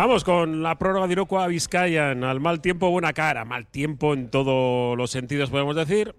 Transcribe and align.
Vamos 0.00 0.22
con 0.22 0.62
la 0.62 0.78
prórroga 0.78 1.08
de 1.08 1.14
Iroquois 1.14 1.48
Vizcayan. 1.48 2.22
Al 2.22 2.38
mal 2.38 2.60
tiempo, 2.60 2.88
buena 2.88 3.12
cara. 3.12 3.44
Mal 3.44 3.66
tiempo 3.66 4.14
en 4.14 4.28
todos 4.28 4.96
los 4.96 5.10
sentidos, 5.10 5.50
podemos 5.50 5.74
decir. 5.74 6.14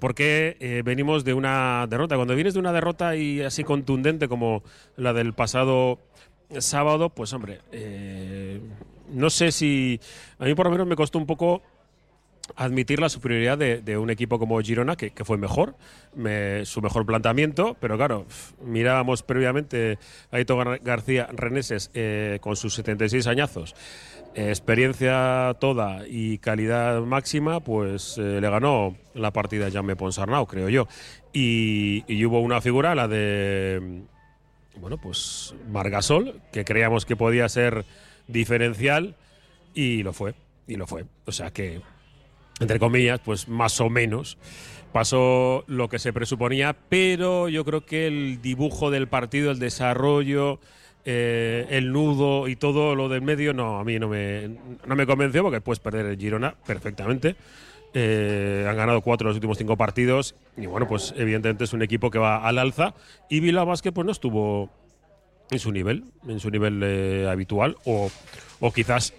Porque 0.00 0.56
eh, 0.58 0.82
venimos 0.84 1.22
de 1.22 1.32
una 1.32 1.86
derrota. 1.88 2.16
Cuando 2.16 2.34
vienes 2.34 2.54
de 2.54 2.58
una 2.58 2.72
derrota 2.72 3.14
y 3.14 3.40
así 3.40 3.62
contundente 3.62 4.26
como 4.26 4.64
la 4.96 5.12
del 5.12 5.32
pasado 5.32 6.00
sábado, 6.58 7.10
pues 7.10 7.32
hombre, 7.32 7.60
eh, 7.70 8.60
no 9.10 9.30
sé 9.30 9.52
si. 9.52 10.00
A 10.40 10.46
mí 10.46 10.56
por 10.56 10.66
lo 10.66 10.72
menos 10.72 10.88
me 10.88 10.96
costó 10.96 11.20
un 11.20 11.26
poco 11.26 11.62
admitir 12.56 13.00
la 13.00 13.08
superioridad 13.08 13.58
de, 13.58 13.98
un 13.98 14.10
equipo 14.10 14.38
como 14.38 14.60
Girona, 14.60 14.96
que, 14.96 15.12
fue 15.24 15.38
mejor, 15.38 15.76
su 16.64 16.82
mejor 16.82 17.06
planteamiento, 17.06 17.76
pero 17.80 17.96
claro, 17.96 18.26
mirábamos 18.64 19.22
previamente 19.22 19.98
a 20.30 20.40
Ito 20.40 20.56
García 20.82 21.28
Reneses 21.32 21.90
eh, 21.94 22.38
con 22.40 22.56
sus 22.56 22.74
76 22.74 23.26
añazos, 23.26 23.74
experiencia 24.34 25.56
toda 25.60 26.06
y 26.08 26.38
calidad 26.38 27.00
máxima, 27.00 27.60
pues 27.60 28.18
eh, 28.18 28.40
le 28.40 28.50
ganó 28.50 28.96
la 29.14 29.32
partida 29.32 29.70
Jaume 29.70 29.96
Ponsarnau, 29.96 30.46
creo 30.46 30.68
yo. 30.68 30.86
Y, 31.32 32.04
y, 32.06 32.24
hubo 32.24 32.40
una 32.40 32.60
figura, 32.60 32.94
la 32.94 33.08
de, 33.08 34.02
bueno, 34.76 34.98
pues 34.98 35.54
Margasol, 35.70 36.40
que 36.52 36.64
creíamos 36.64 37.04
que 37.04 37.16
podía 37.16 37.48
ser 37.48 37.84
diferencial 38.26 39.16
y 39.74 40.02
lo 40.02 40.12
fue, 40.12 40.34
y 40.66 40.76
lo 40.76 40.86
fue. 40.86 41.04
O 41.26 41.32
sea 41.32 41.50
que 41.50 41.80
entre 42.60 42.78
comillas, 42.78 43.20
pues 43.24 43.48
más 43.48 43.80
o 43.80 43.88
menos 43.90 44.38
pasó 44.92 45.64
lo 45.66 45.88
que 45.88 45.98
se 45.98 46.12
presuponía, 46.12 46.76
pero 46.88 47.48
yo 47.48 47.64
creo 47.64 47.84
que 47.84 48.06
el 48.06 48.40
dibujo 48.40 48.90
del 48.90 49.06
partido, 49.06 49.50
el 49.50 49.58
desarrollo, 49.58 50.60
eh, 51.04 51.66
el 51.70 51.92
nudo 51.92 52.48
y 52.48 52.56
todo 52.56 52.94
lo 52.94 53.08
del 53.08 53.22
medio, 53.22 53.52
no, 53.52 53.78
a 53.78 53.84
mí 53.84 53.98
no 53.98 54.08
me, 54.08 54.56
no 54.86 54.96
me 54.96 55.06
convenció 55.06 55.42
porque 55.42 55.60
puedes 55.60 55.80
perder 55.80 56.06
el 56.06 56.18
Girona 56.18 56.54
perfectamente. 56.66 57.36
Eh, 57.94 58.66
han 58.68 58.76
ganado 58.76 59.00
cuatro 59.00 59.26
de 59.26 59.30
los 59.30 59.36
últimos 59.36 59.56
cinco 59.56 59.76
partidos 59.76 60.34
y 60.58 60.66
bueno, 60.66 60.86
pues 60.86 61.14
evidentemente 61.16 61.64
es 61.64 61.72
un 61.72 61.80
equipo 61.80 62.10
que 62.10 62.18
va 62.18 62.46
al 62.46 62.58
alza 62.58 62.94
y 63.30 63.40
Vila 63.40 63.64
Vázquez 63.64 63.94
pues 63.94 64.04
no 64.04 64.12
estuvo 64.12 64.68
en 65.50 65.58
su 65.58 65.72
nivel, 65.72 66.04
en 66.28 66.38
su 66.38 66.50
nivel 66.50 66.82
eh, 66.82 67.26
habitual 67.30 67.76
o, 67.86 68.10
o 68.60 68.72
quizás 68.72 69.14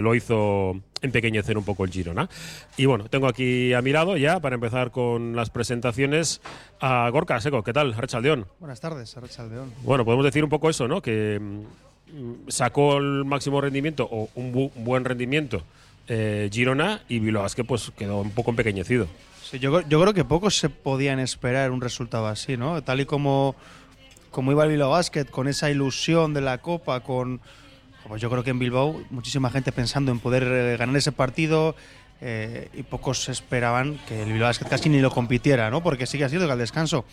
lo 0.00 0.14
hizo 0.14 0.80
empequeñecer 1.02 1.56
un 1.56 1.64
poco 1.64 1.84
el 1.84 1.90
Girona. 1.90 2.28
Y 2.76 2.86
bueno, 2.86 3.08
tengo 3.08 3.26
aquí 3.26 3.72
a 3.72 3.82
mi 3.82 3.92
lado 3.92 4.16
ya 4.16 4.40
para 4.40 4.54
empezar 4.54 4.90
con 4.90 5.34
las 5.34 5.50
presentaciones 5.50 6.40
a 6.80 7.08
Gorka 7.10 7.40
Seco. 7.40 7.62
¿Qué 7.62 7.72
tal, 7.72 7.94
Arrachaldeón? 7.94 8.46
Buenas 8.58 8.80
tardes, 8.80 9.16
Arrachaldeón. 9.16 9.72
Bueno, 9.82 10.04
podemos 10.04 10.24
decir 10.24 10.44
un 10.44 10.50
poco 10.50 10.70
eso, 10.70 10.88
¿no? 10.88 11.00
Que 11.00 11.40
mm, 11.40 12.48
sacó 12.48 12.98
el 12.98 13.24
máximo 13.24 13.60
rendimiento 13.60 14.08
o 14.10 14.28
un, 14.34 14.70
buen 14.76 15.04
rendimiento 15.04 15.62
eh, 16.08 16.48
Girona 16.52 17.02
y 17.08 17.18
Bilbao 17.18 17.46
que 17.54 17.64
pues 17.64 17.92
quedó 17.96 18.20
un 18.20 18.30
poco 18.32 18.50
empequeñecido. 18.50 19.06
Sí, 19.42 19.58
yo, 19.58 19.80
yo 19.82 20.00
creo 20.00 20.14
que 20.14 20.24
pocos 20.24 20.56
se 20.58 20.68
podían 20.68 21.18
esperar 21.18 21.70
un 21.70 21.80
resultado 21.80 22.26
así, 22.26 22.56
¿no? 22.56 22.82
Tal 22.82 23.00
y 23.00 23.06
como, 23.06 23.56
como 24.30 24.52
iba 24.52 24.64
el 24.64 24.70
Bilbao 24.70 24.90
Basket, 24.90 25.24
con 25.24 25.48
esa 25.48 25.70
ilusión 25.70 26.34
de 26.34 26.40
la 26.40 26.58
Copa, 26.58 27.00
con 27.00 27.40
pues 28.08 28.20
yo 28.20 28.30
creo 28.30 28.42
que 28.42 28.50
en 28.50 28.58
Bilbao 28.58 29.00
muchísima 29.10 29.50
gente 29.50 29.72
pensando 29.72 30.12
en 30.12 30.18
poder 30.18 30.42
eh, 30.44 30.76
ganar 30.76 30.96
ese 30.96 31.12
partido 31.12 31.74
eh, 32.20 32.68
y 32.74 32.82
pocos 32.82 33.28
esperaban 33.28 33.98
que 34.08 34.22
el 34.22 34.32
Bilbao 34.32 34.48
Basket 34.48 34.68
casi 34.68 34.88
ni 34.88 35.00
lo 35.00 35.10
compitiera, 35.10 35.70
¿no? 35.70 35.82
Porque 35.82 36.06
sí 36.06 36.18
que 36.18 36.24
ha 36.24 36.28
sido 36.28 36.46
que 36.46 36.52
al 36.52 36.58
descanso 36.58 37.04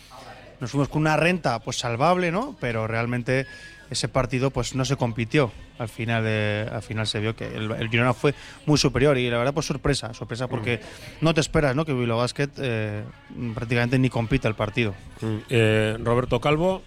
nos 0.60 0.70
fuimos 0.70 0.88
con 0.88 1.02
una 1.02 1.16
renta 1.16 1.58
pues 1.60 1.78
salvable, 1.78 2.32
¿no? 2.32 2.56
Pero 2.60 2.86
realmente 2.86 3.46
ese 3.90 4.08
partido 4.08 4.50
pues 4.50 4.74
no 4.74 4.84
se 4.84 4.96
compitió. 4.96 5.52
Al 5.78 5.88
final 5.88 6.26
al 6.26 6.82
final 6.82 7.06
se 7.06 7.20
vio 7.20 7.36
que 7.36 7.46
el, 7.46 7.88
Girona 7.88 8.12
fue 8.12 8.34
muy 8.66 8.76
superior 8.76 9.16
y 9.16 9.30
la 9.30 9.38
verdad 9.38 9.54
pues 9.54 9.66
sorpresa, 9.66 10.12
sorpresa 10.12 10.48
porque 10.48 10.78
mm. 10.78 11.24
no 11.24 11.32
te 11.32 11.40
esperas, 11.40 11.76
¿no? 11.76 11.84
Que 11.84 11.92
Bilbao 11.92 12.18
Basket 12.18 12.50
eh, 12.58 13.04
prácticamente 13.54 13.98
ni 13.98 14.10
compita 14.10 14.48
el 14.48 14.54
partido. 14.54 14.94
Mm. 15.20 16.04
Roberto 16.04 16.40
Calvo, 16.40 16.82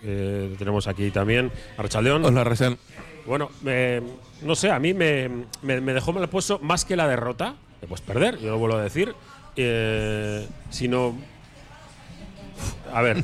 tenemos 0.00 0.86
aquí 0.86 1.10
también 1.10 1.50
Archaldeón. 1.76 2.24
Hola, 2.24 2.44
Resen. 2.44 2.78
Bueno, 3.26 3.50
no 4.42 4.54
sé, 4.54 4.70
a 4.70 4.78
mí 4.78 4.94
me, 4.94 5.28
dejó 5.62 6.12
mal 6.12 6.28
puesto 6.28 6.58
más 6.58 6.84
que 6.84 6.96
la 6.96 7.06
derrota, 7.06 7.54
que 7.80 7.86
pues 7.86 8.00
perder, 8.00 8.38
yo 8.38 8.50
lo 8.50 8.58
vuelvo 8.58 8.76
a 8.76 8.82
decir, 8.82 9.14
eh, 9.56 10.46
sino. 10.70 11.16
A 12.92 13.00
ver, 13.02 13.22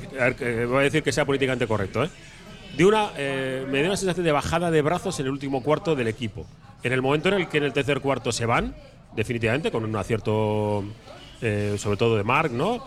voy 0.67 0.79
a 0.79 0.83
decir 0.83 1.03
que 1.03 1.13
sea 1.13 1.25
políticamente 1.25 1.67
correcto, 1.67 2.05
¿eh? 2.05 2.11
De 2.77 2.85
una, 2.85 3.11
eh, 3.17 3.67
me 3.69 3.79
dio 3.79 3.87
una 3.89 3.97
sensación 3.97 4.25
de 4.25 4.33
bajada 4.33 4.71
de 4.71 4.83
brazos 4.83 5.19
en 5.21 5.27
el 5.27 5.33
último 5.33 5.63
cuarto 5.63 5.97
del 5.97 6.09
equipo. 6.09 6.47
En 6.83 6.93
el 6.93 7.03
momento 7.03 7.29
en 7.29 7.35
el 7.35 7.49
que 7.49 7.59
en 7.59 7.65
el 7.65 7.73
tercer 7.73 8.01
cuarto 8.01 8.31
se 8.31 8.47
van, 8.47 8.75
definitivamente, 9.17 9.71
con 9.71 9.85
un 9.85 9.97
acierto, 9.97 10.85
eh, 11.41 11.77
sobre 11.79 11.97
todo 11.97 12.17
de 12.17 12.25
Mark, 12.25 12.53
¿no? 12.53 12.85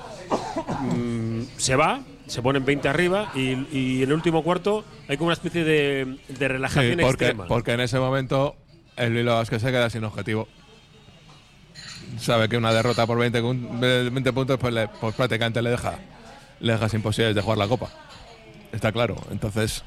Mm, 0.81 1.41
se 1.57 1.75
va, 1.75 2.01
se 2.31 2.41
ponen 2.41 2.63
20 2.63 2.87
arriba 2.87 3.29
y, 3.35 3.51
en 3.51 4.03
el 4.03 4.13
último 4.13 4.41
cuarto 4.41 4.85
hay 5.09 5.17
como 5.17 5.27
una 5.27 5.33
especie 5.33 5.65
de, 5.65 6.17
relajación 6.47 6.97
porque, 7.01 7.25
extrema. 7.25 7.45
Porque 7.45 7.73
en 7.73 7.81
ese 7.81 7.99
momento 7.99 8.55
el 8.95 9.13
Bilbao 9.13 9.43
que 9.45 9.59
se 9.59 9.69
queda 9.69 9.89
sin 9.89 10.05
objetivo. 10.05 10.47
Sabe 12.17 12.47
que 12.47 12.57
una 12.57 12.71
derrota 12.71 13.05
por 13.05 13.17
20, 13.17 13.41
20 13.41 14.33
puntos 14.33 14.57
pues, 14.57 14.89
pues, 14.99 15.15
prácticamente 15.15 15.61
le 15.61 15.71
deja, 15.71 15.99
le 16.61 16.73
deja 16.73 16.87
sin 16.87 17.01
posibilidades 17.01 17.35
de 17.35 17.41
jugar 17.41 17.57
la 17.57 17.67
Copa. 17.67 17.89
Está 18.71 18.91
claro. 18.93 19.17
Entonces, 19.29 19.83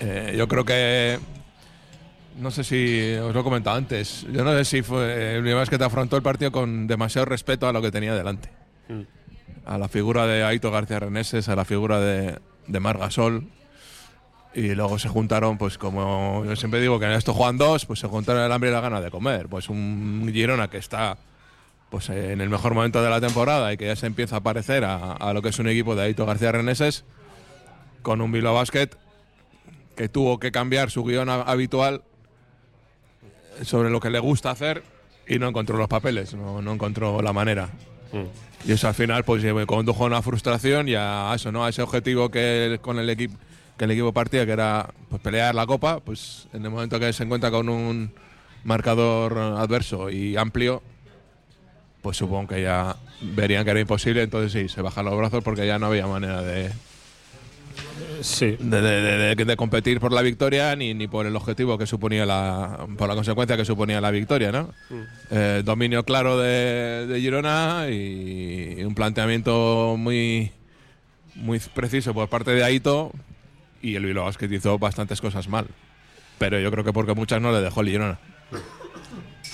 eh, 0.00 0.34
yo 0.36 0.48
creo 0.48 0.64
que 0.64 1.18
no 2.38 2.50
sé 2.50 2.64
si 2.64 3.14
os 3.14 3.32
lo 3.32 3.40
he 3.40 3.44
comentado 3.44 3.76
antes. 3.76 4.26
Yo 4.32 4.42
no 4.42 4.52
sé 4.52 4.64
si 4.64 4.82
fue 4.82 5.36
el 5.36 5.42
Bilbao 5.42 5.64
que 5.66 5.78
te 5.78 5.84
afrontó 5.84 6.16
el 6.16 6.22
partido 6.22 6.50
con 6.50 6.88
demasiado 6.88 7.26
respeto 7.26 7.68
a 7.68 7.72
lo 7.72 7.80
que 7.80 7.92
tenía 7.92 8.14
delante. 8.14 8.50
Mm 8.88 9.17
a 9.68 9.76
la 9.76 9.88
figura 9.88 10.26
de 10.26 10.42
Aito 10.42 10.70
García 10.70 10.98
Reneses, 10.98 11.48
a 11.48 11.54
la 11.54 11.64
figura 11.64 12.00
de, 12.00 12.38
de 12.66 12.80
Margasol. 12.80 13.44
Y 14.54 14.74
luego 14.74 14.98
se 14.98 15.08
juntaron, 15.08 15.58
pues 15.58 15.76
como 15.76 16.42
yo 16.46 16.56
siempre 16.56 16.80
digo 16.80 16.98
que 16.98 17.04
en 17.04 17.12
esto 17.12 17.34
juegan 17.34 17.58
dos, 17.58 17.84
pues 17.84 18.00
se 18.00 18.08
juntaron 18.08 18.42
el 18.42 18.50
hambre 18.50 18.70
y 18.70 18.72
la 18.72 18.80
gana 18.80 19.00
de 19.00 19.10
comer. 19.10 19.46
Pues 19.48 19.68
un 19.68 20.28
Girona 20.32 20.68
que 20.68 20.78
está 20.78 21.18
pues 21.90 22.08
en 22.08 22.40
el 22.40 22.48
mejor 22.48 22.74
momento 22.74 23.02
de 23.02 23.10
la 23.10 23.20
temporada 23.20 23.72
y 23.72 23.76
que 23.76 23.86
ya 23.86 23.96
se 23.96 24.06
empieza 24.06 24.36
a 24.36 24.40
parecer 24.40 24.84
a, 24.84 25.32
lo 25.32 25.42
que 25.42 25.50
es 25.50 25.58
un 25.58 25.68
equipo 25.68 25.94
de 25.94 26.04
Aito 26.04 26.26
García 26.26 26.50
Reneses, 26.52 27.04
con 28.02 28.20
un 28.20 28.32
Bilbao 28.32 28.54
Basket 28.54 28.90
que 29.96 30.08
tuvo 30.08 30.38
que 30.38 30.50
cambiar 30.50 30.90
su 30.90 31.04
guion 31.04 31.28
habitual 31.28 32.02
sobre 33.62 33.90
lo 33.90 34.00
que 34.00 34.10
le 34.10 34.18
gusta 34.18 34.50
hacer 34.50 34.82
y 35.26 35.38
no 35.38 35.48
encontró 35.48 35.76
los 35.76 35.88
papeles, 35.88 36.34
no, 36.34 36.62
no 36.62 36.72
encontró 36.72 37.20
la 37.20 37.32
manera. 37.32 37.68
Y 38.66 38.72
eso 38.72 38.88
al 38.88 38.94
final 38.94 39.24
pues 39.24 39.42
me 39.44 39.66
condujo 39.66 40.04
a 40.04 40.06
una 40.06 40.22
frustración 40.22 40.88
y 40.88 40.94
a 40.96 41.32
eso, 41.34 41.52
¿no? 41.52 41.64
A 41.64 41.68
ese 41.68 41.82
objetivo 41.82 42.30
que 42.30 42.78
con 42.82 42.98
el 42.98 43.08
equipo 43.10 43.36
que 43.78 43.84
el 43.84 43.92
equipo 43.92 44.12
partía, 44.12 44.44
que 44.44 44.52
era 44.52 44.90
pues, 45.08 45.22
pelear 45.22 45.54
la 45.54 45.64
copa, 45.64 46.00
pues 46.00 46.48
en 46.52 46.64
el 46.64 46.70
momento 46.70 46.98
que 46.98 47.12
se 47.12 47.22
encuentra 47.22 47.50
con 47.50 47.68
un 47.68 48.12
marcador 48.64 49.38
adverso 49.38 50.10
y 50.10 50.36
amplio, 50.36 50.82
pues 52.02 52.16
supongo 52.16 52.48
que 52.48 52.62
ya 52.62 52.96
verían 53.20 53.64
que 53.64 53.70
era 53.70 53.80
imposible, 53.80 54.22
entonces 54.22 54.52
sí, 54.52 54.68
se 54.68 54.82
bajan 54.82 55.04
los 55.04 55.16
brazos 55.16 55.44
porque 55.44 55.66
ya 55.66 55.78
no 55.78 55.86
había 55.86 56.06
manera 56.06 56.42
de, 56.42 56.72
sí. 58.20 58.56
de, 58.58 59.56
competir 59.56 60.00
por 60.00 60.12
la 60.12 60.22
victoria 60.22 60.74
ni, 60.76 60.94
ni 60.94 61.08
por 61.08 61.26
el 61.26 61.36
objetivo 61.36 61.78
que 61.78 61.86
suponía 61.86 62.26
la 62.26 62.86
por 62.96 63.08
la 63.08 63.14
consecuencia 63.14 63.56
que 63.56 63.64
suponía 63.64 64.00
la 64.00 64.10
victoria 64.10 64.52
no 64.52 64.74
mm. 64.90 65.02
eh, 65.30 65.62
dominio 65.64 66.04
claro 66.04 66.38
de, 66.38 67.18
Girona 67.20 67.86
y 67.90 68.82
un 68.84 68.94
planteamiento 68.94 69.96
muy 69.98 70.52
muy 71.34 71.60
preciso 71.60 72.14
por 72.14 72.28
parte 72.28 72.50
de 72.52 72.64
Aito 72.64 73.12
y 73.80 73.94
el 73.94 74.04
Bilbao 74.04 74.30
que 74.32 74.46
hizo 74.46 74.78
bastantes 74.78 75.20
cosas 75.20 75.48
mal 75.48 75.66
pero 76.38 76.60
yo 76.60 76.70
creo 76.70 76.84
que 76.84 76.92
porque 76.92 77.14
muchas 77.14 77.40
no 77.40 77.52
le 77.52 77.60
dejó 77.60 77.80
el 77.80 77.88
Girona 77.88 78.18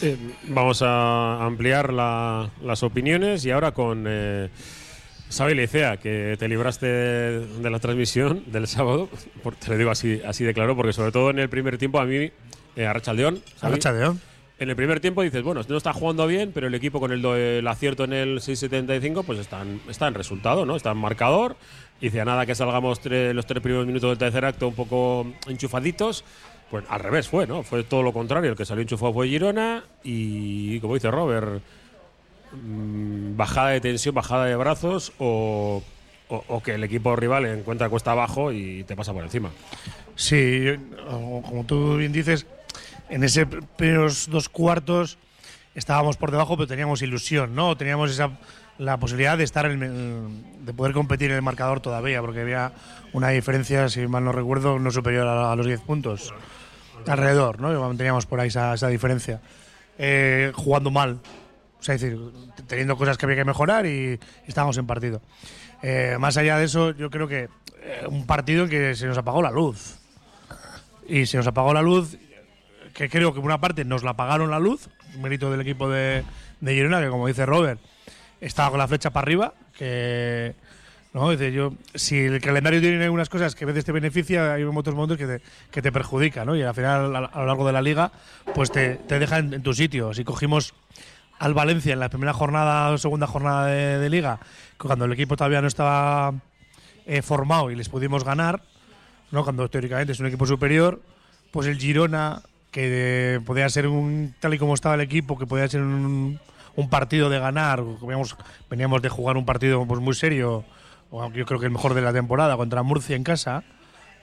eh, 0.03 0.17
vamos 0.49 0.83
a 0.83 1.45
ampliar 1.45 1.93
las 1.93 2.83
opiniones 2.83 3.45
y 3.45 3.51
ahora 3.51 3.73
con 3.73 4.05
eh, 4.09 4.51
Sabe 5.29 5.55
Licea, 5.55 5.97
que 5.97 6.37
te 6.39 6.49
libraste 6.49 6.87
de 6.87 7.71
la 7.71 7.79
transmisión 7.81 8.45
del 8.47 8.69
sábado, 8.69 9.09
te 9.59 9.71
lo 9.71 9.79
digo 9.79 9.91
así, 9.91 10.21
así 10.25 10.45
de 10.45 10.55
claro, 10.55 10.77
porque 10.77 10.93
sobre 10.93 11.11
todo 11.11 11.31
en 11.31 11.41
el 11.41 11.49
primer 11.49 11.77
tiempo 11.77 11.99
a 11.99 12.05
mí, 12.05 12.31
eh, 12.77 12.87
Arrachaldeón, 12.87 13.43
Arrachaldeón. 13.61 14.21
En 14.57 14.71
el 14.71 14.77
primer 14.77 15.01
tiempo 15.01 15.23
dices, 15.23 15.43
bueno, 15.43 15.63
no 15.69 15.77
está 15.77 15.93
jugando 15.93 16.29
bien, 16.29 16.53
pero 16.55 16.69
el 16.69 16.75
equipo 16.75 17.01
con 17.01 17.11
el, 17.11 17.67
acierto 17.67 18.05
en 18.05 18.13
el 18.13 18.39
6.75, 18.39 19.25
pues 19.25 19.41
está 19.41 19.63
en, 19.63 19.81
está 19.89 20.07
en 20.07 20.15
resultado, 20.15 20.65
¿no? 20.65 20.77
Está 20.77 20.93
en 20.93 20.99
marcador. 20.99 21.57
Y 22.01 22.07
dice, 22.07 22.25
nada 22.25 22.47
que 22.47 22.55
salgamos 22.55 23.01
los 23.05 23.47
tres 23.47 23.63
primeros 23.63 23.87
minutos 23.87 24.11
del 24.11 24.19
tercer 24.19 24.45
acto 24.45 24.69
un 24.69 24.75
poco 24.75 25.27
enchufaditos. 25.49 26.25
Pues 26.71 26.85
al 26.89 27.01
revés 27.01 27.29
fue, 27.29 27.49
¿no? 27.49 27.65
Fue 27.65 27.83
todo 27.83 28.05
lo 28.05 28.13
contrario. 28.13 28.53
El 28.53 28.57
que 28.57 28.65
salió 28.65 28.83
enchufado 28.83 29.13
fue 29.13 29.29
Girona 29.29 29.83
y, 30.05 30.79
como 30.79 30.95
dice 30.95 31.11
Robert, 31.11 31.61
bajada 33.37 33.71
de 33.71 33.81
tensión, 33.81 34.15
bajada 34.15 34.47
de 34.47 34.57
brazos 34.57 35.13
o, 35.19 35.83
que 36.65 36.75
el 36.75 36.85
equipo 36.85 37.15
rival 37.17 37.47
encuentra 37.47 37.89
cuesta 37.89 38.13
abajo 38.13 38.53
y 38.53 38.85
te 38.85 38.97
pasa 38.97 39.13
por 39.13 39.25
encima. 39.25 39.51
Sí, 40.17 40.67
como 41.09 41.65
tú 41.67 41.97
bien 41.97 42.13
dices, 42.13 42.47
en 43.09 43.25
esos 43.25 43.47
primeros 43.77 44.29
dos 44.31 44.49
cuartos 44.49 45.19
estábamos 45.75 46.17
por 46.17 46.31
debajo, 46.31 46.57
pero 46.57 46.67
teníamos 46.67 47.03
ilusión, 47.03 47.55
¿no? 47.55 47.77
Teníamos 47.77 48.11
esa 48.11 48.31
la 48.79 48.97
posibilidad 48.99 49.39
de 49.39 49.45
estar 49.45 49.69
de 49.69 50.73
poder 50.75 50.93
competir 50.93 51.31
en 51.31 51.37
el 51.37 51.43
marcador 51.43 51.81
todavía, 51.81 52.21
porque 52.21 52.41
había 52.41 52.73
una 53.13 53.29
diferencia, 53.29 53.89
si 53.89 54.07
mal 54.07 54.25
no 54.25 54.33
recuerdo, 54.33 54.79
no 54.79 54.91
superior 54.91 55.27
a, 55.27 55.55
los 55.55 55.67
10 55.67 55.81
puntos. 55.83 56.35
Alrededor, 57.07 57.61
¿no? 57.61 57.97
Teníamos 57.97 58.27
por 58.27 58.41
ahí 58.41 58.49
esa, 58.49 58.75
esa 58.75 58.89
diferencia. 58.89 59.41
Eh, 59.99 60.53
jugando 60.55 60.91
mal. 60.91 61.19
O 61.85 61.87
sea, 61.87 61.97
es 61.97 62.01
decir, 62.01 62.19
teniendo 62.67 62.97
cosas 62.97 63.19
que 63.19 63.27
había 63.27 63.37
que 63.37 63.45
mejorar 63.45 63.85
y 63.85 64.19
estábamos 64.47 64.79
en 64.79 64.87
partido. 64.87 65.21
Eh, 65.83 66.17
más 66.19 66.39
allá 66.39 66.57
de 66.57 66.65
eso, 66.65 66.93
yo 66.93 67.11
creo 67.11 67.29
que 67.29 67.51
eh, 67.83 68.07
un 68.09 68.25
partido 68.25 68.65
en 68.65 68.71
que 68.71 68.95
se 68.95 69.07
nos 69.07 69.19
apagó 69.19 69.43
la 69.43 69.51
luz. 69.51 69.99
Y 71.07 71.27
se 71.27 71.37
nos 71.37 71.47
apagó 71.47 71.75
la 71.75 71.83
luz, 71.83 72.17
que 72.95 73.11
creo 73.11 73.35
que 73.35 73.41
por 73.41 73.45
una 73.45 73.61
parte 73.61 73.85
nos 73.85 74.03
la 74.03 74.13
apagaron 74.13 74.51
la 74.51 74.59
luz, 74.59 74.89
mérito 75.21 75.51
del 75.51 75.61
equipo 75.61 75.91
de, 75.91 76.25
de 76.63 76.73
Girona, 76.73 77.03
que 77.03 77.11
como 77.11 77.27
dice 77.27 77.45
Robert, 77.45 77.79
estaba 78.41 78.71
con 78.71 78.79
la 78.79 78.89
flecha 78.89 79.11
para 79.11 79.25
arriba, 79.27 79.53
que 79.77 80.55
¿no? 81.13 81.33
Dice, 81.33 81.53
yo, 81.53 81.75
si 81.95 82.19
el 82.19 82.41
calendario 82.41 82.81
tiene 82.81 83.11
unas 83.11 83.29
cosas 83.29 83.55
que 83.55 83.65
a 83.65 83.67
veces 83.67 83.85
te 83.85 83.93
beneficia, 83.93 84.55
hay 84.55 84.65
otros 84.65 84.95
momentos 84.95 85.19
que 85.19 85.27
te, 85.27 85.43
que 85.71 85.83
te 85.83 85.93
perjudica, 85.93 86.47
¿no? 86.47 86.57
Y 86.57 86.63
al 86.63 86.75
final, 86.75 87.15
a, 87.15 87.21
lo 87.21 87.47
largo 87.47 87.67
de 87.67 87.75
la 87.75 87.83
liga, 87.83 88.11
pues 88.55 88.73
te, 88.73 88.95
te 89.07 89.19
deja 89.19 89.37
en 89.37 89.63
tu 89.63 89.75
sitio. 89.75 90.15
Si 90.15 90.25
cogimos 90.25 90.73
al 91.45 91.53
Valencia 91.53 91.93
en 91.93 92.01
la 92.01 92.09
primera 92.09 92.33
jornada 92.33 92.89
o 92.91 92.97
segunda 92.97 93.27
jornada 93.27 93.67
de, 93.67 94.09
liga, 94.09 94.41
cuando 94.79 95.05
el 95.05 95.13
equipo 95.13 95.37
todavía 95.37 95.61
no 95.61 95.69
estaba 95.69 96.33
eh, 97.05 97.21
formado 97.21 97.71
y 97.71 97.77
les 97.77 97.91
pudimos 97.91 98.25
ganar, 98.25 98.63
¿no? 99.31 99.45
cuando 99.45 99.69
teóricamente 99.69 100.15
es 100.15 100.21
un 100.21 100.27
equipo 100.27 100.47
superior, 100.47 101.03
pues 101.51 101.67
el 101.67 101.79
Girona, 101.79 102.41
que 102.71 103.35
eh, 103.35 103.41
podía 103.45 103.69
ser 103.69 103.89
un 103.89 104.35
tal 104.41 104.55
y 104.55 104.59
como 104.59 104.73
estaba 104.73 104.95
el 104.95 105.03
equipo, 105.03 105.39
que 105.39 105.45
podía 105.45 105.69
ser 105.69 105.83
un, 105.83 106.41
partido 106.89 107.29
de 107.29 107.39
ganar, 107.39 107.85
veníamos, 108.01 108.37
veníamos 108.71 109.03
de 109.03 109.11
jugar 109.11 109.37
un 109.37 109.45
partido 109.45 109.85
pues, 109.87 110.01
muy 110.01 110.15
serio, 110.15 110.65
yo 111.13 111.45
creo 111.45 111.61
que 111.61 111.67
el 111.67 111.73
mejor 111.73 111.93
de 111.93 112.01
la 112.01 112.15
temporada 112.15 112.57
contra 112.57 112.83
Murcia 112.83 113.17
en 113.17 113.23
casa, 113.23 113.65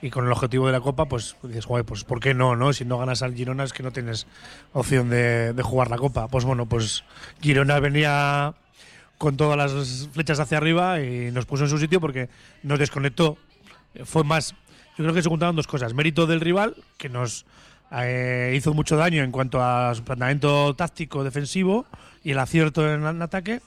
y 0.02 0.10
con 0.10 0.26
el 0.26 0.32
objetivo 0.32 0.66
de 0.66 0.72
la 0.72 0.80
Copa, 0.80 1.06
pues 1.06 1.36
dices, 1.44 1.64
"Joder, 1.64 1.84
pues 1.84 2.02
¿por 2.02 2.18
qué 2.20 2.34
no, 2.34 2.56
no? 2.56 2.72
Si 2.72 2.84
no 2.84 2.98
ganas 2.98 3.22
al 3.22 3.34
Girona 3.34 3.62
es 3.62 3.72
que 3.72 3.84
no 3.84 3.92
tienes 3.92 4.26
opción 4.72 5.08
de, 5.08 5.54
jugar 5.62 5.90
la 5.90 5.96
Copa. 5.96 6.26
Pues 6.28 6.44
bueno, 6.44 6.66
pues 6.66 7.04
Girona 7.40 7.78
venía 7.78 8.54
con 9.16 9.36
todas 9.36 9.56
las 9.56 10.08
flechas 10.12 10.40
hacia 10.40 10.58
arriba 10.58 11.00
y 11.00 11.30
nos 11.30 11.46
puso 11.46 11.64
en 11.64 11.70
su 11.70 11.78
sitio 11.78 12.00
porque 12.00 12.28
nos 12.64 12.80
desconectó. 12.80 13.38
Fue 14.04 14.24
más, 14.24 14.54
yo 14.98 15.04
creo 15.04 15.14
que 15.14 15.22
se 15.22 15.28
juntaron 15.28 15.54
dos 15.54 15.68
cosas. 15.68 15.94
Mérito 15.94 16.26
del 16.26 16.40
rival, 16.40 16.74
que 16.98 17.08
nos 17.08 17.46
eh, 17.92 18.54
hizo 18.56 18.74
mucho 18.74 18.96
daño 18.96 19.22
en 19.22 19.30
cuanto 19.30 19.62
a 19.62 19.94
su 19.94 20.02
planteamiento 20.02 20.74
táctico 20.74 21.22
defensivo 21.22 21.86
y 22.24 22.32
el 22.32 22.38
acierto 22.40 22.92
en, 22.92 23.06
en 23.06 23.22
ataque, 23.22 23.60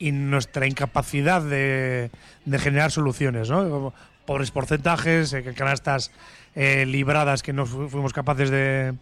y 0.00 0.12
nuestra 0.12 0.66
incapacidad 0.66 1.42
de, 1.42 2.10
de 2.46 2.58
generar 2.58 2.90
soluciones, 2.90 3.50
¿no? 3.50 3.92
Pobres 4.30 4.52
porcentajes, 4.52 5.32
eh, 5.32 5.42
canastas 5.56 6.12
eh, 6.54 6.86
libradas 6.86 7.42
que 7.42 7.52
no 7.52 7.66
fu- 7.66 7.88
fuimos 7.88 8.12
capaces 8.12 8.48
de, 8.48 8.94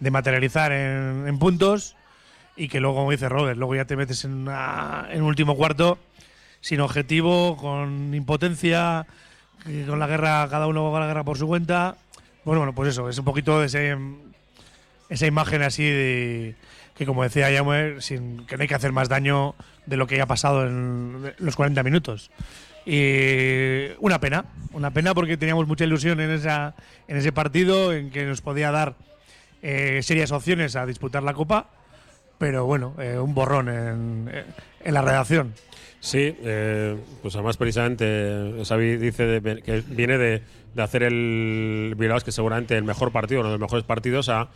de 0.00 0.10
materializar 0.10 0.72
en, 0.72 1.38
puntos 1.38 1.94
y 2.56 2.66
que 2.66 2.80
luego, 2.80 2.96
como 2.96 3.12
dice 3.12 3.28
Robert, 3.28 3.56
luego 3.56 3.76
ya 3.76 3.84
te 3.84 3.94
metes 3.94 4.24
en, 4.24 4.32
una- 4.32 5.06
un 5.14 5.22
último 5.22 5.54
cuarto 5.56 6.00
sin 6.60 6.80
objetivo, 6.80 7.56
con 7.56 8.12
impotencia, 8.12 9.06
con 9.86 10.00
la 10.00 10.08
guerra, 10.08 10.48
cada 10.50 10.66
uno 10.66 10.90
con 10.90 10.98
la 11.00 11.06
guerra 11.06 11.22
por 11.22 11.38
su 11.38 11.46
cuenta. 11.46 11.94
Bueno, 12.44 12.58
bueno, 12.62 12.74
pues 12.74 12.88
eso, 12.88 13.08
es 13.08 13.16
un 13.16 13.24
poquito 13.24 13.62
ese, 13.62 13.96
esa 15.08 15.26
imagen 15.28 15.62
así 15.62 15.84
de 15.84 16.56
que, 16.96 17.06
como 17.06 17.22
decía 17.22 17.52
Jaume, 17.54 18.00
sin, 18.00 18.46
que 18.46 18.56
no 18.56 18.62
hay 18.62 18.68
que 18.68 18.74
hacer 18.74 18.90
más 18.90 19.08
daño 19.08 19.54
de 19.86 19.96
lo 19.96 20.08
que 20.08 20.16
ya 20.16 20.24
ha 20.24 20.26
pasado 20.26 20.66
en 20.66 21.34
los 21.38 21.54
40 21.54 21.84
minutos. 21.84 22.32
Y 22.84 23.88
una 24.00 24.18
pena, 24.20 24.44
una 24.72 24.90
pena 24.92 25.14
porque 25.14 25.36
teníamos 25.36 25.66
mucha 25.66 25.84
ilusión 25.84 26.20
en, 26.20 26.30
esa, 26.30 26.74
en 27.06 27.16
ese 27.16 27.32
partido, 27.32 27.92
en 27.92 28.10
que 28.10 28.24
nos 28.24 28.40
podía 28.40 28.70
dar 28.70 28.94
eh, 29.62 30.00
serias 30.02 30.32
opciones 30.32 30.74
a 30.74 30.86
disputar 30.86 31.22
la 31.22 31.34
Copa, 31.34 31.70
pero 32.38 32.66
bueno, 32.66 32.94
eh, 32.98 33.18
un 33.18 33.34
borrón 33.34 33.68
en, 33.68 34.30
en 34.84 34.94
la 34.94 35.02
redacción. 35.02 35.54
Sí, 36.00 36.36
eh, 36.42 36.96
pues 37.22 37.36
además 37.36 37.56
precisamente 37.56 38.04
eh, 38.08 38.64
Xavi 38.66 38.96
dice 38.96 39.40
que 39.64 39.84
viene 39.86 40.18
de, 40.18 40.42
de 40.74 40.82
hacer 40.82 41.04
el 41.04 41.94
Bilbao, 41.96 42.18
que 42.18 42.32
seguramente 42.32 42.76
el 42.76 42.82
mejor 42.82 43.12
partido, 43.12 43.40
uno 43.40 43.50
de 43.50 43.54
los 43.54 43.60
mejores 43.60 43.84
partidos 43.84 44.28
a, 44.28 44.48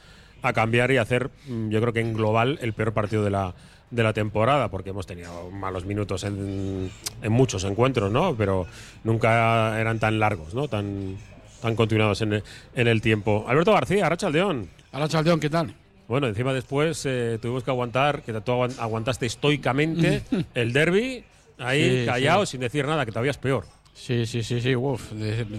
a 0.42 0.52
cambiar 0.52 0.90
y 0.90 0.96
hacer, 0.96 1.30
mm, 1.46 1.68
yo 1.68 1.80
creo 1.80 1.92
que 1.92 2.00
en 2.00 2.14
global, 2.14 2.58
el 2.62 2.72
peor 2.72 2.92
partido 2.92 3.22
de 3.22 3.30
la, 3.30 3.54
de 3.90 4.02
la 4.02 4.12
temporada, 4.12 4.68
porque 4.68 4.90
hemos 4.90 5.06
tenido 5.06 5.50
malos 5.50 5.84
minutos 5.84 6.24
en, 6.24 6.90
en 7.22 7.32
muchos 7.32 7.64
encuentros, 7.64 8.10
¿no? 8.10 8.34
Pero 8.36 8.66
nunca 9.04 9.80
eran 9.80 9.98
tan 9.98 10.18
largos, 10.18 10.54
¿no? 10.54 10.66
Tan, 10.68 11.16
tan 11.62 11.76
continuados 11.76 12.20
en 12.22 12.32
el, 12.34 12.42
en 12.74 12.88
el 12.88 13.00
tiempo. 13.00 13.44
Alberto 13.48 13.72
García, 13.72 14.08
Racha 14.08 14.26
Aldeón. 14.26 14.68
Arracha 14.92 15.18
Aldeón, 15.20 15.38
¿qué 15.40 15.50
tal? 15.50 15.74
Bueno, 16.08 16.26
encima 16.28 16.52
después 16.52 17.02
eh, 17.06 17.38
tuvimos 17.42 17.64
que 17.64 17.70
aguantar, 17.70 18.22
que 18.22 18.32
tú 18.32 18.52
aguan- 18.52 18.78
aguantaste 18.78 19.26
estoicamente 19.26 20.22
el 20.54 20.72
derby, 20.72 21.24
ahí 21.58 22.00
Sí, 22.00 22.06
callado, 22.06 22.46
sí. 22.46 22.52
sin 22.52 22.60
decir 22.60 22.86
nada, 22.86 23.04
que 23.04 23.12
todavía 23.12 23.30
es 23.32 23.38
peor. 23.38 23.66
Sí, 23.94 24.26
sí, 24.26 24.42
sí, 24.42 24.60
sí, 24.60 24.76
uf. 24.76 25.10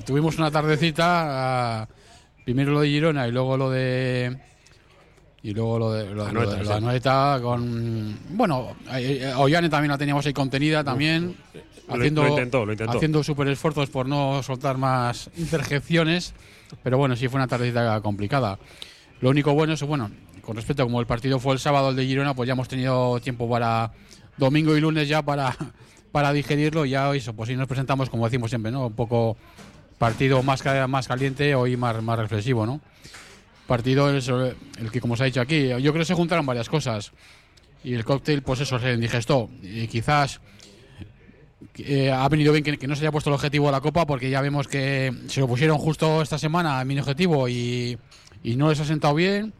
tuvimos 0.05 0.37
una 0.37 0.51
tardecita, 0.51 1.87
primero 2.45 2.71
lo 2.71 2.81
de 2.81 2.87
Girona 2.89 3.27
y 3.27 3.31
luego 3.31 3.57
lo 3.57 3.69
de... 3.71 4.37
Y 5.43 5.53
luego 5.53 5.79
lo 5.79 5.91
de, 5.93 6.05
lo, 6.13 6.25
Anoeta, 6.25 6.45
lo 6.45 6.57
de- 6.57 6.57
lo 6.57 6.69
de 7.35 7.41
con... 7.41 8.17
Bueno, 8.29 8.75
eh, 8.93 9.19
eh, 9.21 9.33
Ollane 9.35 9.69
también 9.69 9.91
la 9.91 9.97
teníamos 9.97 10.25
ahí 10.25 10.33
contenida 10.33 10.83
también. 10.83 11.35
Lo- 11.87 11.93
haciendo, 11.95 12.27
intentó, 12.27 12.65
lo 12.65 12.71
intentó. 12.73 12.97
Haciendo 12.97 13.23
super 13.23 13.47
esfuerzos 13.47 13.89
por 13.89 14.07
no 14.07 14.41
soltar 14.43 14.77
más 14.77 15.29
interjecciones. 15.37 16.33
Pero 16.83 16.97
bueno, 16.97 17.15
sí 17.15 17.27
fue 17.29 17.37
una 17.37 17.47
tardecita 17.47 18.01
complicada. 18.01 18.59
Lo 19.21 19.29
único 19.29 19.53
bueno 19.53 19.73
es, 19.73 19.83
bueno, 19.83 20.11
con 20.41 20.55
respecto 20.55 20.83
a 20.83 20.85
como 20.85 20.99
el 20.99 21.05
partido 21.07 21.39
fue 21.39 21.53
el 21.53 21.59
sábado 21.59 21.89
el 21.91 21.95
de 21.95 22.05
Girona, 22.05 22.33
pues 22.33 22.47
ya 22.47 22.53
hemos 22.53 22.67
tenido 22.67 23.19
tiempo 23.21 23.49
para 23.49 23.91
domingo 24.37 24.75
y 24.75 24.81
lunes 24.81 25.07
ya 25.07 25.21
para, 25.21 25.55
para 26.11 26.33
digerirlo 26.33 26.85
y 26.85 26.89
ya 26.91 27.13
eso, 27.15 27.33
pues 27.33 27.47
sí 27.47 27.55
nos 27.55 27.67
presentamos, 27.67 28.09
como 28.09 28.25
decimos 28.25 28.49
siempre, 28.51 28.71
¿no? 28.71 28.87
Un 28.87 28.93
poco 28.93 29.37
partido 29.97 30.43
más, 30.43 30.61
más 30.89 31.07
caliente, 31.07 31.55
hoy 31.55 31.77
más, 31.77 32.01
más 32.03 32.19
reflexivo, 32.19 32.65
¿no? 32.65 32.81
Partido 33.67 34.09
eh, 34.15 34.55
el 34.79 34.91
que, 34.91 35.01
como 35.01 35.15
se 35.15 35.23
ha 35.23 35.25
dicho 35.25 35.41
aquí, 35.41 35.67
yo 35.67 35.77
creo 35.77 35.93
que 35.93 36.05
se 36.05 36.13
juntaron 36.13 36.45
varias 36.45 36.69
cosas. 36.69 37.11
Y 37.83 37.93
el 37.93 38.03
cóctel, 38.05 38.41
pues 38.41 38.61
eso, 38.61 38.79
se 38.79 38.93
indigestó. 38.93 39.49
Y 39.61 39.87
quizás 39.87 40.41
eh, 41.77 42.11
ha 42.11 42.27
venido 42.29 42.51
bien 42.53 42.63
que, 42.63 42.77
que 42.77 42.87
no 42.87 42.95
se 42.95 43.01
haya 43.01 43.11
puesto 43.11 43.29
el 43.29 43.35
objetivo 43.35 43.67
de 43.67 43.73
la 43.73 43.81
Copa, 43.81 44.05
porque 44.05 44.29
ya 44.29 44.41
vemos 44.41 44.67
que 44.67 45.13
se 45.27 45.39
lo 45.39 45.47
pusieron 45.47 45.77
justo 45.77 46.21
esta 46.21 46.37
semana 46.37 46.79
a 46.79 46.85
mi 46.85 46.99
objetivo 46.99 47.47
y, 47.47 47.97
y 48.43 48.55
no 48.55 48.69
les 48.69 48.79
ha 48.79 48.85
sentado 48.85 49.13
bien. 49.13 49.53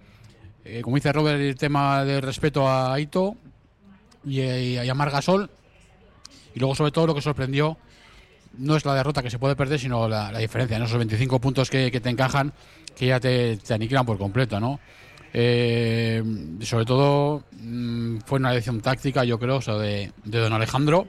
Eh, 0.66 0.82
como 0.82 0.96
dice 0.96 1.14
Robert, 1.14 1.40
el 1.40 1.56
tema 1.56 2.04
del 2.04 2.22
respeto 2.22 2.68
a 2.68 2.94
Aito 2.94 3.36
y, 4.26 4.42
y 4.42 4.78
a 4.78 4.94
Margasol. 4.94 5.50
Y 6.56 6.60
luego, 6.60 6.76
sobre 6.76 6.92
todo, 6.92 7.08
lo 7.08 7.16
que 7.16 7.22
sorprendió 7.22 7.78
no 8.58 8.76
es 8.76 8.86
la 8.86 8.96
derrota 8.96 9.22
que 9.22 9.30
se 9.30 9.40
puede 9.40 9.56
perder, 9.56 9.80
sino 9.80 10.08
la, 10.08 10.32
la 10.32 10.40
diferencia, 10.40 10.80
¿no? 10.80 10.86
esos 10.86 10.98
25 10.98 11.40
puntos 11.40 11.70
que, 11.70 11.92
que 11.92 12.00
te 12.00 12.10
encajan, 12.10 12.54
que 12.98 13.06
ya 13.08 13.20
te, 13.20 13.58
te 13.58 13.74
aniquilan 13.76 14.06
por 14.06 14.18
completo. 14.18 14.60
¿no? 14.60 14.80
Eh, 15.34 16.24
sobre 16.62 16.86
todo, 16.86 17.44
mm, 17.62 18.18
fue 18.26 18.40
una 18.40 18.52
decisión 18.52 18.82
táctica, 18.82 19.24
yo 19.24 19.38
creo, 19.38 19.58
o 19.58 19.62
sea, 19.62 19.76
de, 19.76 20.12
de 20.26 20.40
don 20.40 20.52
Alejandro. 20.54 21.08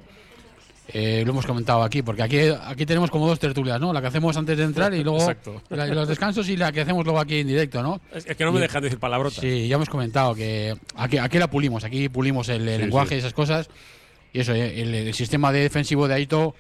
Eh, 0.91 1.23
lo 1.27 1.33
hemos 1.33 1.45
comentado 1.45 1.83
aquí, 1.83 2.01
porque 2.03 2.23
aquí, 2.23 2.39
aquí 2.65 2.87
tenemos 2.87 3.11
como 3.11 3.27
dos 3.29 3.39
tertulias, 3.39 3.79
¿no? 3.79 3.93
La 3.93 4.01
que 4.01 4.07
hacemos 4.07 4.35
antes 4.39 4.57
de 4.57 4.65
entrar 4.65 4.95
y 4.95 5.05
luego 5.05 5.19
la 5.69 5.87
los 5.87 6.09
descansos 6.09 6.49
y 6.49 6.57
la 6.57 6.73
que 6.73 6.81
hacemos 6.81 7.05
luego 7.05 7.21
aquí 7.21 7.41
en 7.41 7.47
directo, 7.47 7.83
¿no? 7.83 8.01
Es, 8.15 8.25
que 8.25 8.43
no 8.45 8.53
me 8.53 8.59
Y- 8.59 8.63
dejan 8.63 8.83
decir 8.83 8.99
palabrotas. 8.99 9.39
Sí, 9.39 9.69
ya 9.69 9.77
hemos 9.77 9.91
comentado 9.91 10.35
que 10.35 10.75
aquí, 10.97 11.19
aquí 11.19 11.39
la 11.39 11.51
pulimos, 11.51 11.85
aquí 11.85 12.09
pulimos 12.09 12.49
el, 12.49 12.67
el 12.67 12.77
Sí, 12.77 12.83
lenguaje 12.85 13.09
sí. 13.11 13.15
y 13.17 13.19
esas 13.19 13.35
cosas. 13.35 13.69
Y 14.33 14.41
eso, 14.41 14.55
eh, 14.55 14.81
el, 14.81 14.95
el 14.95 15.13
sistema 15.15 15.53
de 15.53 15.61
defensivo 15.61 16.09
de 16.09 16.15
Aito, 16.15 16.55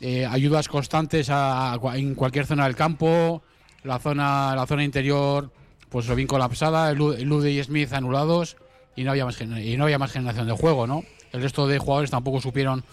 eh, 0.00 0.24
ayudas 0.24 0.66
constantes 0.68 1.28
a, 1.30 1.78
en 1.94 2.14
cualquier 2.14 2.46
zona 2.46 2.64
del 2.64 2.76
campo, 2.76 3.42
la 3.84 3.98
zona, 3.98 4.54
la 4.56 4.66
zona 4.66 4.82
interior, 4.84 5.50
pues 5.88 6.08
lo 6.08 6.14
bien 6.16 6.26
colapsada, 6.26 6.92
Lude 6.92 7.50
y 7.52 7.62
Smith 7.62 7.92
anulados 7.92 8.56
y 8.96 9.04
no 9.04 9.10
había 9.12 9.24
más 9.24 9.40
y 9.40 9.76
no 9.76 9.84
había 9.84 9.98
más 9.98 10.10
generación 10.12 10.46
de 10.46 10.52
juego, 10.54 10.86
¿no? 10.86 11.04
El 11.32 11.42
resto 11.42 11.66
de 11.66 11.78
jugadores 11.78 12.10
tampoco 12.10 12.40
supieron 12.40 12.84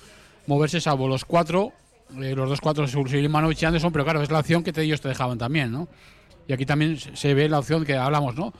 moverse, 0.47 0.81
salvo 0.81 1.07
los 1.07 1.25
cuatro, 1.25 1.71
eh, 2.21 2.35
los 2.35 2.49
dos 2.49 2.59
cuatro, 2.61 2.87
Sulimanovic 2.87 3.61
y 3.61 3.65
Anderson, 3.65 3.91
pero 3.91 4.03
claro, 4.03 4.21
es 4.21 4.29
la 4.31 4.39
opción 4.39 4.63
que 4.63 4.73
te- 4.73 4.81
ellos 4.83 4.99
te 5.01 5.07
dejaban 5.09 5.37
también, 5.37 5.71
¿no? 5.71 5.87
Y 6.47 6.53
aquí 6.53 6.65
también 6.65 6.97
se 6.99 7.33
ve 7.33 7.47
la 7.47 7.59
opción 7.59 7.85
que 7.85 7.95
hablamos, 7.95 8.35
¿no? 8.35 8.51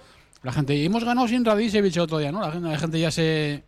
La 0.43 0.51
gente, 0.51 0.83
hemos 0.85 1.03
ganado 1.03 1.27
sin 1.27 1.43
Radicevich 1.43 1.95
el 1.97 2.03
otro 2.03 2.17
día, 2.19 2.31
¿no? 2.31 2.41
La 2.41 2.77
gente, 2.77 2.99
ya 2.99 3.11
se, 3.11 3.63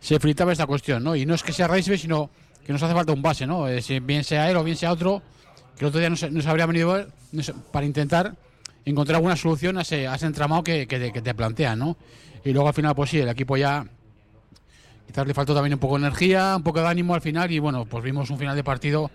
se 0.00 0.18
fritaba 0.20 0.52
esta 0.52 0.66
cuestión, 0.66 1.02
¿no? 1.04 1.14
Y 1.16 1.26
no 1.26 1.34
es 1.34 1.42
que 1.42 1.52
sea 1.52 1.68
Radicevich, 1.68 2.00
sino 2.02 2.30
que 2.64 2.72
nos 2.72 2.82
hace 2.82 2.94
falta 2.94 3.12
un 3.12 3.22
base, 3.22 3.46
¿no? 3.46 3.68
Eh, 3.68 3.80
bien 4.02 4.24
sea 4.24 4.50
él 4.50 4.56
o 4.56 4.64
bien 4.64 4.76
sea 4.76 4.92
otro, 4.92 5.22
que 5.80 5.86
el 5.86 5.88
otro 5.88 5.98
día 6.00 6.10
nos, 6.10 6.30
nos 6.30 6.44
habría 6.46 6.66
venido 6.66 7.06
nos- 7.32 7.52
para 7.72 7.86
intentar 7.86 8.34
encontrar 8.84 9.16
alguna 9.16 9.34
solución 9.34 9.78
a 9.78 9.80
ese, 9.80 10.06
a 10.06 10.14
ese 10.14 10.26
entramado 10.26 10.62
que, 10.62 10.86
que 10.86 10.98
te, 10.98 11.10
que 11.10 11.22
te 11.22 11.34
plantean, 11.34 11.78
¿no? 11.78 11.96
Y 12.44 12.52
luego 12.52 12.68
al 12.68 12.74
final, 12.74 12.94
pues 12.94 13.08
sí, 13.08 13.18
el 13.18 13.30
equipo 13.30 13.56
ya 13.56 13.86
quizás 15.06 15.26
le 15.26 15.32
faltó 15.32 15.54
también 15.54 15.72
un 15.72 15.80
poco 15.80 15.98
de 15.98 16.04
energía, 16.06 16.54
un 16.56 16.62
poco 16.62 16.80
de 16.80 16.86
ánimo 16.88 17.14
al 17.14 17.22
final 17.22 17.50
y 17.50 17.58
bueno, 17.60 17.86
pues 17.86 18.04
vimos 18.04 18.28
un 18.28 18.36
final 18.38 18.54
de 18.56 18.62
partido 18.62 19.10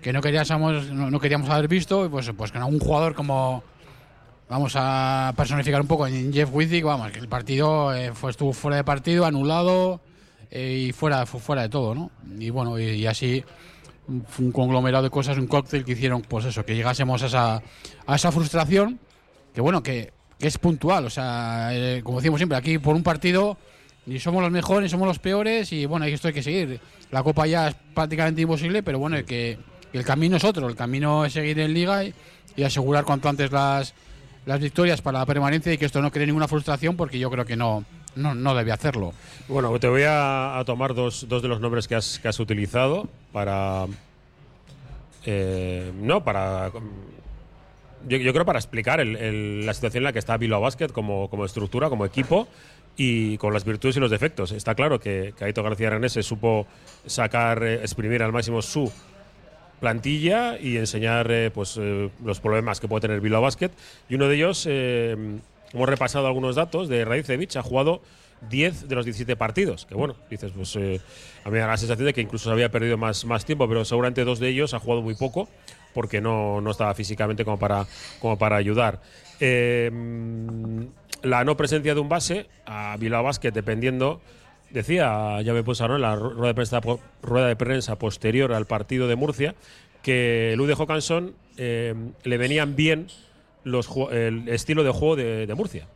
que 0.00 0.10
no 0.12 0.22
queríamos, 0.22 0.86
no, 0.90 1.10
no 1.10 1.20
queríamos 1.20 1.50
haber 1.50 1.68
visto 1.68 2.06
y 2.06 2.08
pues, 2.08 2.30
pues 2.36 2.50
con 2.50 2.62
algún 2.62 2.80
jugador 2.80 3.14
como 3.14 3.62
vamos 4.48 4.72
a 4.76 5.34
personificar 5.36 5.80
un 5.82 5.86
poco 5.86 6.06
en 6.06 6.32
Jeff 6.32 6.48
Wittig, 6.52 6.82
vamos, 6.84 7.10
que 7.12 7.18
el 7.18 7.28
partido 7.28 7.94
eh, 7.94 8.12
fue, 8.14 8.30
estuvo 8.30 8.52
fuera 8.52 8.76
de 8.78 8.84
partido, 8.84 9.26
anulado 9.26 10.00
eh, 10.50 10.86
y 10.88 10.92
fuera, 10.92 11.26
fu- 11.26 11.40
fuera 11.40 11.62
de 11.62 11.68
todo, 11.68 11.94
¿no? 11.94 12.10
Y 12.38 12.50
bueno, 12.50 12.78
y, 12.78 12.84
y 12.84 13.06
así 13.06 13.44
un 14.08 14.52
conglomerado 14.52 15.04
de 15.04 15.10
cosas, 15.10 15.38
un 15.38 15.46
cóctel 15.46 15.84
que 15.84 15.92
hicieron, 15.92 16.22
pues 16.22 16.44
eso, 16.44 16.64
que 16.64 16.74
llegásemos 16.74 17.22
a 17.22 17.26
esa, 17.26 17.62
a 18.06 18.16
esa 18.16 18.32
frustración, 18.32 18.98
que 19.54 19.60
bueno, 19.60 19.82
que, 19.82 20.12
es 20.38 20.58
puntual, 20.58 21.06
o 21.06 21.10
sea, 21.10 21.70
eh, 21.72 22.02
como 22.04 22.18
decimos 22.18 22.38
siempre, 22.38 22.58
aquí 22.58 22.78
por 22.78 22.94
un 22.94 23.02
partido 23.02 23.56
ni 24.04 24.20
somos 24.20 24.42
los 24.42 24.52
mejores 24.52 24.82
ni 24.82 24.88
somos 24.90 25.08
los 25.08 25.18
peores 25.18 25.72
y 25.72 25.86
bueno, 25.86 26.04
esto 26.04 26.28
hay 26.28 26.34
que 26.34 26.42
seguir. 26.42 26.78
La 27.10 27.22
Copa 27.22 27.46
ya 27.46 27.68
es 27.68 27.74
prácticamente 27.94 28.42
imposible, 28.42 28.82
pero 28.82 28.98
bueno, 28.98 29.16
que, 29.24 29.58
que 29.90 29.98
el 29.98 30.04
camino 30.04 30.36
es 30.36 30.44
otro, 30.44 30.68
el 30.68 30.76
camino 30.76 31.24
es 31.24 31.32
seguir 31.32 31.58
en 31.58 31.72
Liga 31.72 32.04
y, 32.04 32.14
y 32.54 32.64
asegurar 32.64 33.04
cuanto 33.04 33.30
antes 33.30 33.50
las, 33.50 33.94
las 34.44 34.60
victorias 34.60 35.00
para 35.00 35.20
la 35.20 35.26
permanencia 35.26 35.72
y 35.72 35.78
que 35.78 35.86
esto 35.86 36.02
no 36.02 36.12
cree 36.12 36.26
ninguna 36.26 36.48
frustración 36.48 36.96
porque 36.96 37.18
yo 37.18 37.30
creo 37.30 37.46
que 37.46 37.56
no, 37.56 37.84
no, 38.16 38.34
no 38.34 38.54
debe 38.54 38.72
hacerlo. 38.72 39.12
Bueno, 39.48 39.78
te 39.78 39.88
voy 39.88 40.02
a, 40.06 40.62
tomar 40.66 40.94
dos, 40.94 41.26
dos 41.28 41.42
de 41.42 41.48
los 41.48 41.60
nombres 41.60 41.86
que 41.86 41.94
has, 41.94 42.18
que 42.18 42.28
has 42.28 42.40
utilizado 42.40 43.08
para. 43.32 43.86
eh, 45.24 45.92
no, 46.00 46.24
para. 46.24 46.72
Yo, 48.08 48.18
yo 48.18 48.32
creo 48.32 48.44
para 48.44 48.58
explicar 48.58 49.04
la 49.04 49.74
situación 49.74 50.02
en 50.02 50.04
la 50.04 50.12
que 50.12 50.18
está 50.18 50.36
Bilbao 50.36 50.60
Basket 50.60 50.88
como, 50.88 51.28
como 51.28 51.44
estructura, 51.44 51.88
como 51.88 52.04
equipo 52.04 52.46
y 52.96 53.36
con 53.38 53.52
las 53.52 53.64
virtudes 53.64 53.96
y 53.96 54.00
los 54.00 54.10
defectos. 54.10 54.52
Está 54.52 54.74
claro 54.74 54.98
que, 54.98 55.34
que 55.36 55.44
Aito 55.44 55.62
García 55.62 55.88
Aranés 55.88 56.12
se 56.12 56.22
supo 56.22 56.66
sacar, 57.04 57.62
eh, 57.62 57.74
exprimir 57.76 58.22
al 58.22 58.32
máximo 58.32 58.62
su 58.62 58.90
plantilla 59.80 60.58
y 60.58 60.78
enseñar 60.78 61.30
eh, 61.30 61.50
pues, 61.52 61.76
eh, 61.78 62.10
los 62.24 62.40
problemas 62.40 62.80
que 62.80 62.88
puede 62.88 63.02
tener 63.02 63.20
Bilbao 63.20 63.42
Basket. 63.42 63.70
Y 64.08 64.14
uno 64.14 64.28
de 64.28 64.36
ellos, 64.36 64.66
hemos 65.76 65.88
repasado 65.88 66.26
algunos 66.26 66.56
datos 66.56 66.88
de 66.88 67.04
Raicevic, 67.04 67.54
ha 67.56 67.62
jugado 67.62 68.00
10 68.48 68.88
de 68.88 68.94
los 68.94 69.04
17 69.04 69.36
partidos. 69.36 69.86
Que 69.86 69.94
bueno, 69.94 70.16
dices, 70.30 70.52
pues 70.54 70.74
eh, 70.76 71.00
a 71.44 71.48
mí 71.48 71.54
me 71.54 71.58
da 71.60 71.68
la 71.68 71.76
sensación 71.76 72.06
de 72.06 72.14
que 72.14 72.22
incluso 72.22 72.44
se 72.44 72.50
había 72.50 72.70
perdido 72.70 72.96
más, 72.96 73.24
más 73.24 73.44
tiempo, 73.44 73.68
pero 73.68 73.84
seguramente 73.84 74.24
dos 74.24 74.40
de 74.40 74.48
ellos 74.48 74.74
ha 74.74 74.78
jugado 74.78 75.02
muy 75.02 75.14
poco 75.14 75.48
porque 75.94 76.20
no, 76.20 76.60
no 76.60 76.70
estaba 76.70 76.92
físicamente 76.94 77.44
como 77.44 77.58
para, 77.58 77.86
como 78.20 78.36
para 78.38 78.56
ayudar. 78.56 79.00
Eh, 79.40 79.90
la 81.22 81.44
no 81.44 81.56
presencia 81.56 81.94
de 81.94 82.00
un 82.00 82.08
base 82.08 82.48
a 82.66 82.96
Bilbao 82.98 83.22
Basket, 83.22 83.52
dependiendo 83.52 84.20
Decía 84.70 85.40
ya 85.42 85.52
me 85.52 85.62
puse 85.62 85.84
en 85.84 86.00
la 86.00 86.16
rueda 86.16 86.48
de, 86.48 86.54
prensa, 86.54 86.80
rueda 87.22 87.46
de 87.46 87.56
prensa 87.56 87.96
posterior 87.98 88.52
al 88.52 88.66
partido 88.66 89.06
de 89.06 89.14
Murcia 89.14 89.54
que 90.02 90.54
Lude 90.56 90.74
Jocansson 90.74 91.34
eh, 91.56 91.94
le 92.24 92.38
venían 92.38 92.76
bien 92.76 93.06
el 94.10 94.48
estilo 94.48 94.84
de 94.84 94.90
juego 94.90 95.16
de, 95.16 95.54
Murcia, 95.54 95.86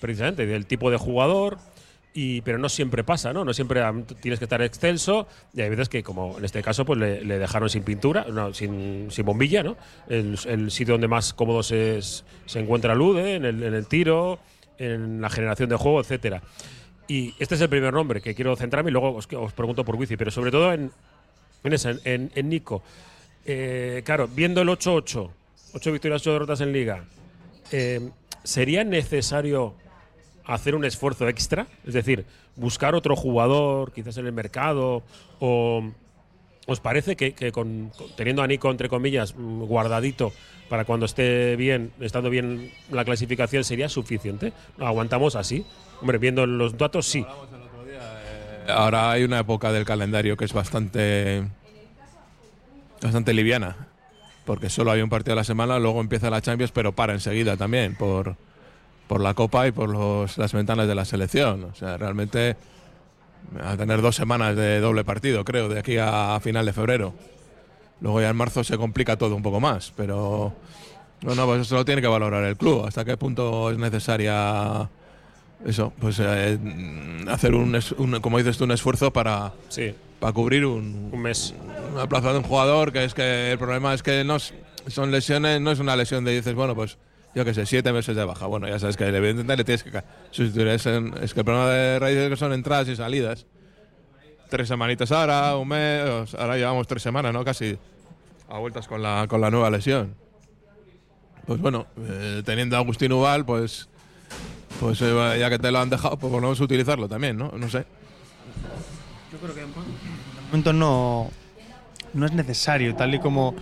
precisamente, 0.00 0.46
del 0.46 0.66
tipo 0.66 0.90
de 0.90 0.96
jugador. 0.96 1.58
Y, 2.18 2.40
pero 2.40 2.56
no 2.56 2.70
siempre 2.70 3.04
pasa, 3.04 3.34
¿no? 3.34 3.44
No 3.44 3.52
siempre 3.52 3.82
tienes 4.22 4.38
que 4.38 4.46
estar 4.46 4.62
excelso 4.62 5.26
y 5.52 5.60
hay 5.60 5.68
veces 5.68 5.90
que, 5.90 6.02
como 6.02 6.38
en 6.38 6.46
este 6.46 6.62
caso, 6.62 6.86
pues 6.86 6.98
le, 6.98 7.38
dejaron 7.38 7.68
sin 7.68 7.82
pintura, 7.82 8.24
no, 8.32 8.54
sin, 8.54 9.10
sin 9.10 9.26
bombilla, 9.26 9.62
¿no? 9.62 9.76
El, 10.08 10.70
sitio 10.70 10.94
donde 10.94 11.08
más 11.08 11.34
cómodo 11.34 11.62
se, 11.62 12.00
se 12.00 12.58
encuentra 12.58 12.94
Lude, 12.94 13.34
en 13.34 13.44
el, 13.44 13.86
tiro, 13.86 14.38
en 14.78 15.20
la 15.20 15.28
generación 15.28 15.68
de 15.68 15.76
juego, 15.76 16.00
etcétera. 16.00 16.40
Y 17.06 17.34
este 17.38 17.54
es 17.54 17.60
el 17.60 17.68
primer 17.68 17.92
nombre 17.92 18.22
que 18.22 18.34
quiero 18.34 18.56
centrarme 18.56 18.88
y 18.88 18.92
luego 18.94 19.14
os, 19.14 19.28
os 19.30 19.52
pregunto 19.52 19.84
por 19.84 19.96
Wifi, 19.96 20.16
pero 20.16 20.30
sobre 20.30 20.50
todo 20.50 20.72
en, 20.72 20.90
en 21.64 22.48
Nico. 22.48 22.82
Eh, 23.48 24.02
claro, 24.04 24.28
viendo 24.28 24.60
el 24.60 24.68
8-8, 24.68 25.30
8 25.76 25.92
victorias, 25.92 26.22
8 26.22 26.32
derrotas 26.32 26.60
en 26.62 26.72
liga, 26.72 27.04
eh, 27.70 28.10
¿sería 28.44 28.82
necesario 28.82 29.74
hacer 30.46 30.74
un 30.74 30.86
esfuerzo 30.86 31.28
extra? 31.28 31.66
Es 31.86 31.92
decir, 31.92 32.24
buscar 32.56 32.94
otro 32.94 33.14
jugador, 33.14 33.92
quizás 33.92 34.16
en 34.16 34.24
el 34.24 34.32
mercado, 34.32 35.02
o 35.38 35.84
¿os 36.66 36.80
parece 36.80 37.14
que, 37.14 37.34
que 37.34 37.52
con, 37.52 37.92
teniendo 38.16 38.42
a 38.42 38.46
Nico, 38.46 38.70
entre 38.70 38.88
comillas, 38.88 39.34
mm, 39.36 39.64
guardadito 39.64 40.32
para 40.70 40.86
cuando 40.86 41.04
esté 41.04 41.56
bien, 41.56 41.92
estando 42.00 42.30
bien 42.30 42.72
la 42.90 43.04
clasificación, 43.04 43.62
sería 43.62 43.90
suficiente? 43.90 44.54
¿Aguantamos 44.78 45.36
así? 45.36 45.66
Hombre, 46.00 46.16
viendo 46.16 46.46
los 46.46 46.78
datos, 46.78 47.06
sí. 47.06 47.26
Ahora 48.66 49.10
hay 49.10 49.24
una 49.24 49.40
época 49.40 49.70
del 49.72 49.84
calendario 49.84 50.38
que 50.38 50.46
es 50.46 50.54
bastante 50.54 51.44
bastante 53.02 53.34
liviana, 53.34 53.76
porque 54.46 54.70
solo 54.70 54.92
hay 54.92 55.02
un 55.02 55.10
partido 55.10 55.34
a 55.34 55.36
la 55.36 55.44
semana, 55.44 55.78
luego 55.78 56.00
empieza 56.00 56.30
la 56.30 56.40
Champions, 56.40 56.72
pero 56.72 56.92
para 56.92 57.12
enseguida 57.12 57.56
también 57.58 57.94
por 57.94 58.36
por 59.08 59.20
la 59.20 59.34
Copa 59.34 59.68
y 59.68 59.72
por 59.72 59.88
los- 59.88 60.36
las 60.36 60.52
ventanas 60.52 60.88
de 60.88 60.94
la 60.96 61.04
selección. 61.04 61.62
O 61.64 61.74
sea, 61.76 61.96
realmente 61.96 62.56
a 63.62 63.76
tener 63.76 64.02
dos 64.02 64.16
semanas 64.16 64.56
de 64.56 64.80
doble 64.80 65.04
partido, 65.04 65.44
creo, 65.44 65.68
de 65.68 65.78
aquí 65.78 65.96
a 66.00 66.40
final 66.42 66.66
de 66.66 66.72
febrero. 66.72 67.14
Luego 68.00 68.20
ya 68.20 68.30
en 68.30 68.36
marzo 68.36 68.64
se 68.64 68.76
complica 68.76 69.16
todo 69.16 69.36
un 69.36 69.42
poco 69.44 69.60
más, 69.60 69.92
pero 69.96 70.52
no, 71.22 71.46
pues 71.46 71.60
eso 71.60 71.76
lo 71.76 71.84
tiene 71.84 72.02
que 72.02 72.08
valorar 72.08 72.42
el 72.44 72.56
club. 72.56 72.84
¿Hasta 72.86 73.04
qué 73.04 73.16
punto 73.16 73.70
es 73.70 73.78
necesaria 73.78 74.90
eso? 75.64 75.92
Pues 76.00 76.18
eh, 76.20 76.58
hacer 77.28 77.54
un, 77.54 77.78
un- 77.98 78.20
como 78.20 78.38
dices 78.38 78.60
un 78.60 78.72
esfuerzo 78.72 79.12
para, 79.12 79.52
Sí, 79.68 79.94
para 80.20 80.32
cubrir 80.32 80.64
un, 80.66 81.10
un 81.12 81.22
mes. 81.22 81.54
una 81.92 82.08
plaza 82.08 82.32
de 82.32 82.38
un 82.38 82.44
jugador, 82.44 82.92
que 82.92 83.04
es 83.04 83.14
que 83.14 83.52
el 83.52 83.58
problema 83.58 83.94
es 83.94 84.02
que 84.02 84.24
no 84.24 84.38
son 84.38 85.10
lesiones, 85.10 85.60
no 85.60 85.70
es 85.70 85.78
una 85.78 85.96
lesión 85.96 86.24
de 86.24 86.34
dices, 86.34 86.54
bueno, 86.54 86.74
pues 86.74 86.98
yo 87.34 87.44
qué 87.44 87.52
sé, 87.52 87.66
siete 87.66 87.92
meses 87.92 88.16
de 88.16 88.24
baja. 88.24 88.46
Bueno, 88.46 88.66
ya 88.66 88.78
sabes 88.78 88.96
que 88.96 89.04
evidentemente 89.04 89.56
le 89.58 89.64
tienes 89.64 89.82
que 89.82 90.02
sustituir. 90.30 90.68
Es, 90.68 90.86
es 90.86 91.34
que 91.34 91.40
el 91.40 91.44
problema 91.44 91.68
de 91.68 91.98
raíz 91.98 92.16
es 92.16 92.30
que 92.30 92.36
son 92.36 92.52
entradas 92.54 92.88
y 92.88 92.96
salidas. 92.96 93.44
Tres 94.48 94.68
semanitas 94.68 95.12
ahora, 95.12 95.56
un 95.56 95.68
mes, 95.68 96.34
ahora 96.34 96.56
llevamos 96.56 96.86
tres 96.86 97.02
semanas, 97.02 97.34
¿no? 97.34 97.44
Casi 97.44 97.76
a 98.48 98.58
vueltas 98.58 98.86
con 98.88 99.02
la, 99.02 99.26
con 99.28 99.40
la 99.40 99.50
nueva 99.50 99.68
lesión. 99.70 100.14
Pues 101.46 101.60
bueno, 101.60 101.86
eh, 101.98 102.42
teniendo 102.44 102.76
a 102.76 102.78
Agustín 102.78 103.12
Ubal, 103.12 103.44
pues, 103.44 103.88
pues 104.80 105.02
eh, 105.02 105.36
ya 105.38 105.50
que 105.50 105.58
te 105.58 105.70
lo 105.70 105.78
han 105.78 105.90
dejado, 105.90 106.16
pues 106.16 106.32
volvemos 106.32 106.60
a 106.60 106.64
utilizarlo 106.64 107.08
también, 107.08 107.36
¿no? 107.36 107.52
No 107.56 107.68
sé. 107.68 107.84
Yo 109.36 109.42
creo 109.42 109.54
que 109.54 109.66
momento 110.50 110.72
no, 110.72 111.30
no 112.14 112.24
es 112.24 112.32
necesario, 112.32 112.94
tal 112.96 113.14
y 113.14 113.18
como 113.18 113.54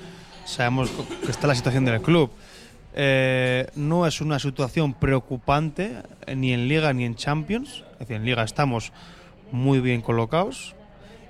sabemos 0.45 0.88
que 1.25 1.33
está 1.33 1.49
la 1.49 1.57
situación 1.57 1.85
del 1.85 2.00
club. 2.00 2.31
Eh, 2.95 3.66
no 3.75 4.07
es 4.07 4.21
una 4.21 4.38
situación 4.38 4.95
preocupante 4.95 5.97
eh, 6.26 6.37
ni 6.37 6.52
en 6.52 6.69
Liga 6.69 6.93
ni 6.93 7.04
en 7.04 7.16
Champions. 7.16 7.83
Es 7.95 7.99
decir, 8.00 8.16
en 8.16 8.25
Liga 8.25 8.45
estamos 8.45 8.93
muy 9.50 9.81
bien 9.81 10.00
colocados 10.00 10.76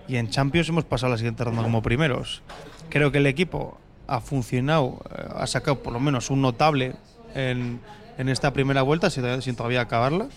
y 0.08 0.16
en 0.16 0.28
Champions 0.28 0.68
hemos 0.68 0.84
pasado 0.84 1.12
la 1.12 1.16
siguiente 1.16 1.42
ronda 1.42 1.62
como 1.62 1.80
primeros. 1.80 2.42
Creo 2.90 3.10
que 3.10 3.18
el 3.18 3.26
equipo 3.26 3.78
ha 4.06 4.20
funcionado, 4.20 5.00
eh, 5.16 5.26
ha 5.36 5.46
sacado 5.46 5.82
por 5.82 5.94
lo 5.94 6.00
menos 6.00 6.28
un 6.28 6.42
notable 6.42 6.96
en, 7.34 7.80
en 8.18 8.28
esta 8.28 8.52
primera 8.52 8.82
vuelta, 8.82 9.08
sin, 9.08 9.40
sin 9.40 9.56
todavía 9.56 9.80
acabarla, 9.80 10.28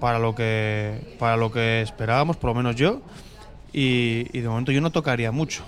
para 0.00 0.18
lo 0.18 0.34
que 0.34 1.16
para 1.18 1.38
lo 1.38 1.50
que 1.50 1.80
esperábamos, 1.80 2.36
por 2.36 2.50
lo 2.50 2.54
menos 2.54 2.76
yo. 2.76 3.00
Y, 3.72 4.24
de 4.40 4.48
momento 4.48 4.72
yo 4.72 4.80
no 4.80 4.90
tocaría 4.90 5.30
mucho, 5.32 5.62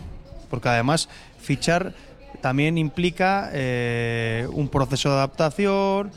porque 0.49 0.69
además 0.69 1.09
fichar 1.41 1.95
también 2.41 2.79
implica 2.79 3.51
eh, 3.53 4.47
un 4.53 4.69
proceso 4.69 5.11
de 5.11 5.17
adaptación, 5.17 6.11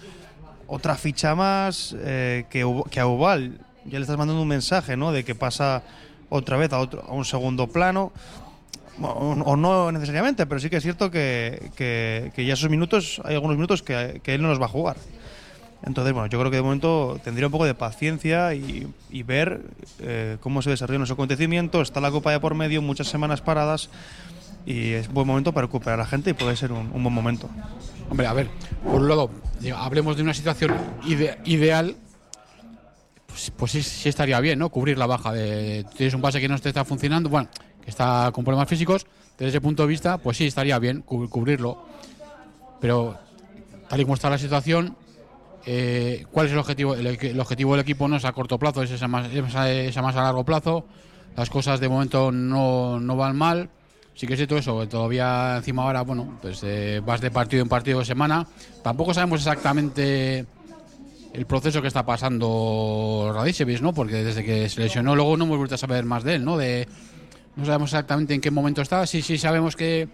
otra 0.68 0.96
ficha 0.96 1.36
más, 1.36 1.94
eh, 2.00 2.46
que, 2.50 2.66
que 2.90 3.00
a 3.00 3.08
Ubal 3.08 3.60
ya 3.86 4.00
le 4.00 4.04
estás 4.04 4.18
mandando 4.18 4.42
un 4.42 4.48
mensaje, 4.48 4.96
¿no? 4.96 5.12
De 5.12 5.26
que 5.26 5.36
pasa 5.36 5.84
otra 6.30 6.56
vez 6.56 6.72
a, 6.72 6.80
otro, 6.80 7.04
a 7.08 7.12
un 7.12 7.26
segundo 7.26 7.68
plano. 7.68 8.14
O, 9.02 9.56
no 9.58 9.92
necesariamente, 9.92 10.46
pero 10.46 10.60
sí 10.62 10.70
que 10.70 10.78
es 10.78 10.84
cierto 10.84 11.10
que, 11.10 11.72
que- 11.76 12.32
que 12.36 12.46
ya 12.46 12.54
esos 12.54 12.70
minutos, 12.70 13.20
hay 13.26 13.34
algunos 13.34 13.58
minutos 13.58 13.82
que, 13.82 14.22
que 14.24 14.36
él 14.36 14.42
no 14.42 14.50
los 14.50 14.62
va 14.62 14.66
a 14.66 14.70
jugar. 14.70 14.98
Entonces, 15.86 16.14
bueno, 16.14 16.28
yo 16.28 16.40
creo 16.40 16.50
que 16.50 16.58
de 16.58 16.64
momento 16.64 17.20
tendría 17.24 17.48
un 17.48 17.52
poco 17.52 17.66
de 17.66 17.74
paciencia 17.76 18.54
y, 18.54 18.88
y 19.12 19.24
ver 19.24 19.62
eh, 20.00 20.38
cómo 20.40 20.62
se 20.62 20.70
desarrollan 20.70 21.02
los 21.02 21.12
acontecimientos. 21.12 21.90
Está 21.90 22.00
la 22.00 22.10
Copa 22.12 22.32
ya 22.32 22.40
por 22.40 22.56
medio, 22.56 22.82
muchas 22.82 23.08
semanas 23.08 23.42
paradas 23.42 23.90
y 24.66 24.92
es 24.94 25.10
buen 25.12 25.28
momento 25.28 25.52
para 25.52 25.68
recuperar 25.68 25.96
a 25.96 26.04
la 26.04 26.08
gente 26.08 26.30
y 26.30 26.34
puede 26.34 26.56
ser 26.56 26.72
un, 26.72 26.90
un 26.94 27.04
buen 27.04 27.14
momento. 27.14 27.50
Hombre, 28.10 28.28
a 28.28 28.34
ver, 28.34 28.50
por 28.86 29.02
un 29.02 29.10
lado, 29.10 29.30
digo, 29.60 29.76
hablemos 29.78 30.16
de 30.16 30.24
una 30.24 30.34
situación 30.34 30.74
ide- 31.06 31.38
ideal, 31.44 31.98
pues, 33.28 33.52
pues 33.56 33.72
sí, 33.74 33.84
sí 33.84 34.08
estaría 34.08 34.40
bien, 34.40 34.60
¿no? 34.60 34.70
Cubrir 34.70 34.98
la 34.98 35.06
baja 35.06 35.34
de. 35.34 35.86
Tienes 35.98 36.14
un 36.14 36.22
base 36.22 36.40
que 36.40 36.48
no 36.48 36.58
te 36.60 36.70
está 36.70 36.86
funcionando, 36.86 37.28
bueno, 37.30 37.50
que 37.84 37.90
está 37.90 38.30
con 38.34 38.46
problemas 38.46 38.70
físicos, 38.70 39.06
desde 39.38 39.50
ese 39.50 39.60
punto 39.62 39.84
de 39.84 39.90
vista, 39.90 40.18
pues 40.18 40.38
sí, 40.38 40.46
estaría 40.46 40.80
bien 40.80 41.02
cu- 41.02 41.28
cubrirlo. 41.28 41.84
Pero 42.80 43.18
tal 43.90 44.00
y 44.00 44.04
como 44.04 44.14
está 44.14 44.30
la 44.30 44.38
situación, 44.38 44.96
eh, 45.66 46.26
¿cuál 46.32 46.48
es 46.48 46.52
el 46.54 46.60
objetivo? 46.60 46.96
El, 46.96 47.08
el 47.08 47.40
objetivo 47.40 47.72
del 47.74 47.82
equipo 47.82 48.08
no 48.08 48.18
es 48.18 48.26
a 48.26 48.32
corto 48.34 48.58
plazo, 48.60 48.84
es 48.84 48.92
esa 48.92 49.08
más, 49.08 49.32
esa- 49.34 50.02
más 50.02 50.16
a 50.16 50.24
largo 50.24 50.44
plazo. 50.44 50.86
Las 51.36 51.50
cosas 51.50 51.80
de 51.80 51.90
momento 51.90 52.32
no, 52.32 53.00
no 53.00 53.16
van 53.16 53.36
mal. 53.36 53.70
Sí 54.16 54.28
que 54.28 54.34
es 54.34 54.38
cierto 54.38 54.58
eso, 54.58 54.88
todavía 54.88 55.56
encima 55.58 55.82
ahora, 55.84 56.04
bueno, 56.04 56.38
pues 56.42 56.62
eh, 56.64 57.02
vas 57.04 57.20
de 57.20 57.32
partido 57.32 57.64
en 57.64 57.70
partido 57.70 57.98
de 58.00 58.06
semana. 58.06 58.46
Tampoco 58.84 59.12
sabemos 59.14 59.40
exactamente 59.40 60.46
el 61.34 61.46
proceso 61.48 61.82
que 61.82 61.88
está 61.88 62.06
pasando 62.06 63.32
Radicevic, 63.34 63.82
¿no? 63.82 63.92
Porque 63.94 64.24
desde 64.24 64.44
que 64.44 64.70
se 64.70 64.82
lesionó 64.82 65.16
luego 65.16 65.36
no 65.36 65.46
hemos 65.46 65.58
vuelto 65.58 65.74
a 65.74 65.80
saber 65.80 66.06
más 66.06 66.24
de 66.24 66.36
él, 66.36 66.46
¿no? 66.46 66.58
De, 66.58 66.88
no 67.56 67.66
sabemos 67.66 67.90
exactamente 67.92 68.36
en 68.36 68.42
qué 68.42 68.52
momento 68.52 68.84
está. 68.84 69.08
Sí, 69.08 69.24
sí 69.24 69.40
sabemos 69.40 69.76
que 69.76 70.08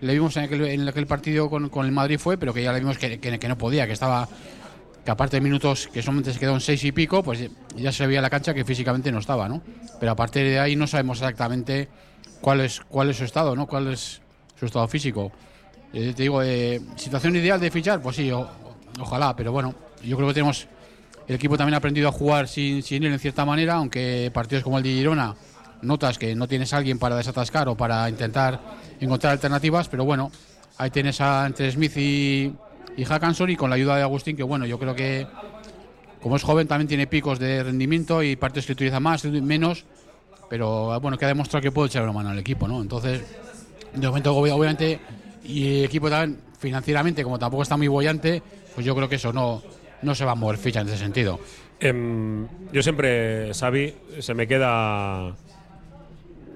le 0.00 0.12
vimos 0.14 0.36
en 0.36 0.44
aquel, 0.44 0.64
en 0.64 0.88
aquel 0.88 1.06
partido 1.06 1.48
con, 1.48 1.68
con 1.68 1.86
el 1.86 1.92
Madrid 1.92 2.18
fue, 2.18 2.36
pero 2.36 2.52
que 2.52 2.64
ya 2.64 2.72
le 2.72 2.80
vimos 2.80 2.98
que, 2.98 3.20
que- 3.20 3.38
que 3.38 3.48
no 3.48 3.56
podía, 3.56 3.86
que 3.86 3.92
estaba 3.92 4.28
que 5.04 5.10
aparte 5.10 5.36
de 5.36 5.40
minutos 5.40 5.88
que 5.92 6.02
solamente 6.02 6.32
se 6.32 6.38
quedó 6.38 6.58
seis 6.60 6.82
y 6.84 6.92
pico, 6.92 7.22
pues 7.22 7.50
ya 7.76 7.92
se 7.92 8.06
veía 8.06 8.22
la 8.22 8.30
cancha 8.30 8.54
que 8.54 8.64
físicamente 8.64 9.12
no 9.12 9.18
estaba, 9.18 9.48
¿no? 9.48 9.62
Pero 10.00 10.12
a 10.12 10.16
partir 10.16 10.44
de 10.44 10.58
ahí 10.58 10.76
no 10.76 10.86
sabemos 10.86 11.18
exactamente 11.18 11.88
cuál 12.40 12.60
es 12.60 12.80
cuál 12.88 13.10
es 13.10 13.16
su 13.18 13.24
estado, 13.24 13.54
¿no? 13.54 13.66
Cuál 13.66 13.92
es 13.92 14.20
su 14.58 14.66
estado 14.66 14.88
físico. 14.88 15.30
Eh, 15.92 16.12
te 16.16 16.22
digo, 16.22 16.42
eh, 16.42 16.80
situación 16.96 17.36
ideal 17.36 17.60
de 17.60 17.70
fichar, 17.70 18.00
pues 18.00 18.16
sí, 18.16 18.30
ojalá, 18.98 19.36
pero 19.36 19.52
bueno, 19.52 19.74
yo 20.02 20.16
creo 20.16 20.28
que 20.28 20.34
tenemos 20.34 20.66
el 21.26 21.36
equipo 21.36 21.56
también 21.56 21.74
ha 21.74 21.78
aprendido 21.78 22.08
a 22.08 22.12
jugar 22.12 22.48
sin, 22.48 22.82
sin 22.82 23.02
él 23.04 23.12
en 23.12 23.18
cierta 23.18 23.44
manera, 23.44 23.74
aunque 23.74 24.30
partidos 24.32 24.64
como 24.64 24.78
el 24.78 24.84
de 24.84 24.90
Girona 24.90 25.34
notas 25.82 26.18
que 26.18 26.34
no 26.34 26.48
tienes 26.48 26.72
a 26.72 26.78
alguien 26.78 26.98
para 26.98 27.16
desatascar 27.16 27.68
o 27.68 27.76
para 27.76 28.08
intentar 28.08 28.60
encontrar 29.00 29.32
alternativas, 29.32 29.88
pero 29.88 30.04
bueno, 30.04 30.30
ahí 30.78 30.90
tienes 30.90 31.20
a 31.20 31.46
entre 31.46 31.70
Smith 31.70 31.96
y, 31.96 32.52
y 32.96 33.04
Hackanson 33.04 33.50
y 33.50 33.56
con 33.56 33.70
la 33.70 33.76
ayuda 33.76 33.96
de 33.96 34.02
Agustín, 34.02 34.36
que 34.36 34.42
bueno, 34.42 34.66
yo 34.66 34.78
creo 34.78 34.94
que 34.94 35.26
como 36.22 36.36
es 36.36 36.42
joven 36.42 36.66
también 36.66 36.88
tiene 36.88 37.06
picos 37.06 37.38
de 37.38 37.62
rendimiento 37.62 38.22
y 38.22 38.36
partidos 38.36 38.66
que 38.66 38.72
utiliza 38.72 38.98
más, 39.00 39.24
menos, 39.24 39.84
pero 40.48 40.98
bueno, 41.00 41.18
que 41.18 41.24
ha 41.26 41.28
demostrado 41.28 41.62
que 41.62 41.70
puede 41.72 41.88
echar 41.88 42.02
una 42.02 42.12
mano 42.12 42.30
al 42.30 42.38
equipo, 42.38 42.66
¿no? 42.66 42.80
Entonces, 42.80 43.22
de 43.92 44.06
momento, 44.06 44.34
ob- 44.34 44.52
obviamente, 44.52 44.98
y 45.44 45.78
el 45.80 45.84
equipo 45.84 46.08
también 46.08 46.40
financieramente, 46.58 47.22
como 47.22 47.38
tampoco 47.38 47.62
está 47.62 47.76
muy 47.76 47.88
bollante, 47.88 48.42
pues 48.74 48.86
yo 48.86 48.94
creo 48.94 49.08
que 49.08 49.16
eso 49.16 49.32
no, 49.32 49.62
no 50.02 50.14
se 50.14 50.24
va 50.24 50.32
a 50.32 50.34
mover 50.34 50.56
ficha 50.56 50.80
en 50.80 50.88
ese 50.88 50.96
sentido. 50.98 51.38
Em, 51.80 52.46
yo 52.72 52.82
siempre, 52.82 53.52
Xavi, 53.52 53.94
se 54.20 54.32
me 54.32 54.46
queda. 54.46 55.34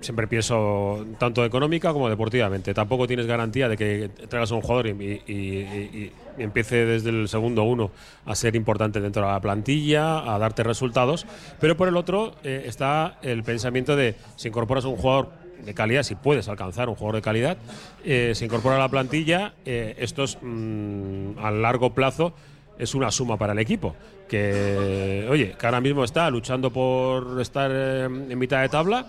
Siempre 0.00 0.28
pienso 0.28 1.04
tanto 1.18 1.44
económica 1.44 1.92
como 1.92 2.08
deportivamente. 2.08 2.72
Tampoco 2.72 3.06
tienes 3.06 3.26
garantía 3.26 3.68
de 3.68 3.76
que 3.76 4.10
traigas 4.28 4.52
a 4.52 4.54
un 4.54 4.60
jugador 4.60 4.86
y, 4.86 6.12
empiece 6.38 6.86
desde 6.86 7.10
el 7.10 7.28
segundo 7.28 7.64
uno 7.64 7.90
a 8.24 8.36
ser 8.36 8.54
importante 8.54 9.00
dentro 9.00 9.22
de 9.22 9.32
la 9.32 9.40
plantilla, 9.40 10.32
a 10.32 10.38
darte 10.38 10.62
resultados. 10.62 11.26
Pero 11.60 11.76
por 11.76 11.88
el 11.88 11.96
otro 11.96 12.34
eh, 12.44 12.62
está 12.66 13.18
el 13.22 13.42
pensamiento 13.42 13.96
de 13.96 14.14
si 14.36 14.48
incorporas 14.48 14.84
un 14.84 14.96
jugador 14.96 15.30
de 15.64 15.74
calidad, 15.74 16.04
si 16.04 16.14
puedes 16.14 16.48
alcanzar 16.48 16.88
un 16.88 16.94
jugador 16.94 17.16
de 17.16 17.22
calidad, 17.22 17.58
eh, 18.04 18.32
se 18.34 18.44
incorpora 18.44 18.76
a 18.76 18.78
la 18.78 18.88
plantilla, 18.88 19.54
eh, 19.64 19.96
esto 19.98 20.24
es 20.24 20.38
mm, 20.40 21.38
a 21.38 21.50
largo 21.50 21.94
plazo 21.94 22.34
es 22.78 22.94
una 22.94 23.10
suma 23.10 23.36
para 23.36 23.52
el 23.52 23.58
equipo. 23.58 23.94
Que, 24.28 25.26
oye, 25.30 25.54
que 25.58 25.66
ahora 25.66 25.80
mismo 25.80 26.04
está 26.04 26.30
luchando 26.30 26.70
por 26.70 27.40
estar 27.40 27.70
eh, 27.72 28.04
en 28.04 28.38
mitad 28.38 28.60
de 28.60 28.68
tabla, 28.68 29.06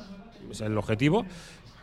es 0.51 0.61
el 0.61 0.77
objetivo. 0.77 1.25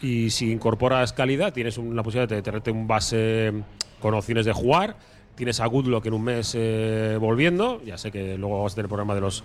Y 0.01 0.31
si 0.31 0.53
incorporas 0.53 1.13
calidad, 1.13 1.53
tienes 1.53 1.79
una 1.79 2.03
posibilidad 2.03 2.29
de 2.29 2.43
tenerte 2.43 2.71
un 2.71 2.87
base 2.87 3.53
con 4.01 4.15
opciones 4.15 4.45
de 4.45 4.53
jugar. 4.53 4.97
Tienes 5.35 5.61
a 5.61 5.67
Goodlock 5.67 6.07
en 6.07 6.15
un 6.15 6.25
mes 6.25 6.55
eh, 6.57 7.17
volviendo. 7.21 7.83
Ya 7.85 7.99
sé 7.99 8.11
que 8.11 8.37
luego 8.39 8.63
vas 8.63 8.73
a 8.73 8.77
tener 8.77 8.87
el 8.87 8.91
problema 8.91 9.15
de 9.15 9.21
los 9.21 9.45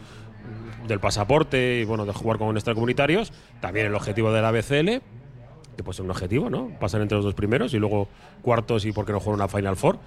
del 0.88 1.00
pasaporte 1.00 1.80
y 1.82 1.86
bueno, 1.86 2.06
de 2.06 2.14
jugar 2.14 2.38
con 2.38 2.56
extracomunitarios. 2.56 3.32
También 3.60 3.88
el 3.88 3.96
objetivo 3.96 4.32
de 4.32 4.42
la 4.42 4.52
BCL, 4.52 5.02
que 5.76 5.84
puede 5.84 5.96
ser 5.96 6.06
un 6.06 6.12
objetivo, 6.12 6.50
¿no? 6.50 6.70
Pasar 6.80 7.02
entre 7.02 7.16
los 7.18 7.26
dos 7.26 7.34
primeros 7.34 7.74
y 7.74 7.78
luego 7.78 8.08
cuartos 8.42 8.86
y 8.86 8.92
por 8.92 9.06
qué 9.06 9.12
no 9.12 9.20
jugar 9.20 9.36
una 9.36 9.48
Final 9.48 9.76
Four. 9.76 10.00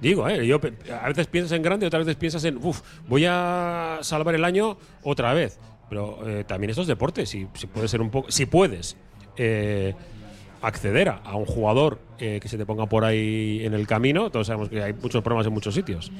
Digo, 0.00 0.28
¿eh? 0.28 0.46
Yo 0.46 0.60
a 1.00 1.08
veces 1.08 1.26
piensas 1.26 1.56
en 1.56 1.62
grande, 1.62 1.86
otras 1.86 2.04
veces 2.04 2.16
piensas 2.16 2.44
en, 2.44 2.58
uff, 2.58 2.82
voy 3.08 3.24
a 3.26 3.98
salvar 4.02 4.34
el 4.34 4.44
año 4.44 4.76
otra 5.02 5.32
vez. 5.32 5.58
Pero 5.88 6.18
eh, 6.28 6.44
también 6.44 6.70
estos 6.70 6.86
deportes, 6.86 7.28
si, 7.28 7.46
si 7.54 7.66
puedes 7.66 7.90
ser 7.90 8.00
un 8.00 8.10
poco, 8.10 8.30
si 8.30 8.46
puedes 8.46 8.96
eh, 9.36 9.94
acceder 10.62 11.08
a, 11.08 11.16
a 11.18 11.36
un 11.36 11.44
jugador 11.46 12.00
eh, 12.18 12.40
que 12.42 12.48
se 12.48 12.58
te 12.58 12.66
ponga 12.66 12.86
por 12.86 13.04
ahí 13.04 13.60
en 13.64 13.72
el 13.74 13.86
camino, 13.86 14.30
todos 14.30 14.48
sabemos 14.48 14.68
que 14.68 14.82
hay 14.82 14.92
muchos 14.92 15.22
problemas 15.22 15.46
en 15.46 15.52
muchos 15.52 15.74
sitios. 15.74 16.10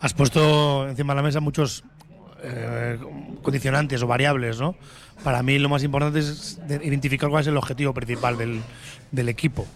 Has 0.00 0.14
puesto 0.14 0.88
encima 0.88 1.12
de 1.12 1.16
la 1.16 1.22
mesa 1.22 1.40
muchos 1.40 1.84
eh, 2.42 2.98
condicionantes 3.42 4.02
o 4.02 4.06
variables, 4.06 4.60
¿no? 4.60 4.76
Para 5.24 5.42
mí 5.42 5.58
lo 5.58 5.68
más 5.68 5.82
importante 5.82 6.18
es 6.20 6.58
de- 6.66 6.84
identificar 6.84 7.28
cuál 7.28 7.42
es 7.42 7.46
el 7.48 7.56
objetivo 7.56 7.92
principal 7.92 8.38
del, 8.38 8.60
del 9.10 9.28
equipo. 9.28 9.66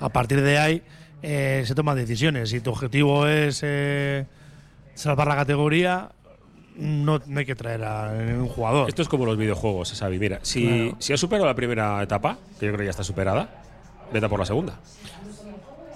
A 0.00 0.08
partir 0.08 0.40
de 0.42 0.58
ahí 0.58 0.82
se 1.22 1.74
toman 1.74 1.96
decisiones. 1.96 2.50
Si 2.50 2.60
tu 2.60 2.70
objetivo 2.70 3.26
es 3.26 3.64
salvar 4.94 5.26
la 5.26 5.34
categoría, 5.34 6.10
no, 6.76 7.20
no 7.26 7.38
hay 7.40 7.46
que 7.46 7.54
traer 7.54 7.82
a 7.84 8.10
un 8.12 8.48
jugador. 8.48 8.88
Esto 8.88 9.02
es 9.02 9.08
como 9.08 9.26
los 9.26 9.36
videojuegos, 9.36 9.92
Xavi. 9.98 10.18
Mira, 10.18 10.38
si, 10.42 10.66
Claro. 10.66 10.96
si 11.00 11.12
has 11.12 11.20
superado 11.20 11.46
la 11.46 11.54
primera 11.54 12.02
etapa, 12.02 12.38
que 12.60 12.66
yo 12.66 12.72
creo 12.72 12.78
que 12.78 12.84
ya 12.84 12.90
está 12.90 13.04
superada, 13.04 13.48
vete 14.12 14.28
por 14.28 14.38
la 14.40 14.46
segunda. 14.46 14.78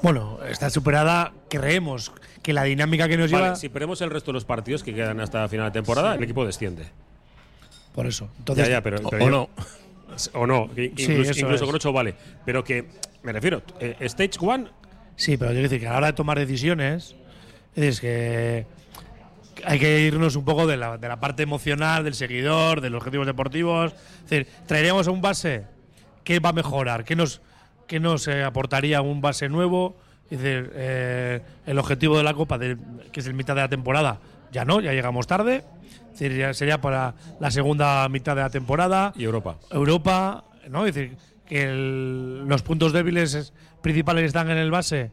Bueno, 0.02 0.38
está 0.48 0.70
superada, 0.70 1.32
creemos 1.50 2.10
que 2.42 2.52
la 2.54 2.64
dinámica 2.64 3.06
que 3.06 3.18
nos 3.18 3.30
Vale, 3.30 3.44
lleva. 3.44 3.56
si 3.56 3.68
perdemos 3.68 4.00
el 4.00 4.10
resto 4.10 4.30
de 4.30 4.34
los 4.34 4.44
partidos 4.46 4.82
que 4.82 4.94
quedan 4.94 5.20
hasta 5.20 5.46
final 5.48 5.66
de 5.66 5.72
temporada, 5.72 6.14
el 6.14 6.22
equipo 6.22 6.46
desciende. 6.46 6.84
Por 7.94 8.06
eso. 8.06 8.30
Entonces, 8.38 8.66
ya, 8.66 8.72
ya, 8.74 8.82
pero, 8.82 8.98
O- 9.04 9.10
pero 9.10 9.24
o 9.24 9.28
yo- 9.28 9.30
no. 9.30 9.48
O 10.40 10.46
no, 10.46 10.68
Sí, 10.74 10.92
incluso, 10.96 11.38
incluso 11.38 11.66
con 11.66 11.74
8 11.74 11.92
vale. 11.92 12.14
Pero 12.46 12.64
que, 12.64 12.86
me 13.22 13.32
refiero, 13.32 13.62
eh, 13.78 13.96
Stage 14.00 14.38
1, 14.40 14.68
Sí, 15.16 15.36
pero 15.36 15.50
quiero 15.50 15.64
decir 15.64 15.80
que 15.80 15.86
a 15.86 15.92
la 15.92 15.98
hora 15.98 16.06
de 16.06 16.12
tomar 16.14 16.38
decisiones, 16.38 17.14
es 17.76 18.00
que 18.00 18.64
hay 19.64 19.78
que 19.78 20.00
irnos 20.00 20.36
un 20.36 20.44
poco 20.44 20.66
de 20.66 20.76
la, 20.76 20.98
de 20.98 21.08
la 21.08 21.18
parte 21.20 21.42
emocional 21.42 22.04
del 22.04 22.14
seguidor, 22.14 22.80
de 22.80 22.90
los 22.90 22.98
objetivos 22.98 23.26
deportivos. 23.26 23.92
Es 24.24 24.30
decir, 24.30 24.46
traeríamos 24.66 25.06
a 25.08 25.10
un 25.10 25.20
base 25.20 25.64
que 26.24 26.38
va 26.40 26.50
a 26.50 26.52
mejorar, 26.52 27.04
que 27.04 27.16
nos, 27.16 27.40
que 27.86 28.00
nos 28.00 28.26
eh, 28.28 28.42
aportaría 28.44 29.00
un 29.02 29.20
base 29.20 29.48
nuevo. 29.48 29.96
Es 30.30 30.40
decir, 30.40 30.70
eh, 30.74 31.40
el 31.66 31.78
objetivo 31.78 32.16
de 32.16 32.22
la 32.22 32.34
Copa, 32.34 32.56
de- 32.58 32.76
que 33.12 33.20
es 33.20 33.26
el 33.26 33.34
mitad 33.34 33.54
de 33.54 33.62
la 33.62 33.68
temporada, 33.68 34.20
ya 34.52 34.64
no, 34.64 34.80
ya 34.80 34.92
llegamos 34.92 35.26
tarde. 35.26 35.64
Es 36.12 36.18
decir, 36.18 36.36
ya 36.38 36.54
sería 36.54 36.80
para 36.80 37.14
la 37.40 37.50
segunda 37.50 38.08
mitad 38.08 38.36
de 38.36 38.42
la 38.42 38.50
temporada. 38.50 39.12
y 39.16 39.24
Europa. 39.24 39.56
Europa, 39.70 40.44
¿no? 40.68 40.86
Es 40.86 40.94
decir, 40.94 41.16
que 41.46 41.62
el- 41.64 42.44
los 42.46 42.62
puntos 42.62 42.92
débiles 42.92 43.34
es- 43.34 43.52
principales 43.82 44.24
están 44.26 44.50
en 44.50 44.58
el 44.58 44.70
base, 44.70 45.10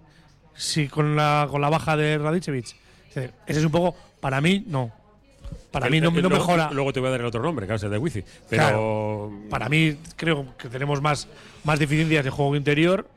sí, 0.54 0.88
con 0.88 1.16
la, 1.16 1.48
con 1.50 1.62
la 1.62 1.70
baja 1.70 1.96
de 1.98 2.18
Radicevic. 2.18 2.66
Es 3.10 3.16
decir, 3.16 3.34
ese 3.48 3.60
es 3.60 3.66
un 3.66 3.72
poco, 3.72 3.96
para 4.20 4.42
mí, 4.42 4.64
no. 4.68 4.92
Para 5.72 5.88
El- 5.88 5.92
mí 5.92 6.02
no, 6.02 6.10
el- 6.10 6.16
no 6.16 6.22
luego- 6.30 6.36
mejora. 6.46 6.70
Luego 6.72 6.94
te 6.94 7.00
voy 7.00 7.08
a 7.08 7.12
dar 7.12 7.20
el 7.22 7.26
otro 7.26 7.42
nombre, 7.42 7.68
que 7.68 7.74
es 7.76 7.84
el 7.84 7.92
de 7.92 7.98
Wifi. 7.98 8.24
Pero. 8.50 8.64
Claro. 8.64 9.32
Para 9.50 9.70
mí, 9.70 9.98
creo 10.16 10.58
que 10.58 10.70
tenemos 10.70 11.02
más, 11.02 11.28
más 11.64 11.80
deficiencias 11.80 12.24
de 12.24 12.30
juego 12.32 12.56
interior, 12.56 13.08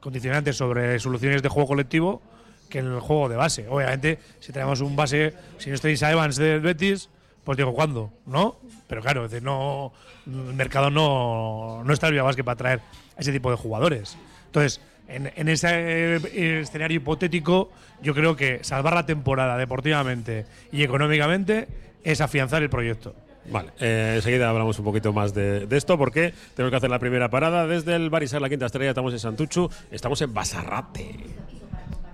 condicionantes 0.00 0.56
sobre 0.56 0.98
soluciones 0.98 1.42
de 1.42 1.48
juego 1.48 1.68
colectivo, 1.68 2.22
que 2.68 2.78
en 2.78 2.86
el 2.86 3.00
juego 3.00 3.28
de 3.28 3.36
base. 3.36 3.66
Obviamente, 3.68 4.18
si 4.38 4.52
tenemos 4.52 4.80
un 4.80 4.94
base, 4.96 5.34
si 5.58 5.70
no 5.70 5.74
estáis 5.74 6.02
a 6.02 6.12
Evans 6.12 6.36
del 6.36 6.60
Betis, 6.60 7.08
pues 7.44 7.56
digo, 7.58 7.74
¿cuándo? 7.74 8.12
¿No? 8.26 8.56
Pero 8.86 9.02
claro, 9.02 9.24
es 9.24 9.30
decir, 9.30 9.44
no, 9.44 9.92
el 10.26 10.54
mercado 10.54 10.90
no, 10.90 11.82
no 11.84 11.92
está 11.92 12.08
el 12.08 12.20
Básquet 12.22 12.44
para 12.44 12.56
traer 12.56 12.80
a 13.16 13.20
ese 13.20 13.32
tipo 13.32 13.50
de 13.50 13.56
jugadores. 13.56 14.16
Entonces, 14.46 14.80
en, 15.10 15.32
en 15.34 15.48
ese 15.48 15.68
eh, 15.70 16.60
escenario 16.60 16.96
hipotético, 16.96 17.70
yo 18.02 18.14
creo 18.14 18.36
que 18.36 18.60
salvar 18.62 18.94
la 18.94 19.06
temporada 19.06 19.56
deportivamente 19.56 20.46
y 20.72 20.82
económicamente 20.82 21.68
es 22.04 22.20
afianzar 22.20 22.62
el 22.62 22.70
proyecto. 22.70 23.14
Vale, 23.50 23.70
eh, 23.80 24.14
enseguida 24.16 24.48
hablamos 24.50 24.78
un 24.78 24.84
poquito 24.84 25.12
más 25.12 25.34
de, 25.34 25.66
de 25.66 25.76
esto 25.76 25.98
porque 25.98 26.32
tenemos 26.54 26.70
que 26.70 26.76
hacer 26.76 26.90
la 26.90 26.98
primera 26.98 27.30
parada 27.30 27.66
desde 27.66 27.96
el 27.96 28.10
Barisar 28.10 28.40
La 28.40 28.48
Quinta 28.48 28.66
Estrella. 28.66 28.90
Estamos 28.90 29.12
en 29.12 29.18
Santuchu, 29.18 29.70
estamos 29.90 30.20
en 30.22 30.32
Basarrate. 30.32 31.16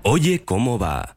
Oye, 0.02 0.44
¿cómo 0.44 0.78
va? 0.78 1.16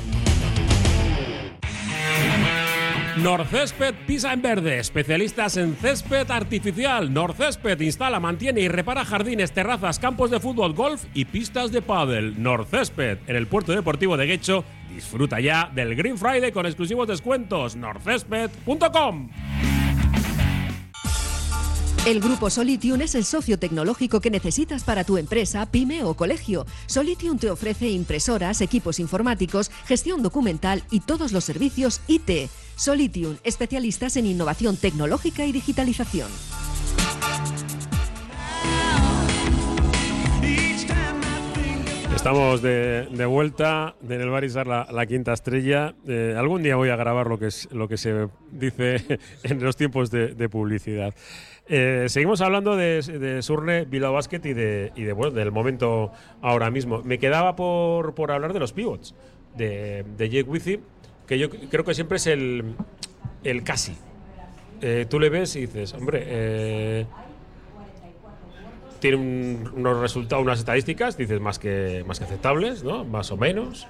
Norcésped 3.17 3.93
Pisa 4.07 4.33
en 4.33 4.41
Verde, 4.41 4.79
especialistas 4.79 5.57
en 5.57 5.75
césped 5.75 6.29
artificial. 6.31 7.13
Norcésped 7.13 7.79
instala, 7.81 8.19
mantiene 8.19 8.61
y 8.61 8.67
repara 8.67 9.05
jardines, 9.05 9.51
terrazas, 9.51 9.99
campos 9.99 10.31
de 10.31 10.39
fútbol, 10.39 10.73
golf 10.73 11.03
y 11.13 11.25
pistas 11.25 11.71
de 11.71 11.81
pádel. 11.81 12.41
Norcésped, 12.41 13.19
en 13.27 13.35
el 13.35 13.47
puerto 13.47 13.73
deportivo 13.73 14.17
de 14.17 14.27
Guecho, 14.27 14.63
disfruta 14.93 15.39
ya 15.39 15.69
del 15.73 15.95
Green 15.95 16.17
Friday 16.17 16.51
con 16.51 16.65
exclusivos 16.65 17.07
descuentos. 17.07 17.75
norcésped.com. 17.75 19.29
El 22.03 22.19
grupo 22.19 22.49
Solitium 22.49 22.99
es 23.01 23.13
el 23.13 23.25
socio 23.25 23.59
tecnológico 23.59 24.21
que 24.21 24.31
necesitas 24.31 24.83
para 24.83 25.03
tu 25.03 25.17
empresa, 25.17 25.67
pyme 25.67 26.03
o 26.03 26.15
colegio. 26.15 26.65
Solitium 26.87 27.37
te 27.37 27.51
ofrece 27.51 27.91
impresoras, 27.91 28.61
equipos 28.61 28.99
informáticos, 28.99 29.69
gestión 29.85 30.23
documental 30.23 30.81
y 30.89 31.01
todos 31.01 31.31
los 31.31 31.43
servicios 31.43 32.01
IT. 32.07 32.49
Solitium, 32.81 33.37
especialistas 33.43 34.17
en 34.17 34.25
innovación 34.25 34.75
tecnológica 34.75 35.45
y 35.45 35.51
digitalización. 35.51 36.27
Estamos 42.15 42.63
de, 42.63 43.25
vuelta 43.29 43.93
en 44.01 44.19
el 44.19 44.31
Barisar 44.31 44.65
la, 44.65 44.87
la 44.91 45.05
quinta 45.05 45.31
estrella. 45.31 45.93
Eh, 46.07 46.33
algún 46.35 46.63
día 46.63 46.75
voy 46.75 46.89
a 46.89 46.95
grabar 46.95 47.27
lo 47.27 47.37
que, 47.37 47.47
es, 47.47 47.69
lo 47.71 47.87
que 47.87 47.97
se 47.97 48.29
dice 48.51 49.19
en 49.43 49.63
los 49.63 49.75
tiempos 49.75 50.09
de, 50.09 50.49
publicidad. 50.49 51.13
Eh, 51.67 52.05
seguimos 52.07 52.41
hablando 52.41 52.75
de, 52.75 53.43
Surne, 53.43 53.85
Bilbao 53.85 54.13
Basket 54.13 54.41
y, 54.43 54.53
de, 54.53 54.91
y 54.95 55.03
de, 55.03 55.13
bueno, 55.13 55.33
del 55.35 55.51
momento 55.51 56.11
ahora 56.41 56.71
mismo. 56.71 57.03
Me 57.03 57.19
quedaba 57.19 57.55
por, 57.55 58.15
por 58.15 58.31
hablar 58.31 58.53
de 58.53 58.59
los 58.59 58.73
pivots, 58.73 59.13
de, 59.55 60.03
de 60.17 60.29
Jake 60.29 60.49
Wizzy, 60.49 60.79
que 61.27 61.37
yo 61.39 61.49
creo 61.49 61.83
que 61.85 61.93
siempre 61.93 62.17
es 62.17 62.27
el, 62.27 62.75
el 63.43 63.63
casi. 63.63 63.95
Eh, 64.81 65.05
tú 65.09 65.19
le 65.19 65.29
ves 65.29 65.55
y 65.55 65.61
dices, 65.61 65.93
hombre, 65.93 66.23
eh, 66.25 67.05
tiene 68.99 69.17
un- 69.17 69.71
unos 69.75 69.99
resultados, 69.99 70.43
unas 70.43 70.59
estadísticas, 70.59 71.17
dices 71.17 71.39
más 71.41 71.57
que, 71.59 72.03
más 72.07 72.19
que 72.19 72.25
aceptables, 72.25 72.83
¿no? 72.83 73.03
Más 73.05 73.31
o 73.31 73.37
menos. 73.37 73.87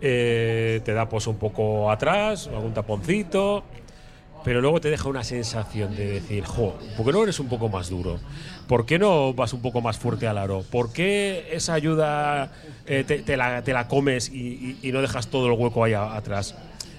Eh, 0.00 0.80
te 0.84 0.92
da 0.92 1.08
pues 1.08 1.26
un 1.26 1.36
poco 1.36 1.90
atrás, 1.90 2.48
algún 2.48 2.72
taponcito. 2.74 3.64
Pero 4.44 4.60
luego 4.60 4.78
te 4.78 4.90
deja 4.90 5.08
una 5.08 5.24
sensación 5.24 5.96
de 5.96 6.06
decir, 6.06 6.44
jo, 6.44 6.76
¿por 6.98 7.06
qué 7.06 7.12
no 7.12 7.22
eres 7.22 7.40
un 7.40 7.48
poco 7.48 7.70
más 7.70 7.88
duro? 7.88 8.18
¿Por 8.68 8.84
qué 8.84 8.98
no 8.98 9.32
vas 9.32 9.54
un 9.54 9.62
poco 9.62 9.80
más 9.80 9.96
fuerte 9.96 10.26
al 10.26 10.36
aro? 10.36 10.62
¿Por 10.70 10.92
qué 10.92 11.48
esa 11.52 11.72
ayuda 11.72 12.52
eh, 12.86 13.04
te, 13.04 13.36
la, 13.38 13.62
te 13.64 13.72
la 13.72 13.88
comes 13.88 14.28
y, 14.30 14.78
no 14.92 15.00
dejas 15.00 15.28
todo 15.28 15.46
el 15.46 15.52
hueco 15.58 15.82
ahí 15.82 15.94
atrás? 15.94 16.54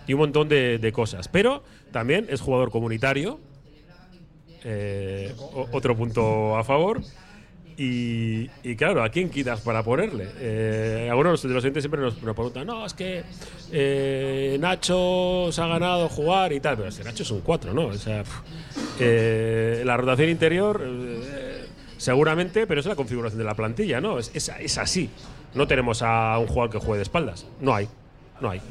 Y 0.07 0.13
un 0.13 0.19
montón 0.19 0.47
de, 0.49 0.91
cosas. 0.93 1.27
Pero 1.27 1.63
también 1.91 2.27
es 2.29 2.41
jugador 2.41 2.71
comunitario, 2.71 3.39
eh, 4.63 5.33
otro 5.71 5.95
punto 5.95 6.57
a 6.57 6.63
favor. 6.63 7.01
Y, 7.77 8.47
claro, 8.77 9.03
¿a 9.03 9.09
quién 9.09 9.29
quitas 9.29 9.59
para 9.59 9.83
ponerle? 9.83 10.29
Eh, 10.39 11.09
algunos 11.11 11.41
de 11.43 11.49
los 11.49 11.61
oyentes 11.61 11.83
siempre 11.83 11.99
nos, 11.99 12.13
preguntan, 12.15 12.65
no, 12.65 12.85
es 12.85 12.93
que 12.93 13.23
eh, 13.71 14.55
Nacho 14.61 15.49
se 15.51 15.61
ha 15.61 15.67
ganado 15.67 16.07
jugar 16.07 16.53
y 16.53 16.61
tal, 16.61 16.77
pero 16.77 16.87
ese 16.87 17.03
Nacho 17.03 17.23
es 17.23 17.31
un 17.31 17.41
4, 17.41 17.73
¿no? 17.73 17.87
O 17.87 17.93
sea, 17.95 18.23
eh, 18.97 19.83
la 19.85 19.97
rotación 19.97 20.29
interior, 20.29 20.81
seguramente, 21.97 22.65
pero 22.65 22.79
es 22.79 22.85
la 22.85 22.95
configuración 22.95 23.39
de 23.39 23.43
la 23.45 23.55
plantilla, 23.55 23.99
¿no? 23.99 24.19
Es- 24.19 24.31
es 24.33 24.77
así. 24.77 25.09
No 25.53 25.67
tenemos 25.67 26.01
a 26.01 26.37
un 26.39 26.47
jugador 26.47 26.69
que 26.71 26.77
juegue 26.79 26.97
de 26.99 27.03
espaldas. 27.03 27.45
No 27.59 27.75
hay. 27.75 27.89
No 28.39 28.49
hay. 28.49 28.61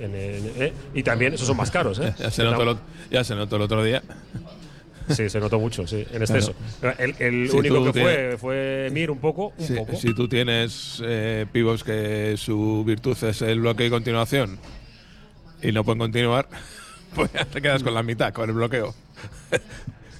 En- 0.00 0.14
en- 0.14 0.52
eh, 0.62 0.72
Y 0.94 1.02
también, 1.02 1.34
esos 1.34 1.46
son 1.46 1.56
más 1.56 1.70
caros, 1.70 1.98
¿eh? 2.00 2.14
Ya 2.18 2.30
se, 2.30 2.42
notó 2.44 2.62
el, 2.62 2.68
ot- 2.70 2.80
ya 3.10 3.24
se 3.24 3.34
notó 3.34 3.56
el 3.56 3.62
otro 3.62 3.82
día. 3.84 4.02
Sí, 5.10 5.28
se 5.28 5.38
notó 5.38 5.58
mucho, 5.60 5.86
sí, 5.86 6.06
en 6.12 6.22
exceso. 6.22 6.54
El, 6.98 7.14
el 7.18 7.50
Si 7.50 7.56
único 7.56 7.84
que 7.84 7.92
tienes- 7.92 8.38
fue 8.38 8.38
fue 8.38 8.88
Mir 8.90 9.10
un 9.10 9.18
poco, 9.18 9.52
un 9.58 9.66
Si, 9.66 9.74
poco. 9.74 9.96
si 9.96 10.14
tú 10.14 10.28
tienes 10.28 11.02
eh, 11.04 11.44
pivots 11.52 11.84
que 11.84 12.36
su 12.38 12.82
virtud 12.86 13.14
es 13.22 13.42
el 13.42 13.60
bloque 13.60 13.84
y 13.86 13.90
continuación 13.90 14.58
y 15.62 15.72
no 15.72 15.84
pueden 15.84 15.98
continuar, 15.98 16.48
pues 17.14 17.30
ya 17.34 17.44
te 17.44 17.60
quedas 17.60 17.82
con 17.82 17.92
la 17.92 18.02
mitad, 18.02 18.32
con 18.32 18.48
el 18.48 18.54
bloqueo. 18.56 18.94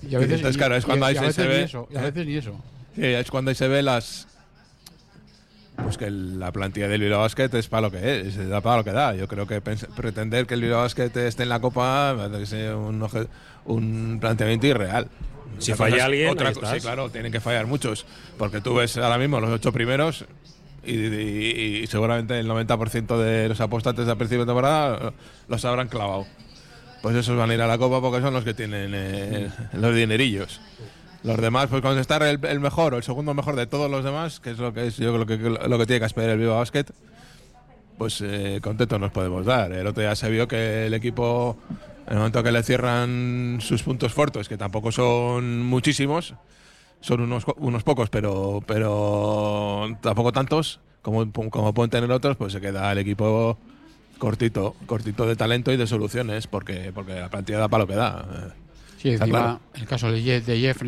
Y 0.03 0.15
a 0.15 0.19
veces, 0.19 0.35
Entonces, 0.37 0.55
y- 0.55 0.59
claro, 0.59 0.77
es 0.77 0.85
cuando 0.85 1.07
ahí 1.07 1.17
a 1.17 1.21
se- 1.21 1.27
veces 1.29 1.45
ni 1.47 1.51
ve- 1.51 1.63
eso, 1.63 1.89
y 1.91 1.97
a 1.97 2.01
veces 2.03 2.27
ni 2.27 2.35
eso. 2.37 2.53
Sí, 2.95 3.03
es 3.05 3.31
cuando 3.31 3.49
ahí 3.51 3.55
se 3.55 3.69
ve 3.69 3.83
las. 3.83 4.29
Pues 5.77 5.99
que 5.99 6.09
la 6.11 6.53
plantilla 6.53 6.87
del 6.89 7.01
Bilbao 7.01 7.21
Basket 7.21 7.53
es 7.55 7.69
para 7.69 7.83
lo 7.83 7.91
que 7.91 8.21
es, 8.21 8.49
da 8.49 8.61
para 8.61 8.77
lo 8.79 8.85
que 8.85 8.93
da. 8.93 9.15
Yo 9.15 9.27
creo 9.27 9.47
que 9.47 9.61
pretender 9.61 10.47
que 10.47 10.55
el 10.55 10.61
Bilbao 10.63 10.81
Basket 10.83 11.11
esté 11.17 11.43
en 11.43 11.49
la 11.49 11.61
Copa 11.61 12.15
parece 12.17 12.73
un, 12.73 13.07
un 13.67 14.19
planteamiento 14.21 14.67
irreal. 14.69 15.09
Si 15.59 15.73
Otra 15.73 15.85
falla 15.87 15.91
cosa 15.97 15.99
es- 15.99 16.05
alguien, 16.07 16.29
otra 16.31 16.49
ahí 16.49 16.53
estás. 16.53 16.73
sí, 16.75 16.81
claro, 16.81 17.11
tienen 17.11 17.33
que 17.33 17.41
fallar 17.41 17.67
muchos. 17.67 18.07
Porque 18.39 18.61
tú 18.61 18.75
ves 18.77 18.97
ahora 18.99 19.19
mismo 19.19 19.41
los 19.41 19.51
ocho 19.51 19.73
primeros 19.73 20.25
y, 20.85 20.95
y- 20.95 21.81
y 21.83 21.87
seguramente 21.89 22.39
el 22.39 22.47
90% 22.49 23.19
de 23.19 23.49
los 23.49 23.61
apostantes 23.61 24.07
de 24.07 24.15
principio 24.17 24.45
de 24.45 24.47
temporada 24.51 25.09
eh, 25.09 25.13
los 25.49 25.65
habrán 25.65 25.89
clavado. 25.89 26.25
Pues 27.03 27.17
esos 27.17 27.37
van 27.37 27.51
a 27.51 27.55
ir 27.55 27.61
a 27.61 27.67
la 27.67 27.79
Copa 27.79 28.01
porque 28.01 28.21
son 28.23 28.33
los 28.33 28.45
que 28.45 28.55
tienen 28.55 28.93
eh, 28.95 29.51
los 29.75 29.95
dinerillos. 29.95 30.61
Los 31.25 31.39
demás, 31.39 31.69
pues 31.71 31.83
está 31.97 32.17
el, 32.29 32.39
el 32.45 32.61
mejor 32.61 32.93
o 32.93 32.97
el 32.99 33.03
segundo 33.03 33.33
mejor 33.33 33.57
de 33.57 33.67
todos 33.67 33.91
los 33.91 34.05
demás, 34.05 34.41
que 34.41 34.51
es 34.51 34.59
lo 34.59 34.75
que 34.75 34.87
es 34.87 34.99
yo 34.99 35.11
creo 35.15 35.27
que 35.27 35.69
lo 35.69 35.79
que 35.79 35.87
tiene 35.87 36.01
que 36.01 36.07
esperar 36.07 36.31
el 36.31 36.39
Viva 36.39 36.57
Basket, 36.57 36.85
pues 37.97 38.21
eh, 38.21 38.61
contentos 38.63 39.01
nos 39.01 39.11
podemos 39.11 39.47
dar. 39.47 39.73
El 39.73 39.87
otro 39.87 40.03
día 40.03 40.15
se 40.17 40.29
vio 40.29 40.47
que 40.47 40.87
el 40.87 40.93
equipo, 40.93 41.57
en 42.07 42.13
el 42.13 42.19
momento 42.19 42.43
que 42.43 42.53
le 42.53 42.63
cierran 42.63 43.57
sus 43.63 43.83
puntos 43.83 44.13
fuertes, 44.13 44.51
que 44.51 44.59
tampoco 44.59 44.93
son 44.93 45.63
muchísimos, 45.63 46.35
son 47.01 47.23
unos, 47.23 47.45
unos 47.57 47.83
pocos, 47.85 48.11
pero, 48.11 48.63
pero 48.67 49.97
tampoco 50.03 50.31
tantos 50.31 50.81
como, 51.01 51.33
como 51.33 51.73
pueden 51.73 51.91
tener 51.91 52.13
otros, 52.13 52.37
pues 52.37 52.53
se 52.53 52.61
queda 52.61 52.93
el 52.93 52.99
equipo 52.99 53.57
cortito, 54.19 54.77
cortito 54.85 55.27
de 55.27 55.37
talento 55.37 55.73
y 55.73 55.79
de 55.79 55.87
soluciones, 55.87 56.49
porque, 56.49 56.93
porque 56.95 57.15
la 57.15 57.31
plantilla 57.31 57.61
da 57.61 57.69
para 57.69 57.85
lo 57.85 57.89
que 57.89 57.95
da. 57.95 58.55
Sí, 59.05 59.11
encima, 59.11 59.27
claro. 59.39 59.61
el 59.75 59.87
caso 59.87 60.11
de 60.11 60.23
Jeff, 60.23 60.47
de 60.47 60.59
Jeff 60.59 60.83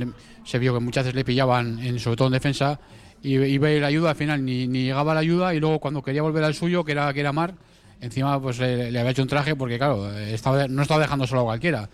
se 0.45 0.59
vio 0.59 0.73
que 0.75 0.81
muchas 0.81 1.05
veces 1.05 1.15
le 1.15 1.25
pillaban, 1.25 1.79
en, 1.81 1.99
sobre 2.01 2.17
todo 2.17 2.29
en 2.29 2.33
defensa, 2.33 2.81
y 3.23 3.35
iba 3.37 3.69
a 3.69 3.71
ir 3.73 3.81
la 3.83 3.89
ayuda, 3.89 4.11
al 4.11 4.17
final 4.17 4.45
ni, 4.45 4.67
ni 4.67 4.85
llegaba 4.85 5.13
la 5.15 5.21
ayuda, 5.21 5.55
y 5.55 5.61
luego 5.61 5.79
cuando 5.81 6.03
quería 6.03 6.23
volver 6.23 6.43
al 6.45 6.55
suyo, 6.55 6.83
que 6.85 6.93
era, 6.93 7.13
que 7.13 7.21
era 7.21 7.33
Mar, 7.33 7.55
encima 8.01 8.41
pues 8.41 8.59
le, 8.59 8.91
le 8.91 8.99
había 8.99 9.11
hecho 9.13 9.23
un 9.23 9.29
traje, 9.29 9.55
porque 9.55 9.77
claro, 9.77 10.11
estaba, 10.19 10.67
no 10.67 10.81
estaba 10.83 11.01
dejando 11.01 11.27
solo 11.27 11.43
a 11.43 11.45
cualquiera. 11.45 11.89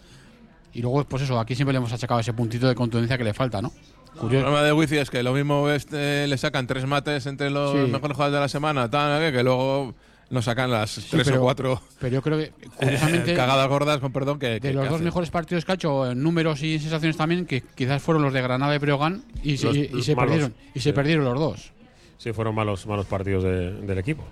Y 0.75 0.81
luego, 0.81 1.05
pues 1.05 1.25
eso, 1.25 1.39
aquí 1.41 1.55
siempre 1.55 1.73
le 1.73 1.79
hemos 1.79 1.93
achacado 1.93 2.21
ese 2.21 2.33
puntito 2.33 2.67
de 2.69 2.75
contundencia 2.75 3.19
que 3.19 3.25
le 3.25 3.35
falta, 3.35 3.61
¿no? 3.61 3.73
El 4.15 4.21
Curioso. 4.21 4.45
problema 4.45 4.63
de 4.63 4.73
Wifi 4.73 4.99
es 4.99 5.11
que 5.11 5.23
lo 5.23 5.33
mismo 5.33 5.69
este, 5.71 6.27
le 6.27 6.39
sacan 6.39 6.67
tres 6.67 6.87
mates 6.87 7.27
entre 7.27 7.51
los 7.51 7.73
Sí. 7.73 7.79
mejores 7.91 8.15
jugadores 8.17 8.35
de 8.35 8.41
la 8.41 8.49
semana, 8.49 8.89
tal, 8.91 9.33
que 9.33 9.43
luego 9.43 9.95
nos 10.33 10.47
sacan 10.47 10.71
las 10.71 10.95
tres 11.11 11.25
pero- 11.25 11.39
o 11.41 11.43
cuatro 11.45 11.81
Pero 12.01 12.15
yo 12.15 12.23
creo 12.23 12.39
que, 12.39 12.53
curiosamente, 12.77 13.33
eh, 13.33 13.37
cagadas 13.37 13.69
gordas, 13.69 13.99
con 14.01 14.13
perdón, 14.13 14.39
que, 14.41 14.47
de 14.49 14.61
que- 14.61 14.73
los 14.73 14.83
que 14.83 14.89
dos 14.89 14.95
hacen. 14.97 15.05
mejores 15.05 15.31
partidos 15.31 15.65
que 15.65 15.73
ha 15.73 15.75
hecho 15.77 16.11
en 16.11 16.21
números 16.23 16.63
y 16.63 16.79
sensaciones 16.81 17.17
también, 17.17 17.47
que 17.47 17.61
quizás 17.61 18.03
fueron 18.03 18.23
los 18.25 18.33
de 18.33 18.43
Granada 18.43 18.75
y 18.75 18.79
Breogán, 18.79 19.23
y, 19.45 19.57
se- 19.59 19.67
Los- 19.67 19.77
y- 19.77 19.91
y 19.95 20.03
se, 20.03 20.17
malos. 20.17 20.31
perdieron, 20.31 20.55
y 20.75 20.81
se 20.81 20.89
Sí. 20.91 20.93
perdieron 20.93 21.25
los 21.25 21.39
dos. 21.39 21.73
Sí, 22.19 22.33
fueron 22.33 22.55
malos, 22.55 22.87
malos 22.87 23.07
partidos 23.07 23.45
de- 23.45 23.73
del 23.83 23.99
equipo. 23.99 24.25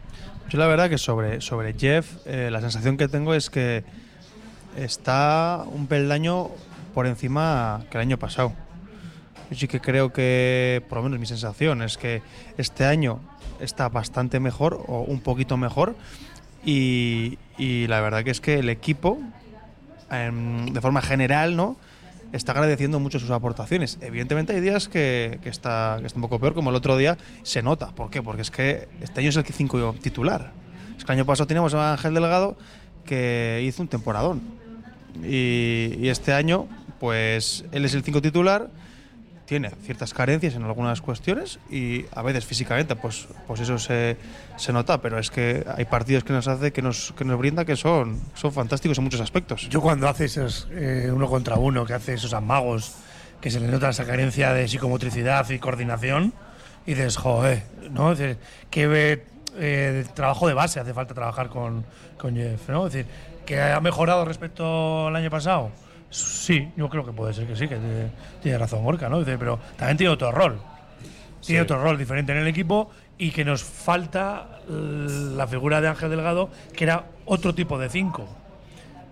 Yo 0.49 0.59
la 0.59 0.67
verdad 0.67 0.89
que 0.91 0.99
sobre, 0.99 1.41
sobre 1.41 1.75
Jeff, 1.75 2.17
eh, 2.27 2.49
la 2.51 2.61
sensación 2.61 2.97
que 2.97 3.07
tengo 3.07 3.35
es 3.35 3.51
que 3.51 3.85
está 4.77 5.65
un 5.73 5.87
peldaño 5.87 6.49
por 6.95 7.07
encima 7.07 7.85
que 7.91 7.99
el 7.99 8.03
año 8.03 8.19
pasado. 8.19 8.53
Yo 9.51 9.57
sí 9.57 9.69
que 9.69 9.81
creo 9.81 10.13
que, 10.13 10.83
por 10.89 10.99
lo 10.99 11.05
menos 11.05 11.19
mi 11.19 11.27
sensación, 11.27 11.83
es 11.83 11.99
que 11.99 12.23
este 12.57 12.85
año 12.85 13.21
está 13.61 13.89
bastante 13.89 14.41
mejor 14.41 14.83
o 14.87 15.03
un 15.03 15.21
poquito 15.21 15.57
mejor. 15.57 15.97
Y, 16.65 17.39
y 17.59 17.87
la 17.87 18.01
verdad 18.01 18.25
que 18.25 18.31
es 18.31 18.41
que 18.41 18.59
el 18.59 18.69
equipo, 18.69 19.19
em, 20.11 20.67
de 20.67 20.81
forma 20.81 21.01
general, 21.03 21.57
¿no? 21.57 21.77
está 22.33 22.53
agradeciendo 22.53 23.01
mucho 23.01 23.19
sus 23.19 23.31
aportaciones. 23.31 23.99
Evidentemente 24.01 24.55
hay 24.55 24.61
días 24.61 24.89
que, 24.89 25.39
que 25.43 25.49
está, 25.49 25.97
que 26.01 26.07
está 26.07 26.17
un 26.17 26.23
poco 26.23 26.39
peor, 26.39 26.55
como 26.55 26.71
el 26.71 26.77
otro 26.77 26.97
día 26.97 27.19
se 27.43 27.63
nota. 27.63 27.89
¿Por 27.89 28.11
qué? 28.11 28.23
Porque 28.23 28.43
es 28.43 28.51
que 28.51 28.89
este 29.01 29.21
año 29.21 29.31
es 29.31 29.37
el 29.37 29.45
5 29.45 29.97
titular. 30.01 30.53
Es 30.97 31.05
que 31.05 31.13
el 31.13 31.19
año 31.19 31.27
pasado 31.27 31.47
teníamos 31.47 31.75
a 31.75 31.93
Ángel 31.93 32.15
Delgado 32.15 32.57
que 33.05 33.63
hizo 33.65 33.83
un 33.83 33.89
temporadón. 33.89 34.43
Y, 35.25 35.97
y 35.99 36.09
este 36.09 36.33
año, 36.33 36.69
pues 37.01 37.65
él 37.73 37.85
es 37.85 37.95
el 37.95 38.05
5 38.05 38.23
titular, 38.23 38.71
tiene 39.51 39.73
ciertas 39.83 40.15
carencias 40.15 40.55
en 40.55 40.63
algunas 40.63 41.01
cuestiones 41.01 41.59
y 41.69 42.05
a 42.15 42.23
veces 42.23 42.45
físicamente, 42.45 42.95
pues, 42.95 43.27
pues 43.49 43.59
eso 43.59 43.81
se, 43.81 44.17
se 44.57 44.73
nota, 44.73 45.03
pero 45.03 45.19
es 45.19 45.29
que 45.29 45.67
hay 45.77 45.87
partidos 45.87 46.23
que 46.23 46.33
nos 46.33 46.47
hace, 46.47 46.73
que 46.73 46.83
nos, 46.83 47.13
que 47.19 47.25
nos 47.25 47.37
brinda 47.37 47.65
que 47.65 47.75
son, 47.75 48.21
son 48.35 48.53
fantásticos 48.53 48.97
en 48.99 49.03
muchos 49.03 49.21
aspectos. 49.21 49.69
Yo 49.69 49.81
cuando 49.81 50.09
hace 50.09 50.27
esos 50.27 50.69
eh, 50.71 51.11
uno 51.13 51.29
contra 51.29 51.57
uno, 51.57 51.85
que 51.85 51.95
hace 51.95 52.15
esos 52.15 52.33
amagos, 52.33 52.95
que 53.41 53.51
se 53.51 53.59
le 53.59 53.67
nota 53.67 53.89
esa 53.89 54.05
carencia 54.05 54.53
de 54.53 54.69
psicomotricidad 54.69 55.51
y 55.51 55.59
coordinación, 55.59 56.33
y 56.87 56.95
dices, 56.95 57.17
joder, 57.17 57.65
¿no? 57.91 58.13
Es 58.13 58.19
decir, 58.19 58.39
qué 58.71 59.25
eh, 59.57 60.05
trabajo 60.15 60.47
de 60.47 60.55
base 60.55 60.79
hace 60.79 60.95
falta 60.95 61.13
trabajar 61.13 61.49
con, 61.49 61.85
con 62.17 62.37
Jeff, 62.37 62.69
¿no? 62.69 62.87
Es 62.87 62.93
decir, 62.93 63.11
que 63.45 63.61
ha 63.61 63.81
mejorado 63.81 64.25
respecto 64.25 65.09
al 65.09 65.17
año 65.17 65.29
pasado. 65.29 65.73
Sí, 66.11 66.69
yo 66.77 66.89
creo 66.89 67.05
que 67.07 67.13
puede 67.13 67.33
ser 67.33 67.47
que 67.47 67.55
sí, 67.57 67.69
que 67.69 67.77
tiene, 67.77 68.11
tiene 68.43 68.59
razón 68.59 68.83
Gorka, 68.83 69.09
¿no? 69.09 69.21
Dice, 69.21 69.39
pero 69.39 69.59
también 69.77 69.97
tiene 69.97 70.13
otro 70.13 70.33
rol. 70.33 70.61
Tiene 71.41 71.61
Sí. 71.61 71.65
otro 71.65 71.83
rol 71.83 71.97
diferente 71.97 72.33
en 72.33 72.39
el 72.39 72.47
equipo 72.49 72.91
y 73.17 73.31
que 73.31 73.45
nos 73.45 73.63
falta 73.65 74.61
eh, 74.69 75.07
la 75.37 75.47
figura 75.47 75.81
de 75.81 75.89
Ángel 75.89 76.11
Delgado, 76.11 76.51
que 76.77 76.85
era 76.85 77.05
otro 77.27 77.55
tipo 77.55 77.79
de 77.79 77.89
cinco. 77.89 78.29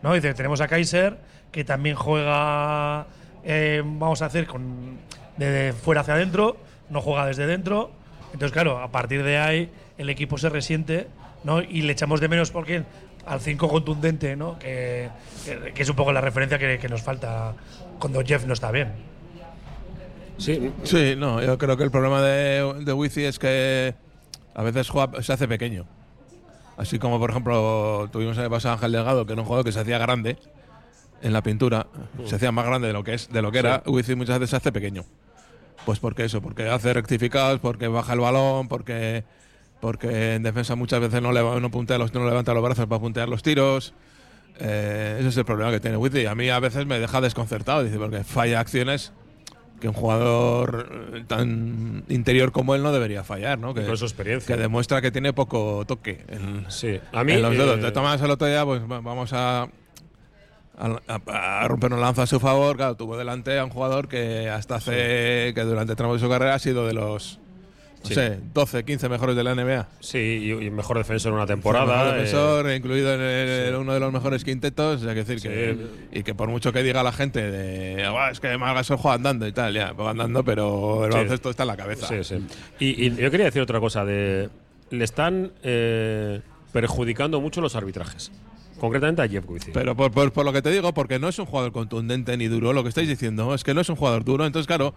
¿no? 0.02 0.12
Dice, 0.14 0.34
tenemos 0.34 0.61
a 0.61 0.68
Kaiser, 0.68 1.18
que 1.52 1.64
también 1.64 1.96
juega, 1.96 3.06
eh, 3.44 3.82
vamos 3.84 4.20
a 4.22 4.26
hacer, 4.26 4.46
con, 4.46 4.98
de 5.37 5.72
fuera 5.72 6.02
hacia 6.02 6.14
adentro, 6.14 6.56
no 6.90 7.00
juega 7.00 7.26
desde 7.26 7.46
dentro. 7.46 7.90
Entonces, 8.32 8.52
claro, 8.52 8.78
a 8.78 8.90
partir 8.90 9.22
de 9.22 9.38
ahí 9.38 9.70
el 9.96 10.11
equipo 10.11 10.37
se 10.37 10.48
resiente 10.48 11.08
¿no? 11.44 11.62
y 11.62 11.82
le 11.82 11.92
echamos 11.92 12.20
de 12.20 12.28
menos 12.28 12.50
porque 12.50 12.82
al 13.29 13.41
5 13.41 13.69
contundente, 13.69 14.35
¿no? 14.37 14.59
que, 14.59 15.09
que- 15.45 15.73
que 15.73 15.83
es 15.83 15.88
un 15.88 15.97
poco 15.97 16.12
la 16.12 16.21
referencia 16.21 16.59
que, 16.59 16.79
que 16.79 16.88
nos 16.88 17.03
falta 17.03 17.55
cuando 17.99 18.23
Jeff 18.25 18.45
no 18.47 18.55
está 18.55 18.71
bien. 18.71 18.93
Sí, 20.38 20.73
Sí, 20.85 21.14
no, 21.17 21.43
yo 21.43 21.59
creo 21.59 21.77
que 21.77 21.85
el 21.85 21.91
problema 21.91 22.23
de, 22.23 22.83
de 22.85 22.93
Wifi 22.93 23.25
es 23.25 23.38
que 23.38 23.95
a 24.55 24.62
veces 24.62 24.88
juega- 24.88 25.23
se 25.23 25.33
hace 25.33 25.49
pequeño. 25.49 25.85
Así 26.77 26.99
como, 27.01 27.19
por 27.19 27.31
ejemplo, 27.31 28.09
tuvimos 28.12 28.37
el 28.37 28.45
año 28.45 28.51
pasado 28.51 28.73
a 28.73 28.75
Ángel 28.77 28.93
Delgado, 28.93 29.27
que 29.27 29.33
era 29.33 29.43
un 29.43 29.47
jugador 29.49 29.64
que 29.64 29.73
se 29.73 29.81
hacía 29.81 29.99
grande 29.99 30.37
en 31.23 31.33
la 31.33 31.43
pintura, 31.43 31.88
se 32.25 32.37
hacía 32.37 32.53
más 32.53 32.64
grande 32.67 32.87
de 32.87 32.93
lo 32.93 33.03
que 33.03 33.14
es, 33.14 33.29
de 33.33 33.43
lo 33.43 33.51
que 33.51 33.59
era. 33.59 33.83
Wifi 33.85 34.14
muchas 34.14 34.38
veces 34.38 34.51
se 34.51 34.57
hace 34.57 34.71
pequeño. 34.71 35.05
Pues 35.85 35.99
porque 35.99 36.25
eso, 36.25 36.41
porque 36.41 36.69
hace 36.69 36.93
rectificados, 36.93 37.59
porque 37.59 37.88
baja 37.88 38.12
el 38.12 38.21
balón, 38.21 38.69
porque 38.69 39.25
porque 39.81 40.35
en 40.35 40.43
defensa 40.43 40.75
muchas 40.75 41.01
veces 41.01 41.23
no, 41.23 41.33
leva- 41.33 41.61
no, 41.61 41.71
puntea 41.71 41.99
los, 41.99 42.12
no 42.14 42.25
levanta 42.29 42.53
los 42.55 42.62
brazos 42.62 42.87
para 42.87 43.01
puntear 43.01 43.29
los 43.29 43.43
tiros. 43.43 43.95
Eh, 44.61 45.17
ese 45.21 45.29
es 45.29 45.37
el 45.37 45.45
problema 45.45 45.71
que 45.71 45.81
tiene 45.81 45.97
Wifi. 45.97 46.27
A 46.27 46.35
mí 46.35 46.49
a 46.51 46.59
veces 46.59 46.85
me 46.87 46.99
deja 46.99 47.21
desconcertado, 47.21 47.85
dice, 47.85 47.97
porque 47.99 48.25
falla 48.25 48.59
acciones 48.61 49.12
que 49.81 49.87
un 49.87 49.95
jugador 49.95 51.11
eh, 51.14 51.25
tan 51.29 52.03
interior 52.09 52.51
como 52.51 52.75
él 52.75 52.83
no 52.83 52.91
debería 52.91 53.23
fallar, 53.23 53.61
¿no? 53.61 53.75
Que, 53.75 53.85
con 53.87 53.97
su 53.97 54.07
experiencia. 54.07 54.53
que 54.57 54.61
demuestra 54.61 55.01
que 55.01 55.12
tiene 55.12 55.33
poco 55.33 55.85
toque 55.87 56.25
en, 56.27 56.67
Sí, 56.69 56.99
a 57.12 57.23
mí. 57.23 57.35
en 57.35 57.43
los 57.43 57.53
dedos. 57.57 57.79
eh, 57.79 57.83
De 57.83 57.93
maneras, 57.93 58.21
el 58.23 58.31
otro 58.33 58.49
día, 58.49 58.64
pues 58.64 58.83
va- 58.83 59.01
vamos 59.01 59.33
a, 59.33 59.69
a, 60.77 60.99
a- 61.07 61.61
a 61.64 61.69
romper 61.69 61.93
una 61.93 62.03
lanza 62.03 62.23
a 62.23 62.27
su 62.27 62.41
favor. 62.41 62.77
Claro, 62.77 62.97
tuvo 62.97 63.17
delante 63.17 63.57
a 63.57 63.64
un 63.64 63.71
jugador 63.71 64.09
que 64.09 64.49
hasta 64.51 64.75
hace, 64.77 65.53
que 65.55 65.62
durante 65.62 65.93
el 65.93 65.97
tramo 65.97 66.14
de 66.14 66.19
su 66.19 66.29
carrera 66.29 66.55
ha 66.55 66.59
sido 66.59 66.85
de 66.88 66.95
los, 66.95 67.38
no 68.09 68.14
Sí. 68.14 68.14
sé, 68.14 68.38
12, 68.55 68.85
15 68.85 69.09
mejores 69.09 69.37
de 69.37 69.44
la 69.44 69.55
NBA. 69.55 69.88
Sí, 70.01 70.18
y, 70.18 70.51
y 70.53 70.71
mejor 70.71 70.99
defensor 70.99 71.31
en 71.31 71.37
una 71.37 71.47
temporada. 71.47 71.87
Mejor 71.87 72.07
eh, 72.07 72.12
defensor, 72.21 72.71
incluido 72.73 73.14
en 73.14 73.21
el- 73.21 73.75
uno 73.77 73.92
de 73.94 74.01
los 74.01 74.12
mejores 74.12 74.44
quintetos. 74.44 75.03
Que 75.03 75.14
decir 75.14 75.40
que, 75.40 75.77
y 76.12 76.23
que 76.23 76.35
por 76.35 76.49
mucho 76.49 76.73
que 76.73 76.83
diga 76.83 77.03
la 77.03 77.12
gente 77.12 77.51
de 77.51 78.05
"Ah, 78.07 78.31
es 78.33 78.40
que 78.40 78.57
Margasol 78.59 78.97
juega 78.99 79.14
andando 79.16 79.47
y 79.47 79.53
tal, 79.53 79.73
ya, 79.75 79.92
pues 79.94 80.09
andando, 80.09 80.44
pero 80.44 81.05
el 81.07 81.11
baloncesto 81.12 81.51
está 81.51 81.62
en 81.64 81.68
la 81.68 81.77
cabeza. 81.77 82.07
Sí, 82.09 82.25
sí. 82.25 82.37
Y, 82.81 83.07
y 83.07 83.16
yo 83.16 83.31
quería 83.31 83.47
decir 83.47 83.62
otra 83.62 83.81
cosa. 83.81 84.05
De, 84.05 84.49
le 84.90 85.05
están 85.05 85.53
eh, 85.62 86.40
perjudicando 86.73 87.40
mucho 87.40 87.61
los 87.61 87.75
arbitrajes. 87.77 88.31
Concretamente 88.79 89.23
a 89.23 89.29
Jeff 89.29 89.44
Guizi. 89.49 89.73
Pero 89.73 89.97
por, 89.97 90.12
por- 90.12 90.33
por 90.33 90.44
lo 90.44 90.53
que 90.53 90.62
te 90.62 90.71
digo, 90.71 90.94
porque 90.94 91.18
no 91.18 91.29
es 91.29 91.38
un 91.40 91.47
jugador 91.47 91.73
contundente 91.73 92.37
ni 92.37 92.47
duro, 92.47 92.73
lo 92.73 92.85
que 92.85 92.90
estáis 92.90 93.09
diciendo 93.09 93.53
es 93.53 93.64
que 93.64 93.75
no 93.75 93.81
es 93.81 93.88
un 93.88 93.97
jugador 93.97 94.23
duro. 94.25 94.47
Entonces, 94.47 94.68
claro, 94.68 94.94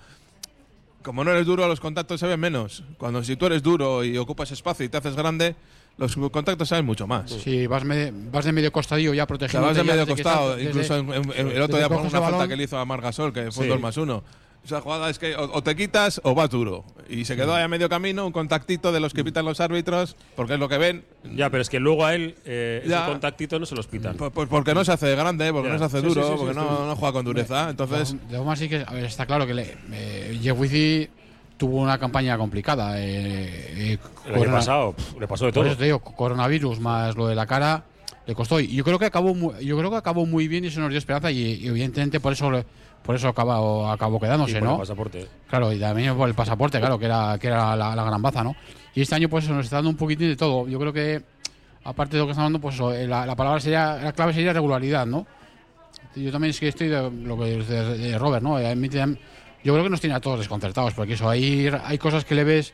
como 1.03 1.23
no 1.23 1.31
eres 1.31 1.45
duro, 1.45 1.67
los 1.67 1.79
contactos 1.79 2.19
se 2.19 2.27
ven 2.27 2.39
menos. 2.39 2.83
Cuando 2.97 3.23
si 3.23 3.35
tú 3.35 3.45
eres 3.45 3.61
duro 3.63 4.03
y 4.03 4.17
ocupas 4.17 4.51
espacio 4.51 4.85
y 4.85 4.89
te 4.89 4.97
haces 4.97 5.15
grande, 5.15 5.55
los 5.97 6.15
contactos 6.15 6.67
se 6.69 6.75
ven 6.75 6.85
mucho 6.85 7.07
más. 7.07 7.31
Si 7.31 7.67
vas, 7.67 7.83
me- 7.83 8.11
vas 8.31 8.45
de 8.45 8.51
medio 8.51 8.71
costadillo 8.71 9.13
ya 9.13 9.23
O 9.23 9.49
sea, 9.49 9.61
vas 9.61 9.75
de 9.77 9.83
medio 9.83 10.07
costado, 10.07 10.59
incluso 10.59 10.95
en- 10.97 11.13
en- 11.13 11.31
en- 11.35 11.47
el 11.49 11.61
otro 11.61 11.77
día 11.77 11.87
por 11.89 11.97
una 12.01 12.09
falta 12.09 12.29
balón, 12.31 12.49
que 12.49 12.55
le 12.55 12.63
hizo 12.63 12.77
a 12.77 12.85
Margasol, 12.85 13.33
que 13.33 13.51
fue 13.51 13.65
Sí. 13.65 13.69
2 13.69 13.79
más 13.79 13.97
1. 13.97 14.23
Esa 14.63 14.79
jugada 14.79 15.09
es 15.09 15.17
que 15.17 15.35
o, 15.35 15.51
o 15.53 15.63
te 15.63 15.75
quitas 15.75 16.21
o 16.23 16.35
vas 16.35 16.49
duro. 16.49 16.85
Y 17.09 17.25
se 17.25 17.35
quedó 17.35 17.55
ahí 17.55 17.63
a 17.63 17.67
medio 17.67 17.89
camino, 17.89 18.25
un 18.27 18.31
contactito 18.31 18.91
de 18.91 18.99
los 18.99 19.11
que 19.13 19.23
pitan 19.23 19.43
los 19.43 19.59
árbitros, 19.59 20.15
porque 20.35 20.53
es 20.53 20.59
lo 20.59 20.69
que 20.69 20.77
ven. 20.77 21.03
Ya, 21.35 21.49
pero 21.49 21.61
es 21.61 21.69
que 21.69 21.79
luego 21.79 22.05
a 22.05 22.13
él 22.13 22.35
eh, 22.45 22.83
Ya. 22.87 23.01
ese 23.01 23.11
contactito 23.11 23.59
no 23.59 23.65
se 23.65 23.73
los 23.75 23.87
pitan. 23.87 24.15
Pues, 24.17 24.31
pues 24.31 24.47
porque 24.47 24.73
no 24.75 24.85
se 24.85 24.91
hace 24.91 25.15
grande, 25.15 25.51
porque 25.51 25.67
Ya. 25.69 25.73
no 25.73 25.79
se 25.79 25.85
hace 25.85 26.01
Sí, 26.01 26.07
duro, 26.07 26.21
sí, 26.21 26.27
sí, 26.27 26.33
sí, 26.33 26.39
porque 26.45 26.53
no, 26.53 26.85
no 26.85 26.95
juega 26.95 27.13
con 27.13 27.25
dureza. 27.25 27.69
Entonces, 27.71 28.15
De 28.29 28.37
Omar 28.37 28.57
sí 28.57 28.69
que 28.69 28.83
a 28.85 28.93
ver, 28.93 29.05
está 29.05 29.25
claro 29.25 29.47
que 29.47 29.53
le, 29.55 29.77
eh, 29.93 30.37
Yewizi 30.41 31.09
tuvo 31.57 31.77
una 31.81 31.97
campaña 31.97 32.37
complicada. 32.37 32.99
eh, 32.99 33.93
eh, 33.93 33.97
El 34.27 34.35
año 34.35 34.51
pasado 34.51 34.93
pf, 34.93 35.19
le 35.19 35.27
pasó 35.27 35.45
de 35.45 35.51
Por 35.53 35.63
todo. 35.63 35.71
eso 35.71 35.77
te 35.79 35.85
digo, 35.85 35.99
coronavirus 35.99 36.79
más 36.79 37.15
lo 37.15 37.27
de 37.27 37.33
la 37.35 37.47
cara 37.47 37.83
le 38.27 38.35
costó. 38.35 38.59
Y 38.59 38.67
yo 38.67 38.83
creo 38.83 38.99
que 38.99 39.05
acabó 39.05 39.33
muy, 39.33 39.65
yo 39.65 39.75
creo 39.77 39.89
que 39.89 39.97
acabó 39.97 40.25
muy 40.27 40.47
bien 40.47 40.63
y 40.63 40.67
eso 40.67 40.79
nos 40.81 40.89
dio 40.91 40.99
esperanza 40.99 41.31
y, 41.31 41.39
y 41.55 41.67
evidentemente 41.67 42.19
por 42.19 42.33
eso 42.33 42.49
le- 42.51 42.65
por 43.03 43.15
eso 43.15 43.29
acabó, 43.29 43.89
acabó 43.89 44.17
Y 44.17 44.19
quedándose, 44.21 44.53
por 44.53 44.61
el 44.63 44.69
¿no? 44.69 44.77
pasaporte. 44.77 45.27
Claro, 45.49 45.71
y 45.73 45.79
también 45.79 46.15
por 46.15 46.27
el 46.27 46.35
pasaporte, 46.35 46.79
claro, 46.79 46.97
que 46.99 47.05
era, 47.05 47.37
que 47.39 47.47
era 47.47 47.75
la, 47.75 47.95
la 47.95 48.03
gran 48.03 48.21
baza, 48.21 48.43
¿no? 48.43 48.55
Y 48.93 49.01
este 49.01 49.15
año, 49.15 49.29
pues, 49.29 49.47
nos 49.49 49.65
está 49.65 49.77
dando 49.77 49.89
un 49.89 49.97
poquitín 49.97 50.27
de 50.29 50.35
todo. 50.35 50.67
Yo 50.67 50.77
creo 50.79 50.93
que, 50.93 51.21
aparte 51.83 52.13
de 52.17 52.19
lo 52.19 52.25
que 52.25 52.31
estamos 52.31 52.45
hablando, 52.47 52.59
pues, 52.59 52.75
eso, 52.75 52.93
eh, 52.93 53.07
la, 53.07 53.25
la 53.25 53.35
palabra 53.35 53.59
sería, 53.59 53.95
la 53.95 54.11
clave 54.13 54.33
sería 54.33 54.53
regularidad, 54.53 55.05
¿no? 55.05 55.25
Yo 56.15 56.31
también 56.31 56.49
es 56.49 56.59
que 56.59 56.67
estoy 56.67 56.89
de 56.89 57.09
lo 57.09 57.37
que 57.39 57.57
dice 57.57 57.73
de 57.73 58.17
Robert, 58.17 58.43
¿no? 58.43 58.59
Yo 58.59 59.73
creo 59.73 59.83
que 59.83 59.89
nos 59.89 60.01
tiene 60.01 60.15
a 60.15 60.19
todos 60.19 60.39
desconcertados, 60.39 60.93
porque 60.93 61.13
eso, 61.13 61.29
hay, 61.29 61.69
hay 61.85 61.97
cosas 61.97 62.25
que 62.25 62.35
le 62.35 62.43
ves, 62.43 62.73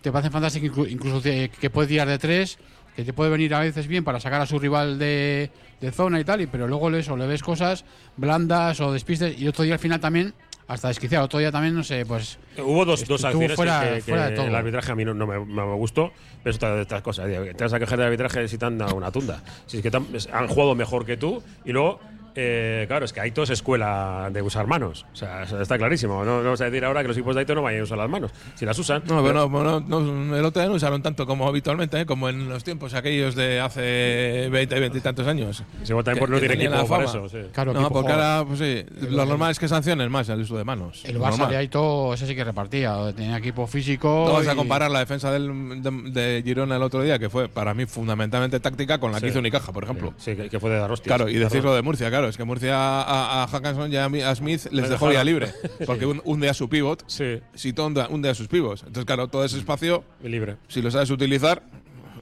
te 0.00 0.10
parecen 0.12 0.32
fantásticas, 0.32 0.70
inclu- 0.70 0.88
incluso 0.90 1.20
que, 1.20 1.50
que 1.60 1.68
puede 1.70 1.88
tirar 1.88 2.06
de 2.08 2.18
tres, 2.18 2.58
que 2.96 3.04
te 3.04 3.12
puede 3.12 3.30
venir 3.30 3.54
a 3.54 3.60
veces 3.60 3.86
bien 3.86 4.04
para 4.04 4.20
sacar 4.20 4.40
a 4.40 4.46
su 4.46 4.58
rival 4.58 4.98
de, 4.98 5.50
de 5.80 5.90
zona 5.92 6.20
y 6.20 6.24
tal, 6.24 6.40
y, 6.40 6.46
pero 6.46 6.66
luego 6.66 6.90
le, 6.90 6.98
eso, 7.00 7.16
le 7.16 7.26
ves 7.26 7.42
cosas 7.42 7.84
blandas 8.16 8.80
o 8.80 8.92
despistes, 8.92 9.40
y 9.40 9.48
otro 9.48 9.64
día 9.64 9.74
al 9.74 9.78
final 9.80 10.00
también, 10.00 10.34
hasta 10.68 10.88
desquiciado, 10.88 11.24
otro 11.24 11.38
día 11.38 11.50
también, 11.50 11.74
no 11.74 11.82
sé, 11.82 12.04
pues... 12.06 12.38
Hubo 12.58 12.84
dos, 12.84 13.04
dos 13.06 13.24
acciones 13.24 13.54
fuera, 13.56 13.80
que, 13.82 13.94
que- 13.96 14.02
fuera 14.02 14.30
de 14.30 14.36
todo. 14.36 14.46
el 14.46 14.54
arbitraje 14.54 14.92
a 14.92 14.94
mí 14.94 15.04
no, 15.04 15.14
no 15.14 15.26
me, 15.26 15.34
no 15.34 15.66
me 15.66 15.74
gustó, 15.74 16.12
pero 16.42 16.50
es 16.50 16.56
otra 16.56 16.76
de 16.76 16.82
estas 16.82 17.02
cosas. 17.02 17.26
Te 17.26 17.64
vas 17.64 17.72
a 17.72 17.78
quejar 17.80 17.98
del 17.98 18.06
arbitraje 18.06 18.46
si 18.46 18.56
te 18.58 18.66
han 18.66 18.78
dado 18.78 18.94
una 18.94 19.10
tunda. 19.10 19.42
Si 19.66 19.78
es 19.78 19.82
que 19.82 19.90
han 20.32 20.46
jugado 20.48 20.74
mejor 20.74 21.04
que 21.04 21.16
tú 21.16 21.42
y 21.64 21.72
luego, 21.72 21.98
eh, 22.34 22.84
claro, 22.88 23.04
es 23.04 23.12
que 23.12 23.20
Aito 23.20 23.42
es 23.42 23.50
escuela 23.50 24.28
de 24.32 24.42
usar 24.42 24.66
manos. 24.66 25.06
O 25.12 25.16
sea, 25.16 25.42
está 25.42 25.76
clarísimo. 25.78 26.24
No, 26.24 26.38
no 26.38 26.44
vamos 26.44 26.60
a 26.60 26.64
decir 26.64 26.84
ahora 26.84 27.02
que 27.02 27.08
los 27.08 27.16
equipos 27.16 27.34
de 27.34 27.40
Aito 27.40 27.54
no 27.54 27.62
vayan 27.62 27.80
a 27.80 27.84
usar 27.84 27.98
las 27.98 28.08
manos. 28.08 28.30
Si 28.54 28.64
las 28.64 28.78
usan. 28.78 29.02
no, 29.06 29.22
pero- 29.24 29.50
pero 29.50 29.64
no, 29.64 29.80
no, 29.80 30.00
no, 30.00 30.36
el 30.36 30.44
otro 30.44 30.60
día 30.62 30.68
no 30.68 30.76
usaron 30.76 31.02
tanto 31.02 31.26
como 31.26 31.46
habitualmente, 31.48 32.00
¿eh? 32.00 32.06
como 32.06 32.28
en 32.28 32.48
los 32.48 32.64
tiempos 32.64 32.94
aquellos 32.94 33.34
de 33.34 33.60
hace 33.60 34.48
20, 34.50 34.78
20 34.80 34.98
y 34.98 35.00
tantos 35.00 35.26
años. 35.26 35.62
Sí, 35.82 35.92
bueno, 35.92 36.04
también 36.04 36.14
Que- 36.16 36.20
por 36.20 36.30
no 36.30 36.38
tiene 36.38 36.54
equipo 36.54 36.74
la 36.74 36.84
para 36.84 37.04
eso. 37.04 37.28
sí. 37.28 37.38
Claro, 37.52 37.72
No, 37.72 37.80
equipo 37.80 37.94
porque 37.94 38.12
ahora, 38.12 38.44
pues 38.46 38.58
sí, 38.58 38.84
lo 39.08 39.24
normal 39.26 39.50
es 39.52 39.58
que 39.58 39.68
sancionen 39.68 40.10
más 40.10 40.28
el 40.28 40.40
uso 40.40 40.56
de 40.56 40.64
manos. 40.64 41.04
El 41.04 41.18
Barça 41.18 41.30
normal. 41.30 41.50
de 41.50 41.56
Aito, 41.56 42.14
ese 42.14 42.26
sí 42.26 42.34
que 42.34 42.44
repartía, 42.44 42.96
tenía 43.16 43.36
equipo 43.38 43.66
físico. 43.66 44.24
No 44.28 44.34
vas 44.34 44.48
a 44.48 44.54
comparar 44.54 44.90
la 44.90 45.00
defensa 45.00 45.30
del, 45.32 45.82
de, 45.82 45.90
de 46.12 46.42
Girona 46.44 46.76
el 46.76 46.82
otro 46.82 47.02
día, 47.02 47.18
que 47.18 47.28
fue 47.30 47.48
para 47.48 47.74
mí 47.74 47.86
fundamentalmente 47.86 48.60
táctica, 48.60 48.98
con 48.98 49.12
la 49.12 49.18
Sí. 49.18 49.24
que 49.24 49.30
hizo 49.30 49.38
Unicaja, 49.40 49.72
por 49.72 49.84
ejemplo. 49.84 50.14
Sí, 50.16 50.36
que, 50.36 50.48
que 50.48 50.60
fue 50.60 50.70
de 50.70 50.78
dar 50.78 50.90
hostias. 50.90 51.16
Claro, 51.16 51.30
y 51.30 51.34
decirlo 51.36 51.74
de 51.74 51.82
Murcia, 51.82 52.08
claro, 52.10 52.19
es 52.28 52.36
que 52.36 52.44
Murcia 52.44 52.74
a, 52.76 53.42
a 53.42 53.46
Hackanson 53.46 53.92
y 53.92 53.96
a, 53.96 54.08
Mi- 54.08 54.22
a 54.22 54.34
Smith 54.34 54.66
les 54.70 54.88
dejó 54.88 55.10
ya 55.12 55.24
libre, 55.24 55.52
porque 55.86 56.06
un, 56.06 56.20
hunde 56.24 56.48
a 56.48 56.54
su 56.54 56.68
pivot, 56.68 57.02
Sí, 57.06 57.40
Sito 57.54 57.86
hunde, 57.86 58.04
hunde 58.08 58.28
a 58.28 58.34
sus 58.34 58.48
pivots. 58.48 58.82
Entonces, 58.82 59.04
claro, 59.04 59.28
todo 59.28 59.44
ese 59.44 59.58
espacio, 59.58 60.04
libre. 60.22 60.56
si 60.68 60.82
lo 60.82 60.90
sabes 60.90 61.10
utilizar, 61.10 61.62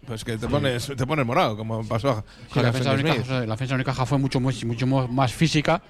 pues 0.06 0.24
que 0.24 0.38
te 0.38 0.48
pones, 0.48 0.86
te 0.86 1.06
pones 1.06 1.26
morado, 1.26 1.56
como 1.56 1.86
pasó 1.86 2.10
a 2.10 2.24
Sí, 2.52 2.60
la 2.60 2.66
defensa 2.72 2.94
de. 2.96 3.02
Unicaja, 3.02 3.34
la 3.40 3.54
defensa 3.54 3.74
de 3.74 3.74
Unicaja 3.74 4.06
fue 4.06 4.18
mucho, 4.18 4.40
mucho, 4.40 4.86
más 5.08 5.32
física. 5.32 5.82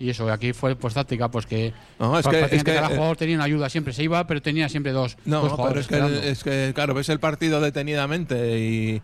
Y 0.00 0.10
eso, 0.10 0.30
aquí 0.32 0.52
fue 0.52 0.76
pues 0.76 0.94
táctica, 0.94 1.28
pues 1.28 1.44
que, 1.44 1.72
No, 1.98 2.16
es 2.16 2.24
que- 2.24 2.36
es 2.36 2.38
prácticamente 2.38 2.70
que, 2.70 2.76
cada 2.76 2.92
eh, 2.92 2.94
jugador 2.96 3.16
tenía 3.16 3.34
una 3.34 3.44
ayuda, 3.44 3.68
siempre 3.68 3.92
se 3.92 4.04
iba, 4.04 4.24
pero 4.28 4.40
tenía 4.40 4.68
siempre 4.68 4.92
dos, 4.92 5.16
No, 5.24 5.40
dos 5.40 5.46
pero 5.46 5.56
jugadores 5.56 5.82
es 5.82 5.88
que, 5.88 6.30
es 6.30 6.44
que, 6.44 6.72
claro, 6.72 6.94
ves 6.94 7.08
el 7.08 7.18
partido 7.18 7.60
detenidamente 7.60 8.58
y. 8.60 9.02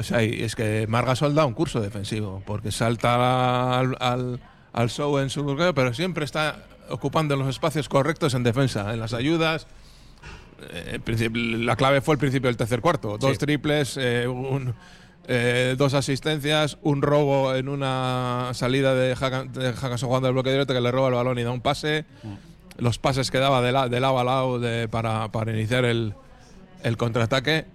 O 0.00 0.02
sea, 0.02 0.22
y 0.24 0.42
es 0.42 0.54
que 0.56 0.86
Margasol 0.88 1.34
da 1.34 1.44
un 1.46 1.54
curso 1.54 1.80
defensivo, 1.80 2.42
porque 2.46 2.72
salta 2.72 3.78
al, 3.78 3.96
al, 4.00 4.40
al 4.72 4.90
show 4.90 5.18
en 5.18 5.30
su 5.30 5.44
bloqueo, 5.44 5.74
pero 5.74 5.94
siempre 5.94 6.24
está 6.24 6.64
ocupando 6.88 7.36
los 7.36 7.48
espacios 7.48 7.88
correctos 7.88 8.34
en 8.34 8.42
defensa, 8.42 8.92
en 8.92 9.00
las 9.00 9.14
ayudas. 9.14 9.66
Eh, 10.72 10.98
la 11.34 11.76
clave 11.76 12.00
fue 12.00 12.14
el 12.14 12.18
principio 12.18 12.48
del 12.48 12.56
tercer 12.56 12.80
cuarto: 12.80 13.16
dos 13.18 13.32
Sí. 13.32 13.38
triples, 13.38 13.96
eh, 13.98 14.26
un- 14.28 14.74
eh, 15.28 15.74
dos 15.78 15.94
asistencias, 15.94 16.76
un 16.82 17.02
robo 17.02 17.54
en 17.54 17.68
una 17.68 18.50
salida 18.52 18.94
de 18.94 19.14
Hackanson 19.16 20.08
jugando 20.08 20.28
el 20.28 20.34
bloque 20.34 20.50
directo 20.50 20.74
que 20.74 20.80
le 20.80 20.90
roba 20.90 21.08
el 21.08 21.14
balón 21.14 21.38
y 21.38 21.42
da 21.44 21.50
un 21.50 21.60
pase. 21.60 22.04
Los 22.78 22.98
pases 22.98 23.30
que 23.30 23.38
daba 23.38 23.60
de, 23.62 23.72
la- 23.72 23.88
de 23.88 24.00
lado 24.00 24.18
a 24.18 24.24
lado 24.24 24.58
de- 24.58 24.88
para, 24.88 25.30
para 25.30 25.52
iniciar 25.52 25.84
el, 25.84 26.14
el 26.82 26.96
contraataque. 26.96 27.66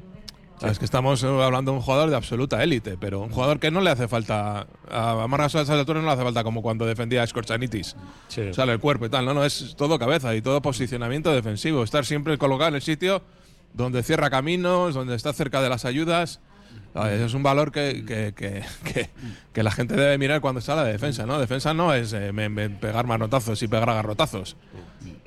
Es 0.61 0.79
que 0.79 0.85
estamos 0.85 1.21
eh, 1.23 1.27
hablando 1.27 1.71
de 1.71 1.77
un 1.77 1.83
jugador 1.83 2.09
de 2.09 2.15
absoluta 2.15 2.63
élite, 2.63 2.97
pero 2.97 3.19
un 3.19 3.29
jugador 3.29 3.59
que 3.59 3.71
no 3.71 3.81
le 3.81 3.89
hace 3.89 4.07
falta. 4.07 4.67
A 4.89 5.27
Margasol 5.27 5.59
a 5.59 5.63
esas 5.63 5.77
alturas 5.77 6.01
no 6.01 6.07
le 6.07 6.13
hace 6.13 6.23
falta 6.23 6.43
como 6.43 6.61
cuando 6.61 6.85
defendía 6.85 7.23
a 7.23 7.27
Scorchanitis. 7.27 7.95
Sí. 8.29 8.53
Sale 8.53 8.73
el 8.73 8.79
cuerpo 8.79 9.05
y 9.05 9.09
tal. 9.09 9.25
No, 9.25 9.33
no, 9.33 9.43
es 9.43 9.75
todo 9.77 9.99
cabeza 9.99 10.33
y 10.35 10.41
todo 10.41 10.61
posicionamiento 10.61 11.31
defensivo. 11.33 11.83
Estar 11.83 12.05
siempre 12.05 12.37
colocado 12.37 12.69
en 12.69 12.75
el 12.75 12.81
sitio 12.81 13.21
donde 13.73 14.03
cierra 14.03 14.29
caminos, 14.29 14.95
donde 14.95 15.15
está 15.15 15.33
cerca 15.33 15.61
de 15.61 15.69
las 15.69 15.85
ayudas. 15.85 16.39
Es 17.11 17.33
un 17.33 17.43
valor 17.43 17.71
que, 17.73 18.05
que, 18.07 18.33
que, 18.33 18.63
que- 18.85 19.09
que 19.51 19.63
la 19.63 19.71
gente 19.71 19.95
debe 19.95 20.17
mirar 20.17 20.39
cuando 20.41 20.59
está 20.59 20.75
la 20.75 20.83
defensa, 20.85 21.25
¿no? 21.25 21.37
Defensa 21.39 21.73
no 21.73 21.93
es 21.93 22.13
eh, 22.13 22.31
me- 22.31 22.47
me- 22.49 22.69
pegar 22.69 23.05
manotazos 23.05 23.61
y 23.63 23.67
pegar 23.67 23.89
agarrotazos. 23.89 24.55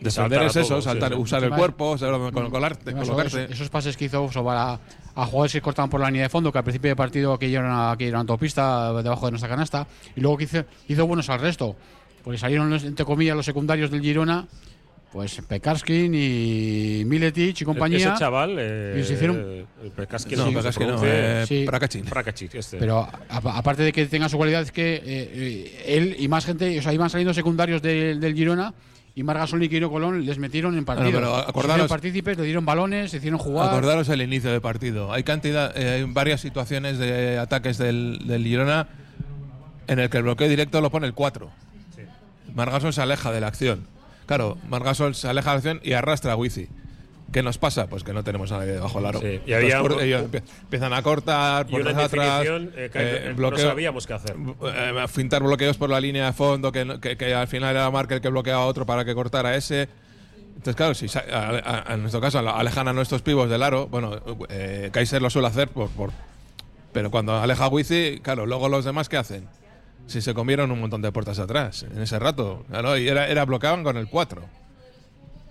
A 0.06 0.26
es 0.46 0.56
eso, 0.56 0.76
sí, 0.80 0.84
saltar, 0.84 1.12
sí. 1.12 1.18
usar 1.18 1.44
el 1.44 1.50
cuerpo, 1.50 1.98
saber 1.98 2.14
dónde 2.18 2.32
col- 2.32 2.50
colarte, 2.50 2.92
colocarte. 2.92 3.42
esos, 3.44 3.50
esos 3.52 3.68
pases 3.68 3.96
que 3.96 4.06
hizo 4.06 4.24
eso 4.26 4.44
para 4.44 4.78
a 5.14 5.26
jugadores 5.26 5.52
que 5.52 5.61
cortaban 5.61 5.90
por 5.90 6.00
la 6.00 6.06
línea 6.08 6.22
de 6.22 6.28
fondo, 6.28 6.50
que 6.52 6.58
al 6.58 6.64
principio 6.64 6.88
del 6.90 6.96
partido 6.96 7.38
que 7.38 7.48
iban 7.48 7.66
a, 7.66 7.94
que 7.98 8.08
autopista 8.14 8.92
debajo 9.02 9.26
de 9.26 9.32
nuestra 9.32 9.48
canasta, 9.48 9.87
y 10.16 10.20
luego 10.20 10.37
que 10.38 10.44
hizo, 10.44 10.64
hizo 10.88 11.06
buenos 11.06 11.28
al 11.28 11.40
resto, 11.40 11.76
porque 12.24 12.38
salieron 12.38 12.70
los- 12.70 12.84
entre 12.84 13.04
comillas 13.04 13.37
los 13.37 13.44
secundarios 13.44 13.90
del 13.90 14.00
Girona, 14.00 14.46
pues 15.18 15.42
Pekarskin 15.48 16.14
y 16.14 17.02
Miletic 17.04 17.61
y 17.61 17.64
compañía. 17.64 17.98
Ese 18.11 18.18
chaval. 18.20 18.54
Eh, 18.57 18.98
y 19.00 19.02
se 19.04 19.14
hicieron- 19.14 19.37
el 19.83 19.90
Pekaski 19.96 20.37
No, 20.37 20.44
que 20.46 20.87
no, 20.87 21.00
eh, 21.02 21.44
Sí. 21.44 21.64
Prakachin. 21.66 22.04
Prakacic, 22.04 22.54
este. 22.54 22.76
Pero 22.76 23.00
a- 23.00 23.11
aparte 23.28 23.83
de 23.83 23.92
que 23.92 24.07
tenga 24.07 24.28
su 24.28 24.37
cualidad, 24.37 24.62
es 24.62 24.70
que 24.70 24.94
eh, 24.94 25.02
eh, 25.04 25.85
él 25.88 26.14
y 26.20 26.28
más 26.28 26.44
gente, 26.46 26.78
o 26.78 26.83
sea, 26.83 26.92
iban 26.92 27.11
saliendo 27.11 27.35
secundarios 27.35 27.83
del, 27.83 28.20
del 28.20 28.33
Girona 28.37 28.72
y 29.16 29.24
Margasol 29.24 29.61
y 29.61 29.68
Quiro 29.68 29.90
Colón 29.90 30.24
les 30.24 30.38
metieron 30.38 30.78
en 30.78 30.85
partido. 30.85 31.11
Bueno, 31.11 31.18
pero 31.26 31.35
Se 31.42 31.50
acordaros- 31.50 31.70
hicieron 31.70 31.88
partícipes, 31.88 32.38
le 32.38 32.44
dieron 32.44 32.64
balones, 32.64 33.11
se 33.11 33.16
hicieron 33.16 33.40
jugar. 33.40 33.70
Acordaros 33.70 34.09
el 34.11 34.22
inicio 34.22 34.52
del 34.52 34.61
partido. 34.61 35.12
Hay 35.12 35.24
cantidad, 35.24 35.76
eh, 35.76 35.94
hay 35.96 36.04
varias 36.04 36.40
situaciones 36.40 36.96
de 36.98 37.38
ataques 37.38 37.76
del, 37.76 38.20
del 38.24 38.44
Girona 38.44 38.87
en 39.88 39.98
el 39.98 40.11
que 40.11 40.18
el 40.18 40.22
bloqueo 40.22 40.48
directo 40.48 40.81
lo 40.81 40.90
pone 40.90 41.09
el 41.09 41.12
4. 41.14 41.50
Margasol 42.54 42.92
se 42.92 43.02
aleja 43.02 43.33
de 43.33 43.40
la 43.40 43.48
acción. 43.48 43.97
Claro, 44.28 44.56
Margasol 44.68 45.16
se 45.16 45.26
aleja 45.28 45.50
de 45.50 45.54
la 45.54 45.56
acción 45.56 45.80
y 45.82 45.94
arrastra 45.94 46.32
a 46.32 46.36
Wizi. 46.36 46.68
¿Qué 47.32 47.42
nos 47.42 47.58
pasa? 47.58 47.88
Pues 47.88 48.04
que 48.04 48.12
no 48.12 48.22
tenemos 48.24 48.52
a 48.52 48.58
nadie 48.58 48.72
debajo 48.72 48.98
del 48.98 49.06
aro. 49.06 49.20
Sí, 49.20 49.40
y 49.46 49.52
había 49.52 49.82
un- 49.82 50.00
ellos 50.00 50.22
empiezan 50.62 50.92
a 50.94 51.02
cortar, 51.02 51.66
por 51.66 51.80
atrás, 52.04 52.40
eh, 52.76 52.90
eh, 52.94 53.34
no- 53.36 53.50
sabíamos 53.68 54.06
qué 54.06 54.12
hacer. 54.14 54.36
eh, 54.64 55.04
fintar 55.08 55.42
bloqueos 55.42 55.76
por 55.76 55.90
la 55.90 56.00
línea 56.00 56.26
de 56.26 56.32
fondo, 56.32 56.70
que, 56.72 56.84
no- 56.84 57.00
que- 57.00 57.16
que 57.16 57.34
al 57.34 57.48
final 57.48 57.74
era 57.74 57.90
Mark 57.90 58.10
el 58.12 58.20
que 58.20 58.28
bloqueaba 58.28 58.62
a 58.62 58.66
otro 58.66 58.86
para 58.86 59.04
que 59.04 59.14
cortara 59.14 59.56
ese. 59.56 59.88
Entonces, 60.56 60.74
claro, 60.76 60.94
si 60.94 61.08
sa- 61.08 61.24
a- 61.30 61.84
a- 61.90 61.94
en 61.94 62.00
nuestro 62.00 62.20
caso 62.20 62.38
alejan 62.38 62.88
a 62.88 62.92
nuestros 62.92 63.20
pibos 63.22 63.48
del 63.50 63.62
aro, 63.62 63.88
bueno, 63.88 64.20
eh, 64.48 64.88
Kaiser 64.92 65.20
lo 65.22 65.28
suele 65.30 65.48
hacer, 65.48 65.68
por, 65.68 65.88
por- 65.90 66.12
pero 66.92 67.10
cuando 67.10 67.34
aleja 67.38 67.64
a 67.64 67.68
Wizi, 67.68 68.20
claro, 68.22 68.44
luego 68.46 68.68
los 68.68 68.84
demás, 68.84 69.08
¿qué 69.08 69.18
hacen? 69.18 69.46
Si 70.09 70.21
se 70.21 70.35
comieron 70.35 70.71
un 70.73 70.81
montón 70.81 71.01
de 71.03 71.12
puertas 71.12 71.38
atrás 71.38 71.85
en 71.85 72.01
ese 72.03 72.18
rato, 72.18 72.64
claro, 72.68 72.97
y 72.99 73.07
era, 73.09 73.29
era 73.29 73.44
bloqueaban 73.44 73.85
con 73.85 73.97
el 73.97 74.09
4. 74.09 74.42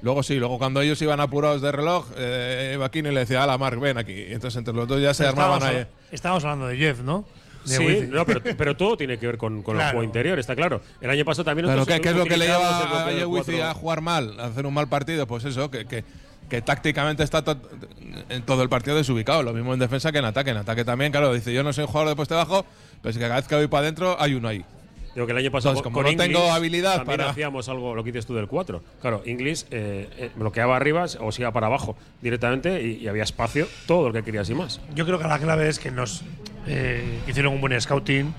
Luego 0.01 0.21
sí, 0.21 0.35
luego 0.35 0.57
cuando 0.59 0.81
ellos 0.81 1.01
iban 1.01 1.19
apurados 1.19 1.61
de 1.61 1.71
reloj, 1.71 2.07
eh, 2.17 2.75
Bakini 2.79 3.09
le 3.11 3.21
decía, 3.21 3.43
ala 3.43 3.57
Mark, 3.57 3.79
ven 3.79 3.97
aquí. 3.97 4.13
Y 4.13 4.33
entonces 4.33 4.57
entre 4.57 4.73
los 4.73 4.87
dos 4.87 5.01
ya 5.01 5.13
se 5.13 5.25
armaban 5.25 5.63
ahí. 5.63 5.85
estábamos 6.11 6.43
hablando 6.43 6.67
de 6.67 6.77
Jeff, 6.77 6.99
¿no? 7.01 7.25
De 7.65 7.75
Sí, 7.77 8.07
no, 8.09 8.23
pero, 8.25 8.41
pero 8.57 8.77
todo 8.77 8.95
tiene 8.95 9.17
que 9.17 9.25
ver 9.27 9.37
con, 9.37 9.61
con 9.63 9.75
el 9.77 9.83
juego 9.83 10.03
interior, 10.03 10.37
está 10.39 10.55
claro. 10.55 10.81
El 11.01 11.09
año 11.09 11.25
pasado 11.25 11.45
también 11.45 11.65
Claro, 11.65 11.85
¿qué, 11.85 11.99
qué 11.99 12.09
es 12.09 12.15
lo 12.15 12.25
que 12.25 12.37
le 12.37 12.45
lleva 12.45 12.79
a 12.79 13.25
cuatro. 13.25 13.63
a 13.65 13.73
jugar 13.73 14.01
mal, 14.01 14.39
a 14.39 14.45
hacer 14.45 14.65
un 14.65 14.73
mal 14.73 14.87
partido? 14.87 15.25
Pues 15.27 15.43
eso, 15.45 15.69
que, 15.71 15.85
que, 15.85 16.03
que 16.47 16.61
tácticamente 16.61 17.23
está 17.23 17.43
to- 17.43 17.57
en 18.29 18.43
todo 18.43 18.61
el 18.63 18.69
partido 18.69 18.95
desubicado. 18.95 19.43
Lo 19.43 19.51
mismo 19.53 19.73
en 19.73 19.79
defensa 19.79 20.11
que 20.11 20.19
en 20.19 20.25
ataque. 20.25 20.51
En 20.51 20.57
ataque 20.57 20.85
también, 20.85 21.11
claro, 21.11 21.33
dice 21.33 21.51
yo 21.53 21.63
no 21.63 21.73
soy 21.73 21.83
un 21.83 21.87
jugador 21.87 22.09
de 22.09 22.15
poste 22.15 22.35
bajo, 22.35 22.65
pero 23.01 23.09
es 23.11 23.17
que 23.17 23.21
cada 23.23 23.35
vez 23.35 23.47
que 23.47 23.55
voy 23.55 23.67
para 23.67 23.81
adentro 23.81 24.15
hay 24.19 24.33
uno 24.33 24.47
ahí. 24.47 24.63
Digo 25.15 25.25
que 25.25 25.31
el 25.31 25.39
año 25.39 25.51
pasado 25.51 25.71
Entonces, 25.71 25.83
como 25.83 25.95
con 25.95 26.03
no 26.03 26.23
tengo 26.23 26.39
Inglis 26.39 26.51
habilidad 26.53 26.97
también 26.97 27.17
para- 27.17 27.29
hacíamos 27.31 27.67
algo, 27.69 27.95
lo 27.95 28.03
que 28.03 28.11
dices 28.11 28.25
tú 28.27 28.35
del 28.35 28.47
4. 28.47 28.83
Claro, 29.01 29.23
Inglis 29.25 29.65
eh, 29.71 30.07
eh, 30.17 30.29
bloqueaba 30.35 30.75
arriba 30.75 31.05
o 31.19 31.31
se 31.31 31.41
iba 31.41 31.51
para 31.51 31.65
abajo 31.67 31.97
directamente 32.21 32.83
y, 32.83 32.97
y 33.03 33.07
había 33.07 33.23
espacio, 33.23 33.67
todo 33.87 34.09
lo 34.09 34.13
que 34.13 34.21
querías 34.23 34.47
y 34.49 34.53
más. 34.53 34.79
Yo 34.93 35.05
creo 35.05 35.17
que 35.17 35.27
la 35.27 35.39
clave 35.39 35.69
es 35.69 35.79
que 35.79 35.89
nos 35.89 36.23
eh, 36.67 37.19
hicieron 37.27 37.53
un 37.53 37.61
buen 37.61 37.79
scouting, 37.81 38.31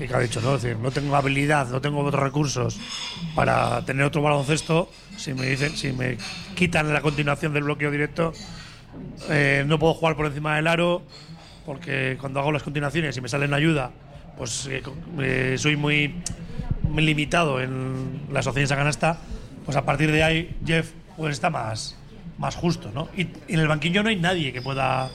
y 0.00 0.08
que 0.08 0.14
ha 0.14 0.18
dicho, 0.20 0.40
¿no? 0.40 0.56
Es 0.56 0.62
decir, 0.62 0.78
no 0.78 0.90
tengo 0.90 1.14
habilidad, 1.16 1.68
no 1.68 1.80
tengo 1.82 2.00
otros 2.00 2.22
recursos 2.22 2.80
para 3.34 3.84
tener 3.84 4.04
otro 4.06 4.22
baloncesto. 4.22 4.88
Si 5.18 5.34
me 5.34 5.44
dicen, 5.46 5.76
si 5.76 5.92
me 5.92 6.16
quitan 6.56 6.92
la 6.94 7.02
continuación 7.02 7.52
del 7.52 7.64
bloqueo 7.64 7.90
directo, 7.90 8.32
eh, 9.28 9.64
no 9.66 9.78
puedo 9.78 9.94
jugar 9.94 10.16
por 10.16 10.26
encima 10.26 10.56
del 10.56 10.66
aro, 10.66 11.02
porque 11.64 12.16
cuando 12.20 12.40
hago 12.40 12.52
las 12.52 12.62
continuaciones 12.62 13.16
y 13.16 13.20
me 13.20 13.28
salen 13.28 13.54
ayuda, 13.54 13.90
pues 14.36 14.66
eh, 14.66 14.82
eh, 15.20 15.56
soy 15.58 15.76
muy, 15.76 16.14
muy 16.82 17.02
limitado 17.02 17.60
en 17.60 18.22
las 18.30 18.46
opciones 18.46 18.72
a 18.72 18.76
canasta. 18.76 19.18
Pues 19.64 19.76
a 19.76 19.84
partir 19.84 20.10
de 20.10 20.22
ahí, 20.22 20.56
Jeff 20.64 20.90
pues 21.16 21.34
está 21.34 21.50
más, 21.50 21.96
más 22.38 22.56
justo, 22.56 22.90
¿no? 22.92 23.08
Y, 23.16 23.28
en 23.48 23.60
el 23.60 23.68
banquillo 23.68 24.02
no 24.02 24.08
hay 24.08 24.16
nadie 24.16 24.52
que 24.52 24.62
pueda 24.62 25.10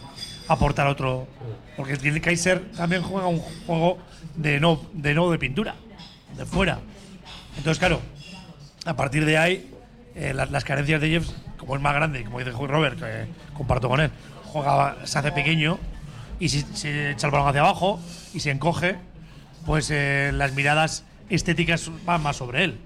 aportar 0.48 0.88
otro. 0.88 1.28
Porque 1.76 1.94
el 1.94 2.22
Kaiser 2.22 2.72
también 2.72 3.02
juega 3.02 3.28
un 3.28 3.40
juego 3.40 3.98
de 4.36 4.60
no 4.60 4.82
de, 4.94 5.14
no 5.14 5.30
de 5.30 5.38
pintura, 5.38 5.76
de 6.36 6.46
fuera. 6.46 6.80
Entonces, 7.58 7.80
claro, 7.80 8.02
a 8.86 8.96
partir 8.96 9.26
de 9.26 9.38
ahí, 9.38 9.72
eh, 10.16 10.34
las, 10.34 10.50
las 10.52 10.64
carencias 10.64 11.02
de 11.02 11.10
Jeff, 11.10 11.28
como 11.58 11.76
es 11.76 11.82
más 11.82 11.94
grande, 11.94 12.24
como 12.24 12.40
dice 12.40 12.52
Robert, 12.52 13.00
que 13.00 13.26
comparto 13.54 13.90
con 13.90 14.00
él, 14.00 14.12
juega, 14.46 14.96
se 15.04 15.20
hace 15.20 15.32
pequeño 15.32 15.78
y 16.40 16.50
si 16.50 16.62
se 16.74 17.12
echa 17.12 17.28
el 17.28 17.32
balón 17.32 17.48
hacia 17.50 17.62
abajo 17.62 18.00
y 18.34 18.40
se 18.40 18.52
encoge, 18.52 18.96
pues 19.66 19.90
eh, 19.92 20.32
las 20.34 20.54
miradas 20.54 21.04
estéticas 21.30 21.90
van 22.06 22.22
más 22.24 22.36
sobre 22.38 22.64
él. 22.64 22.78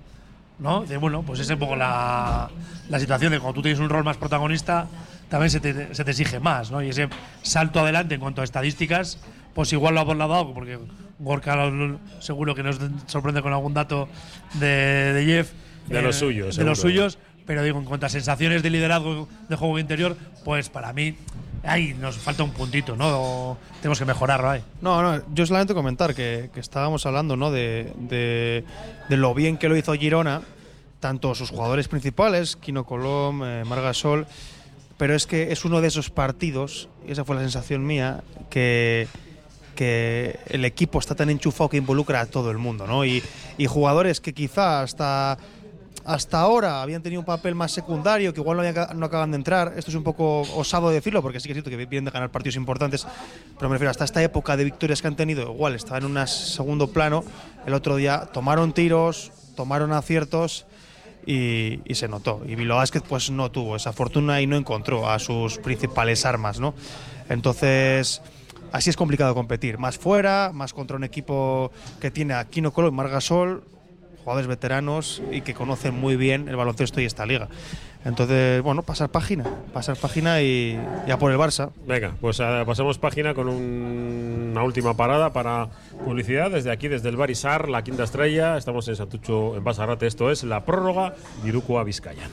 ¿no? 0.60 0.82
Dice, 0.82 0.98
bueno, 0.98 1.24
pues 1.24 1.40
es 1.40 1.50
un 1.50 1.58
poco 1.60 1.76
la, 1.76 2.50
la 2.90 3.00
situación 3.00 3.32
de 3.32 3.40
cuando 3.40 3.56
tú 3.56 3.62
tienes 3.64 3.80
un 3.80 3.90
rol 3.90 4.04
más 4.04 4.18
protagonista, 4.18 4.88
también 5.28 5.50
se 5.50 5.60
te, 5.60 5.96
se 5.96 6.04
te 6.04 6.12
exige 6.12 6.40
más, 6.40 6.70
¿no? 6.70 6.84
Y 6.84 6.90
ese 6.90 7.10
salto 7.42 7.80
adelante 7.80 8.14
en 8.16 8.22
cuanto 8.22 8.42
a 8.42 8.44
estadísticas, 8.44 9.18
pues 9.56 9.74
igual 9.74 9.96
lo 9.96 10.02
ha 10.02 10.16
dado, 10.16 10.54
porque 10.54 10.78
Gorka 11.18 11.56
seguro 12.20 12.54
que 12.54 12.62
nos 12.64 12.80
sorprende 13.08 13.42
con 13.42 13.54
algún 13.54 13.74
dato 13.74 14.08
de, 14.56 15.14
de 15.14 15.26
Jeff. 15.26 15.52
De 15.88 16.02
los 16.02 16.18
suyos, 16.18 16.48
De 16.48 16.52
seguro. 16.54 16.70
los 16.72 16.80
suyos, 16.80 17.18
pero 17.52 17.64
digo, 17.64 17.80
en 17.80 17.84
cuanto 17.84 18.06
a 18.06 18.10
sensaciones 18.10 18.64
de 18.64 18.70
liderazgo 18.70 19.28
de 19.50 19.56
juego 19.58 19.78
interior, 19.78 20.16
pues 20.46 20.70
para 20.70 20.94
mí, 20.94 21.18
ahí 21.66 21.94
nos 22.00 22.16
falta 22.16 22.44
un 22.44 22.52
puntito, 22.52 22.96
¿no? 22.96 23.58
Tenemos 23.82 24.00
que 24.00 24.06
mejorarlo 24.06 24.52
ahí. 24.52 24.64
No, 24.80 25.02
no, 25.02 25.22
yo 25.34 25.46
solamente 25.46 25.74
comentar 25.74 26.16
que, 26.16 26.50
estábamos 26.56 27.06
hablando 27.06 27.36
¿no? 27.36 27.52
de, 27.52 27.92
de- 27.98 28.64
de 29.10 29.18
lo 29.18 29.34
bien 29.34 29.58
que 29.58 29.68
lo 29.68 29.76
hizo 29.76 29.92
Girona, 29.96 30.44
tanto 31.02 31.36
sus 31.36 31.50
jugadores 31.50 31.90
principales, 31.90 32.56
Kino 32.56 32.86
Colom, 32.86 33.44
eh, 33.44 33.66
Margasol, 33.66 34.28
pero 34.98 35.14
es 35.14 35.28
que 35.28 35.52
es 35.52 35.66
uno 35.66 35.82
de 35.82 35.90
esos 35.90 36.10
partidos, 36.10 36.88
y 37.06 37.12
esa 37.12 37.26
fue 37.26 37.36
la 37.36 37.42
sensación 37.42 37.86
mía, 37.86 38.24
que, 38.50 39.10
que 39.76 40.40
el 40.48 40.64
equipo 40.64 41.00
está 41.00 41.16
tan 41.16 41.30
enchufado 41.30 41.70
que 41.70 41.76
involucra 41.76 42.22
a 42.22 42.28
todo 42.28 42.50
el 42.50 42.60
mundo, 42.60 42.88
¿no? 42.88 43.04
Y, 43.04 43.22
y 43.58 43.66
jugadores 43.66 44.22
que 44.22 44.32
quizá 44.34 44.84
hasta 44.84 45.38
hasta 46.06 46.40
ahora 46.40 46.82
habían 46.82 47.02
tenido 47.02 47.20
un 47.20 47.26
papel 47.26 47.56
más 47.56 47.72
secundario, 47.72 48.34
que 48.34 48.42
igual 48.42 48.58
no, 48.58 48.96
no 48.96 49.06
acaban 49.06 49.32
de 49.32 49.38
entrar. 49.38 49.74
Esto 49.76 49.92
es 49.92 49.96
un 49.96 50.04
poco 50.04 50.42
osado 50.56 50.90
decirlo, 50.90 51.22
porque 51.22 51.40
sí 51.40 51.48
que 51.48 51.54
es 51.54 51.56
cierto 51.56 51.70
que 51.70 51.78
vienen 51.78 52.06
de 52.06 52.12
ganar 52.12 52.30
partidos 52.32 52.56
importantes, 52.56 53.06
pero 53.58 53.70
me 53.70 53.76
refiero 53.76 53.92
hasta 53.92 54.06
esta 54.06 54.22
época 54.22 54.58
de 54.58 54.64
victorias 54.64 55.02
que 55.02 55.08
han 55.08 55.16
tenido, 55.16 55.52
igual 55.54 55.76
estaban 55.76 56.04
en 56.04 56.18
un 56.18 56.28
segundo 56.28 56.88
plano. 56.88 57.24
El 57.66 57.74
otro 57.74 57.96
día 57.96 58.30
tomaron 58.34 58.74
tiros, 58.74 59.32
tomaron 59.56 59.92
aciertos 59.94 60.66
y, 61.26 61.80
se 61.94 62.08
notó. 62.08 62.42
Y 62.48 62.56
Bilbao 62.56 62.78
Basket 62.78 63.02
pues 63.02 63.30
no 63.30 63.52
tuvo 63.52 63.76
esa 63.76 63.94
fortuna 63.94 64.42
y 64.42 64.48
no 64.48 64.56
encontró 64.56 65.10
a 65.10 65.20
sus 65.20 65.58
principales 65.58 66.26
armas, 66.26 66.60
¿no? 66.60 66.74
Entonces, 67.30 68.22
así 68.72 68.90
es 68.90 68.98
complicado 68.98 69.34
competir. 69.36 69.78
Más 69.78 69.98
fuera, 69.98 70.52
más 70.54 70.74
contra 70.74 70.98
un 70.98 71.04
equipo 71.04 71.72
que 72.00 72.12
tiene 72.12 72.34
a 72.34 72.46
Kino 72.46 72.74
Colo 72.74 72.88
y 72.88 72.92
Margasol, 72.92 73.64
jugadores 74.24 74.48
veteranos 74.48 75.22
y 75.32 75.42
que 75.42 75.54
conocen 75.54 75.94
muy 76.00 76.16
bien 76.16 76.48
el 76.48 76.56
baloncesto 76.56 77.02
y 77.02 77.06
esta 77.06 77.26
liga. 77.26 77.48
Entonces, 78.04 78.62
bueno, 78.64 78.82
pasar 78.82 79.10
página, 79.10 79.44
pasar 79.74 79.96
página 79.96 80.42
y 80.42 80.80
ya 81.08 81.20
por 81.20 81.32
el 81.32 81.38
Barça. 81.38 81.70
Venga, 81.88 82.16
pues 82.20 82.40
eh, 82.40 82.64
pasamos 82.66 82.98
página 82.98 83.36
con 83.36 83.48
un- 83.48 84.50
una 84.52 84.64
última 84.64 84.96
parada 84.96 85.32
para 85.34 85.68
publicidad 86.04 86.50
desde 86.50 86.72
aquí, 86.72 86.88
desde 86.88 87.10
el 87.10 87.16
Barisar, 87.18 87.70
la 87.70 87.84
quinta 87.84 88.04
estrella. 88.04 88.58
Estamos 88.58 88.88
en 88.88 88.96
Santucho, 88.96 89.56
en 89.56 89.64
Basarrate. 89.64 90.08
Esto 90.08 90.32
es 90.32 90.44
la 90.44 90.66
prórroga 90.66 91.14
Iruko 91.46 91.84
Vizcaya. 91.84 92.24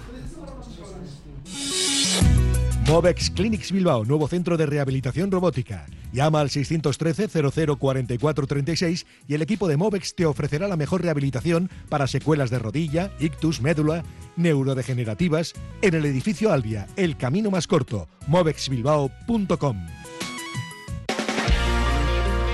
Movex 2.88 3.30
Clinics 3.30 3.70
Bilbao, 3.70 4.06
nuevo 4.06 4.26
centro 4.28 4.56
de 4.56 4.64
rehabilitación 4.64 5.30
robótica. 5.30 5.84
Llama 6.10 6.40
al 6.40 6.48
613 6.48 7.28
00 7.50 7.76
44 7.76 8.46
36 8.46 9.06
y 9.28 9.34
el 9.34 9.42
equipo 9.42 9.68
de 9.68 9.76
Movex 9.76 10.14
te 10.14 10.24
ofrecerá 10.24 10.68
la 10.68 10.76
mejor 10.78 11.02
rehabilitación 11.02 11.68
para 11.90 12.06
secuelas 12.06 12.48
de 12.48 12.58
rodilla, 12.58 13.10
ictus, 13.20 13.60
médula, 13.60 14.04
neurodegenerativas 14.36 15.52
en 15.82 15.94
el 15.96 16.06
edificio 16.06 16.50
Albia, 16.50 16.86
el 16.96 17.18
camino 17.18 17.50
más 17.50 17.66
corto, 17.66 18.08
movexbilbao.com. 18.26 19.76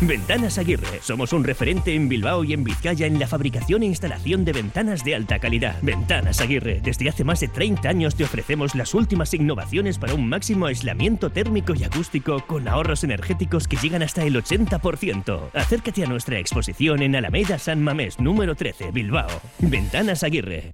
Ventanas 0.00 0.58
Aguirre. 0.58 1.00
Somos 1.00 1.32
un 1.32 1.42
referente 1.42 1.94
en 1.94 2.08
Bilbao 2.08 2.44
y 2.44 2.52
en 2.52 2.64
Vizcaya 2.64 3.06
en 3.06 3.18
la 3.18 3.26
fabricación 3.26 3.82
e 3.82 3.86
instalación 3.86 4.44
de 4.44 4.52
ventanas 4.52 5.02
de 5.04 5.14
alta 5.14 5.38
calidad. 5.38 5.78
Ventanas 5.80 6.42
Aguirre. 6.42 6.80
Desde 6.82 7.08
hace 7.08 7.24
más 7.24 7.40
de 7.40 7.48
30 7.48 7.88
años 7.88 8.14
te 8.14 8.24
ofrecemos 8.24 8.74
las 8.74 8.92
últimas 8.92 9.32
innovaciones 9.32 9.98
para 9.98 10.12
un 10.12 10.28
máximo 10.28 10.66
aislamiento 10.66 11.30
térmico 11.30 11.74
y 11.74 11.84
acústico 11.84 12.44
con 12.46 12.68
ahorros 12.68 13.04
energéticos 13.04 13.66
que 13.66 13.78
llegan 13.78 14.02
hasta 14.02 14.22
el 14.22 14.36
80%. 14.36 15.50
Acércate 15.54 16.04
a 16.04 16.08
nuestra 16.08 16.38
exposición 16.38 17.00
en 17.00 17.16
Alameda 17.16 17.58
San 17.58 17.82
Mamés 17.82 18.20
número 18.20 18.54
13, 18.54 18.90
Bilbao. 18.90 19.28
Ventanas 19.60 20.22
Aguirre. 20.22 20.72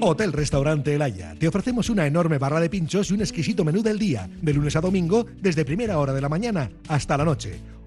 Hotel 0.00 0.32
Restaurante 0.32 0.94
El. 0.94 1.38
Te 1.38 1.46
ofrecemos 1.46 1.90
una 1.90 2.06
enorme 2.06 2.38
barra 2.38 2.58
de 2.58 2.70
pinchos 2.70 3.10
y 3.10 3.14
un 3.14 3.20
exquisito 3.20 3.66
menú 3.66 3.82
del 3.82 3.98
día, 3.98 4.30
de 4.40 4.54
lunes 4.54 4.76
a 4.76 4.80
domingo, 4.80 5.26
desde 5.42 5.66
primera 5.66 5.98
hora 5.98 6.14
de 6.14 6.22
la 6.22 6.30
mañana 6.30 6.70
hasta 6.88 7.18
la 7.18 7.26
noche. 7.26 7.60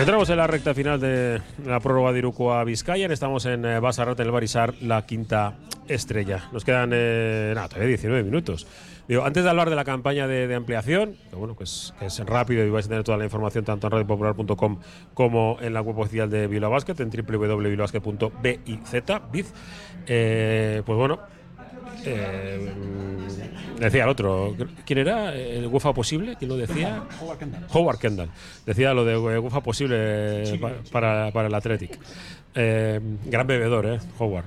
Entramos 0.00 0.30
en 0.30 0.38
la 0.38 0.46
recta 0.46 0.72
final 0.72 0.98
de 0.98 1.42
la 1.66 1.78
prórroga 1.78 2.10
de 2.10 2.20
Iruko 2.20 2.54
a 2.54 2.64
Vizcaya. 2.64 3.06
Estamos 3.12 3.44
en 3.44 3.66
eh, 3.66 3.76
en 3.76 4.20
el 4.20 4.30
Barisar, 4.30 4.72
la 4.80 5.04
quinta 5.04 5.58
estrella. 5.88 6.48
Nos 6.52 6.64
quedan 6.64 6.92
eh, 6.94 7.52
nada, 7.54 7.68
todavía 7.68 7.88
19 7.88 8.22
minutos. 8.22 8.66
Digo, 9.06 9.24
antes 9.24 9.44
de 9.44 9.50
hablar 9.50 9.68
de 9.68 9.76
la 9.76 9.84
campaña 9.84 10.26
de, 10.26 10.48
de 10.48 10.54
ampliación, 10.54 11.16
que 11.28 11.36
bueno, 11.36 11.54
que 11.54 11.64
es, 11.64 11.92
que 11.98 12.06
es 12.06 12.18
rápido 12.20 12.64
y 12.64 12.70
vais 12.70 12.86
a 12.86 12.88
tener 12.88 13.04
toda 13.04 13.18
la 13.18 13.24
información 13.24 13.66
tanto 13.66 13.88
en 13.88 13.90
radiopopular.com 13.90 14.78
como 15.12 15.58
en 15.60 15.74
la 15.74 15.82
web 15.82 15.98
oficial 15.98 16.30
de 16.30 16.46
Bilbao 16.46 16.70
Basket, 16.70 16.98
en 16.98 17.10
www.bilbaobasket.biz, 17.10 19.20
biz, 19.30 19.52
eh, 20.06 20.82
pues 20.86 20.96
bueno, 20.96 21.20
eh, 22.04 22.72
decía 23.78 24.04
el 24.04 24.08
otro, 24.10 24.56
¿quién 24.84 24.98
era? 25.00 25.34
¿El 25.34 25.66
UEFA 25.66 25.92
posible? 25.94 26.36
¿Quién 26.38 26.48
lo 26.50 26.56
decía? 26.56 27.02
Howard 27.20 27.38
Kendall. 27.38 27.64
Howard 27.72 27.98
Kendall. 27.98 28.30
Decía 28.66 28.94
lo 28.94 29.04
de 29.04 29.16
UEFA 29.38 29.62
posible 29.62 30.46
Sí. 30.46 30.58
pa- 30.58 30.72
para, 30.90 31.30
para 31.32 31.48
el 31.48 31.54
Athletic. 31.54 31.98
Eh, 32.54 33.00
gran 33.26 33.46
bebedor, 33.46 33.86
¿eh? 33.86 33.98
Howard. 34.18 34.44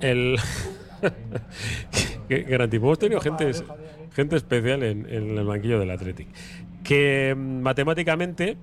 El 0.00 0.36
qué, 2.28 2.44
qué 2.44 2.50
gran 2.50 2.70
tipo. 2.70 2.86
Hemos 2.86 2.98
tenido 2.98 3.20
gente, 3.20 3.50
gente 4.14 4.36
especial 4.36 4.82
en, 4.82 5.06
en 5.08 5.38
el 5.38 5.44
banquillo 5.44 5.78
del 5.78 5.90
Athletic. 5.90 6.28
Que 6.82 7.34
mm, 7.36 7.60
matemáticamente 7.62 8.56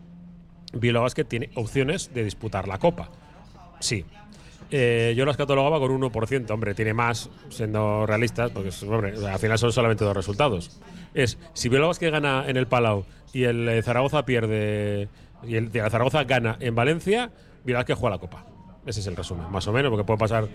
Bilbao 0.73 1.03
Basket 1.03 1.25
tiene 1.25 1.49
opciones 1.55 2.13
de 2.13 2.23
disputar 2.23 2.67
la 2.67 2.77
Copa. 2.77 3.09
Sí. 3.80 4.05
Eh, 4.72 5.13
yo 5.17 5.26
las 5.26 5.38
catalogaba 5.38 5.80
con 5.80 5.91
un 5.91 6.01
1%. 6.01 6.51
Hombre, 6.51 6.74
tiene 6.74 6.93
más, 6.93 7.30
siendo 7.49 8.05
realistas, 8.05 8.51
porque 8.51 8.70
hombre, 8.88 9.13
al 9.28 9.39
final 9.39 9.57
son 9.57 9.72
solamente 9.72 10.05
dos 10.05 10.15
resultados. 10.15 10.80
Es, 11.13 11.38
si 11.53 11.70
Bilbao 11.70 11.88
Basket 11.88 12.11
gana 12.11 12.45
en 12.47 12.57
el 12.57 12.67
Palau 12.67 13.05
y 13.34 13.43
el 13.43 13.67
eh, 13.67 13.82
Zaragoza 13.82 14.26
pierde, 14.26 15.09
y 15.43 15.55
el, 15.55 15.70
el 15.74 15.91
Zaragoza 15.91 16.24
gana 16.24 16.57
en 16.59 16.76
Valencia, 16.76 17.32
Bilbao 17.63 17.80
Basket 17.80 17.95
juega 17.95 18.15
la 18.15 18.22
Copa. 18.22 18.45
Ese 18.89 19.01
es 19.01 19.07
el 19.07 19.15
resumen, 19.15 19.51
más 19.51 19.67
o 19.67 19.71
menos, 19.71 19.91
porque 19.91 20.03
puede 20.03 20.17
pasar, 20.17 20.47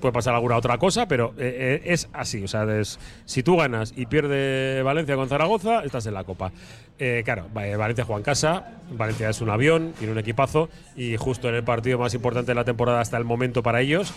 puede 0.00 0.12
pasar 0.12 0.32
alguna 0.34 0.56
otra 0.56 0.78
cosa, 0.78 1.08
pero 1.08 1.34
eh, 1.36 1.80
eh, 1.84 1.92
es 1.92 2.08
así. 2.12 2.44
O 2.44 2.46
sea, 2.48 2.62
es- 2.78 3.00
si 3.24 3.42
tú 3.42 3.56
ganas 3.56 3.92
y 3.96 4.06
pierde 4.06 4.80
Valencia 4.82 5.16
con 5.16 5.28
Zaragoza, 5.28 5.82
estás 5.82 6.06
en 6.06 6.14
la 6.14 6.22
Copa. 6.22 6.52
Eh, 7.00 7.22
claro, 7.24 7.48
va- 7.56 7.76
Valencia 7.76 8.04
juega 8.04 8.18
en 8.18 8.24
casa, 8.24 8.74
Valencia 8.92 9.28
es 9.28 9.40
un 9.40 9.50
avión, 9.50 9.92
tiene 9.98 10.12
un 10.12 10.18
equipazo, 10.20 10.68
y 10.94 11.16
justo 11.16 11.48
en 11.48 11.56
el 11.56 11.64
partido 11.64 11.98
más 11.98 12.14
importante 12.14 12.52
de 12.52 12.54
la 12.54 12.64
temporada 12.64 13.00
hasta 13.00 13.16
el 13.16 13.24
momento 13.24 13.62
para 13.64 13.80
ellos, 13.80 14.14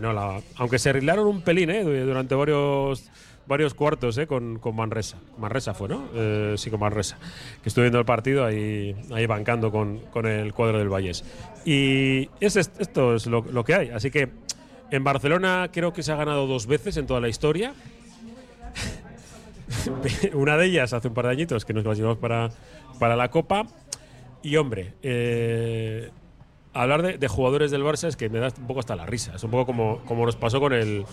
no 0.00 0.12
la, 0.12 0.42
aunque 0.56 0.78
se 0.78 0.90
arreglaron 0.90 1.26
un 1.26 1.40
pelín 1.40 1.70
du- 1.82 2.04
durante 2.04 2.34
varios 2.34 3.08
varios 3.50 3.74
cuartos 3.74 4.16
eh, 4.16 4.26
con, 4.26 4.58
con 4.58 4.74
Manresa. 4.74 5.18
Manresa 5.36 5.74
fue, 5.74 5.88
¿no? 5.88 6.08
Eh, 6.14 6.54
sí, 6.56 6.70
con 6.70 6.80
Manresa. 6.80 7.18
Que 7.62 7.68
estuve 7.68 7.84
viendo 7.84 7.98
el 7.98 8.06
partido 8.06 8.46
ahí, 8.46 8.96
ahí 9.12 9.26
bancando 9.26 9.70
con, 9.70 9.98
con 10.10 10.24
el 10.26 10.54
cuadro 10.54 10.78
del 10.78 10.88
Valles. 10.88 11.22
Y 11.66 12.30
es, 12.40 12.56
est- 12.56 12.80
esto 12.80 13.14
es 13.14 13.26
lo, 13.26 13.44
que 13.64 13.74
hay. 13.74 13.90
Así 13.90 14.10
que 14.10 14.30
en 14.90 15.04
Barcelona 15.04 15.68
creo 15.72 15.92
que 15.92 16.02
se 16.02 16.12
ha 16.12 16.16
ganado 16.16 16.46
dos 16.46 16.66
veces 16.66 16.96
en 16.96 17.06
toda 17.06 17.20
la 17.20 17.28
historia. 17.28 17.74
Una 20.34 20.56
de 20.56 20.66
ellas 20.66 20.92
hace 20.92 21.08
un 21.08 21.14
par 21.14 21.26
de 21.26 21.32
añitos 21.32 21.64
que 21.64 21.72
nos 21.74 21.82
clasificamos 21.82 22.18
para, 22.18 22.50
para 22.98 23.16
la 23.16 23.30
Copa. 23.30 23.66
Y 24.42 24.56
hombre, 24.56 24.94
eh, 25.02 26.10
hablar 26.72 27.02
de, 27.02 27.18
de 27.18 27.28
jugadores 27.28 27.70
del 27.70 27.82
Barça 27.82 28.08
es 28.08 28.16
que 28.16 28.28
me 28.28 28.38
da 28.38 28.48
un 28.58 28.66
poco 28.66 28.80
hasta 28.80 28.96
la 28.96 29.06
risa. 29.06 29.34
Es 29.34 29.44
un 29.44 29.50
poco 29.50 29.66
como, 29.66 29.98
como 30.06 30.24
nos 30.24 30.36
pasó 30.36 30.60
con 30.60 30.72
el, 30.72 31.04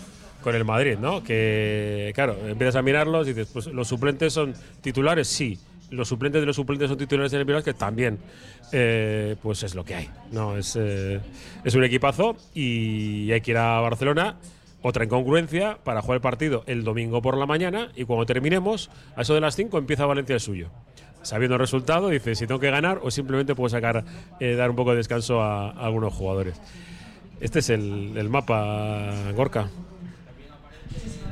con 0.42 0.54
el 0.54 0.64
Madrid, 0.64 0.96
¿no? 0.98 1.22
Que, 1.22 2.12
claro, 2.14 2.36
empiezas 2.46 2.76
a 2.76 2.82
mirarlos 2.82 3.26
y 3.26 3.32
dices, 3.32 3.48
pues 3.52 3.66
los 3.66 3.88
suplentes 3.88 4.32
son 4.32 4.54
titulares, 4.80 5.28
sí. 5.28 5.58
Los 5.90 6.08
suplentes 6.08 6.42
de 6.42 6.46
los 6.46 6.56
suplentes 6.56 6.88
son 6.88 6.98
titulares 6.98 7.32
en 7.32 7.40
el 7.40 7.44
Bilbao, 7.46 7.62
que 7.62 7.74
también, 7.74 8.18
eh, 8.72 9.36
pues 9.42 9.62
es 9.62 9.74
lo 9.74 9.84
que 9.84 9.94
hay. 9.94 10.10
No, 10.32 10.56
es, 10.56 10.76
eh, 10.78 11.20
es 11.64 11.74
un 11.74 11.84
equipazo 11.84 12.36
y 12.54 13.32
hay 13.32 13.40
que 13.40 13.52
ir 13.52 13.56
a 13.56 13.80
Barcelona. 13.80 14.36
Otra 14.82 15.04
incongruencia 15.04 15.78
para 15.82 16.02
jugar 16.02 16.16
el 16.16 16.22
partido 16.22 16.62
el 16.66 16.84
domingo 16.84 17.20
por 17.20 17.36
la 17.36 17.46
mañana 17.46 17.90
y 17.96 18.04
cuando 18.04 18.26
terminemos, 18.26 18.90
a 19.16 19.22
eso 19.22 19.34
de 19.34 19.40
las 19.40 19.56
5 19.56 19.76
empieza 19.76 20.06
Valencia 20.06 20.34
el 20.34 20.40
suyo 20.40 20.70
sabiendo 21.22 21.56
el 21.56 21.60
resultado, 21.60 22.08
dice 22.08 22.34
si 22.34 22.46
tengo 22.46 22.60
que 22.60 22.70
ganar 22.70 23.00
o 23.02 23.10
simplemente 23.10 23.54
puedo 23.54 23.68
sacar, 23.68 24.04
eh, 24.40 24.54
dar 24.54 24.70
un 24.70 24.76
poco 24.76 24.90
de 24.90 24.98
descanso 24.98 25.42
a, 25.42 25.70
algunos 25.70 26.14
jugadores. 26.14 26.60
Este 27.40 27.60
es 27.60 27.70
el, 27.70 28.16
el 28.16 28.28
mapa, 28.28 29.12
Gorka. 29.34 29.68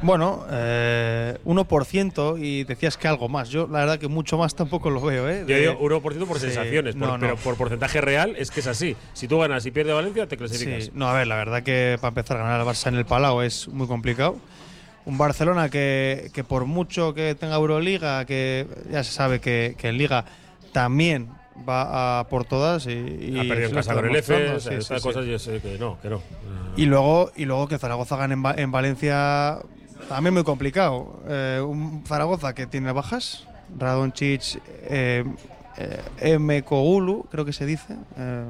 Bueno, 0.02 0.44
eh, 0.50 1.38
1% 1.44 2.38
y 2.38 2.64
decías 2.64 2.96
que 2.96 3.08
algo 3.08 3.28
más. 3.28 3.48
Yo 3.48 3.66
la 3.66 3.80
verdad 3.80 3.98
que 3.98 4.08
mucho 4.08 4.36
más 4.38 4.54
tampoco 4.54 4.90
lo 4.90 5.00
veo, 5.00 5.28
¿eh? 5.28 5.44
Yo 5.48 5.56
digo 5.56 5.78
1% 5.80 6.26
por 6.26 6.38
Sí, 6.38 6.46
sensaciones, 6.46 6.94
por- 6.94 7.08
no, 7.08 7.14
no. 7.18 7.20
pero 7.20 7.36
por 7.36 7.56
porcentaje 7.56 8.00
real 8.00 8.34
es 8.36 8.50
que 8.50 8.60
es 8.60 8.66
así. 8.66 8.94
Si 9.14 9.26
tú 9.26 9.38
ganas 9.38 9.64
y 9.66 9.70
pierde 9.70 9.92
Valencia, 9.92 10.26
te 10.28 10.36
clasificas. 10.36 10.84
Sí, 10.84 10.90
no, 10.94 11.08
a 11.08 11.14
ver, 11.14 11.26
la 11.26 11.36
verdad 11.36 11.62
que 11.62 11.96
para 12.00 12.10
empezar 12.10 12.36
a 12.36 12.40
ganar 12.44 12.60
al 12.60 12.66
Barça 12.66 12.88
en 12.88 12.96
el 12.96 13.06
Palau 13.06 13.40
es 13.40 13.68
muy 13.68 13.86
complicado. 13.86 14.36
Un 15.06 15.18
Barcelona 15.18 15.70
que, 15.70 16.30
que 16.34 16.44
por 16.44 16.66
mucho 16.66 17.14
que 17.14 17.34
tenga 17.34 17.56
Euroliga, 17.56 18.24
que 18.26 18.66
ya 18.90 19.02
se 19.02 19.12
sabe 19.12 19.40
que, 19.40 19.76
que 19.78 19.88
en 19.88 19.98
Liga 19.98 20.24
también 20.72 21.28
va 21.66 22.18
a 22.20 22.28
por 22.28 22.44
todas 22.44 22.86
y, 22.86 22.90
y 22.90 23.38
ha 23.38 23.48
perdido 23.48 23.68
en 23.70 23.74
casa 23.76 23.94
con 23.94 24.04
el 24.04 24.16
F, 24.16 24.32
demostrando, 24.32 24.56
o 24.58 24.60
sea, 24.60 24.72
sí, 24.72 24.78
estas 24.78 25.00
sí, 25.02 25.08
sí. 25.08 25.14
cosas 25.14 25.26
yo 25.26 25.38
sé 25.38 25.60
que 25.60 25.78
no, 25.78 25.98
que 26.02 26.10
no. 26.10 26.20
Y 26.76 26.84
luego, 26.84 27.30
y 27.34 27.46
luego 27.46 27.66
que 27.66 27.78
Zaragoza 27.78 28.16
gane 28.16 28.34
en, 28.34 28.58
en 28.60 28.70
Valencia 28.72 29.58
también 30.08 30.34
muy 30.34 30.44
complicado. 30.44 31.20
Eh, 31.28 31.62
un 31.66 32.04
Zaragoza 32.06 32.54
que 32.54 32.66
tiene 32.66 32.92
bajas, 32.92 33.46
Radončić, 33.78 34.60
eh, 34.88 35.24
eh, 35.78 36.00
M. 36.20 36.62
Kogulu, 36.62 37.26
creo 37.30 37.44
que 37.44 37.52
se 37.52 37.66
dice. 37.66 37.96
eh, 38.16 38.46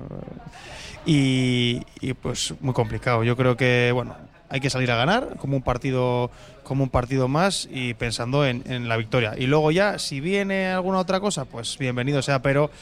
y, 1.07 2.15
pues 2.15 2.55
muy 2.61 2.75
complicado. 2.75 3.23
Yo 3.25 3.37
creo 3.37 3.57
que, 3.57 3.91
bueno, 3.93 4.17
hay 4.49 4.61
que 4.61 4.71
salir 4.71 4.91
a 4.91 4.97
ganar 4.97 5.37
como 5.39 5.57
un 5.57 5.63
partido 5.63 6.31
como 6.63 6.83
un 6.83 6.91
partido 6.91 7.29
más 7.29 7.69
y 7.71 7.95
pensando 7.95 8.45
en, 8.45 8.89
la 8.89 8.97
victoria. 8.97 9.35
Y 9.39 9.47
luego 9.47 9.71
ya, 9.71 10.01
si 10.01 10.21
viene 10.21 10.67
alguna 10.67 10.99
otra 10.99 11.21
cosa, 11.21 11.45
pues 11.45 11.79
bienvenido 11.79 12.23
sea, 12.23 12.43
pero 12.43 12.73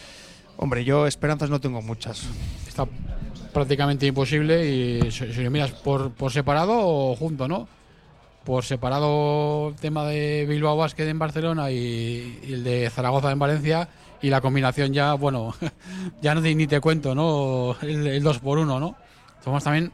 hombre, 0.56 0.84
yo 0.86 1.06
esperanzas 1.06 1.50
no 1.50 1.60
tengo 1.60 1.82
muchas. 1.82 2.22
Está 2.66 2.86
prácticamente 3.52 4.06
imposible 4.06 4.66
y 4.66 5.10
si 5.10 5.26
lo 5.26 5.50
miras 5.50 5.72
por, 5.72 6.12
por 6.12 6.32
separado 6.32 6.72
o 6.78 7.14
junto, 7.14 7.46
¿no? 7.46 7.68
Por 8.44 8.64
separado 8.64 9.68
el 9.70 9.74
tema 9.76 10.04
de 10.04 10.44
Bilbao 10.46 10.76
Basket 10.76 11.08
en 11.08 11.18
Barcelona 11.18 11.70
y, 11.70 12.40
y 12.46 12.52
el 12.52 12.64
de 12.64 12.90
Zaragoza 12.90 13.30
en 13.32 13.38
Valencia 13.38 13.88
y 14.20 14.28
la 14.28 14.40
combinación 14.42 14.92
ya, 14.92 15.14
bueno, 15.14 15.54
ya 16.22 16.34
no 16.34 16.42
te- 16.42 16.54
ni 16.54 16.66
te 16.66 16.80
cuento, 16.80 17.14
¿no? 17.14 17.74
El, 17.80 18.06
el 18.06 18.22
2 18.22 18.38
por 18.40 18.58
1 18.58 18.78
¿no? 18.80 18.96
Tomás 19.42 19.64
también, 19.64 19.92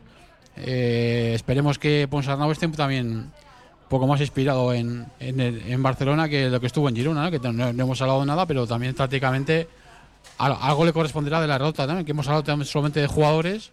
eh, 0.56 1.32
esperemos 1.34 1.78
que 1.78 2.06
Ponsarnau 2.10 2.50
esté 2.50 2.66
también 2.68 3.06
un 3.08 3.32
poco 3.88 4.06
más 4.06 4.20
inspirado 4.20 4.72
en, 4.72 5.06
en, 5.20 5.40
el- 5.40 5.62
en 5.70 5.82
Barcelona 5.82 6.28
que 6.28 6.48
lo 6.50 6.60
que 6.60 6.66
estuvo 6.66 6.88
en 6.88 6.96
Girona, 6.96 7.24
¿no? 7.24 7.30
que 7.30 7.38
no, 7.38 7.72
no 7.72 7.82
hemos 7.84 8.00
hablado 8.02 8.20
de 8.20 8.26
nada, 8.26 8.46
pero 8.46 8.66
también 8.66 8.94
prácticamente 8.94 9.68
al- 10.38 10.56
algo 10.60 10.84
le 10.84 10.92
corresponderá 10.92 11.40
de 11.40 11.46
la 11.46 11.54
derrota 11.54 11.86
también, 11.86 12.04
que 12.04 12.12
hemos 12.12 12.26
hablado 12.28 12.64
solamente 12.64 13.00
de 13.00 13.06
jugadores, 13.06 13.70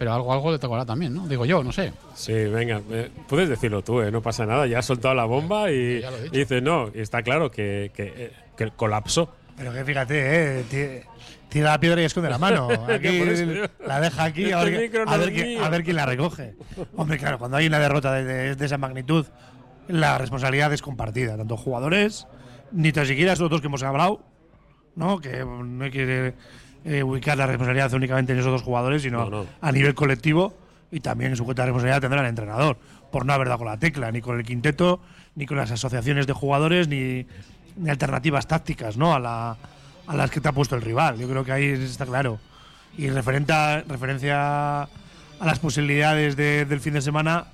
pero 0.00 0.14
algo, 0.14 0.32
algo 0.32 0.50
le 0.50 0.58
tocará 0.58 0.86
también, 0.86 1.12
¿no? 1.12 1.28
Digo 1.28 1.44
yo, 1.44 1.62
no 1.62 1.72
sé. 1.72 1.92
Sí, 2.14 2.32
venga, 2.32 2.80
eh, 2.90 3.10
puedes 3.28 3.50
decirlo 3.50 3.82
tú, 3.84 4.00
eh, 4.00 4.10
no 4.10 4.22
pasa 4.22 4.46
nada. 4.46 4.66
Ya 4.66 4.78
has 4.78 4.86
soltado 4.86 5.14
la 5.14 5.26
bomba 5.26 5.70
y, 5.70 6.02
y 6.32 6.38
dices, 6.38 6.62
no, 6.62 6.90
y 6.94 7.00
está 7.02 7.22
claro 7.22 7.50
que, 7.50 7.90
que, 7.94 8.04
eh, 8.16 8.32
que 8.56 8.70
colapsó. 8.70 9.34
Pero 9.58 9.74
que 9.74 9.84
fíjate, 9.84 10.60
eh, 10.60 10.64
ti- 10.70 11.06
tira 11.50 11.72
la 11.72 11.80
piedra 11.80 12.00
y 12.00 12.06
esconde 12.06 12.30
la 12.30 12.38
mano. 12.38 12.68
Aquí 12.88 13.20
la 13.86 14.00
deja 14.00 14.24
aquí 14.24 14.50
a 14.52 14.62
Este 14.62 14.88
ver, 14.88 15.06
a, 15.06 15.18
ver 15.68 15.80
a 15.82 15.84
quién 15.84 15.96
la 15.96 16.06
recoge. 16.06 16.54
Hombre, 16.96 17.18
claro, 17.18 17.38
cuando 17.38 17.58
hay 17.58 17.66
una 17.66 17.78
derrota 17.78 18.14
de, 18.14 18.24
de- 18.24 18.56
de 18.56 18.64
esa 18.64 18.78
magnitud, 18.78 19.26
la 19.86 20.16
responsabilidad 20.16 20.72
es 20.72 20.80
compartida, 20.80 21.36
tanto 21.36 21.58
jugadores, 21.58 22.26
ni 22.72 22.90
tan 22.90 23.04
siquiera 23.04 23.34
esos 23.34 23.50
dos 23.50 23.60
que 23.60 23.66
hemos 23.66 23.82
hablado, 23.82 24.22
¿no? 24.96 25.20
Que 25.20 25.44
no 25.44 25.84
hay 25.84 25.90
que 25.90 26.32
eh, 26.84 27.02
ubicar 27.02 27.36
la 27.38 27.46
responsabilidad 27.46 27.92
únicamente 27.94 28.32
en 28.32 28.38
esos 28.38 28.50
dos 28.52 28.62
jugadores, 28.62 29.02
sino 29.02 29.24
No, 29.24 29.30
no. 29.30 29.46
a 29.60 29.72
nivel 29.72 29.94
colectivo 29.94 30.54
y 30.90 31.00
también 31.00 31.30
en 31.32 31.36
su 31.36 31.44
cuenta 31.44 31.62
de 31.62 31.66
responsabilidad 31.66 32.00
tendrá 32.00 32.20
el 32.20 32.26
entrenador, 32.26 32.76
por 33.12 33.24
no 33.26 33.32
haber 33.32 33.48
dado 33.48 33.58
con 33.58 33.68
la 33.68 33.76
tecla, 33.78 34.10
ni 34.10 34.20
con 34.20 34.38
el 34.38 34.44
quinteto, 34.44 35.00
ni 35.36 35.46
con 35.46 35.56
las 35.56 35.70
asociaciones 35.70 36.26
de 36.26 36.32
jugadores, 36.32 36.88
ni, 36.88 37.26
ni 37.76 37.90
alternativas 37.90 38.46
tácticas 38.48 38.96
¿no? 38.96 39.14
a, 39.14 39.20
la, 39.20 39.56
a 40.06 40.16
las 40.16 40.30
que 40.30 40.40
te 40.40 40.48
ha 40.48 40.52
puesto 40.52 40.74
el 40.74 40.82
rival. 40.82 41.18
Yo 41.18 41.28
creo 41.28 41.44
que 41.44 41.52
ahí 41.52 41.64
está 41.66 42.06
claro. 42.06 42.38
Y 42.98 43.08
referente 43.08 43.52
a- 43.52 43.82
referencia 43.86 44.82
a 44.82 44.88
las 45.40 45.58
posibilidades 45.60 46.34
de- 46.36 46.64
del 46.64 46.80
fin 46.80 46.94
de 46.94 47.00
semana, 47.02 47.44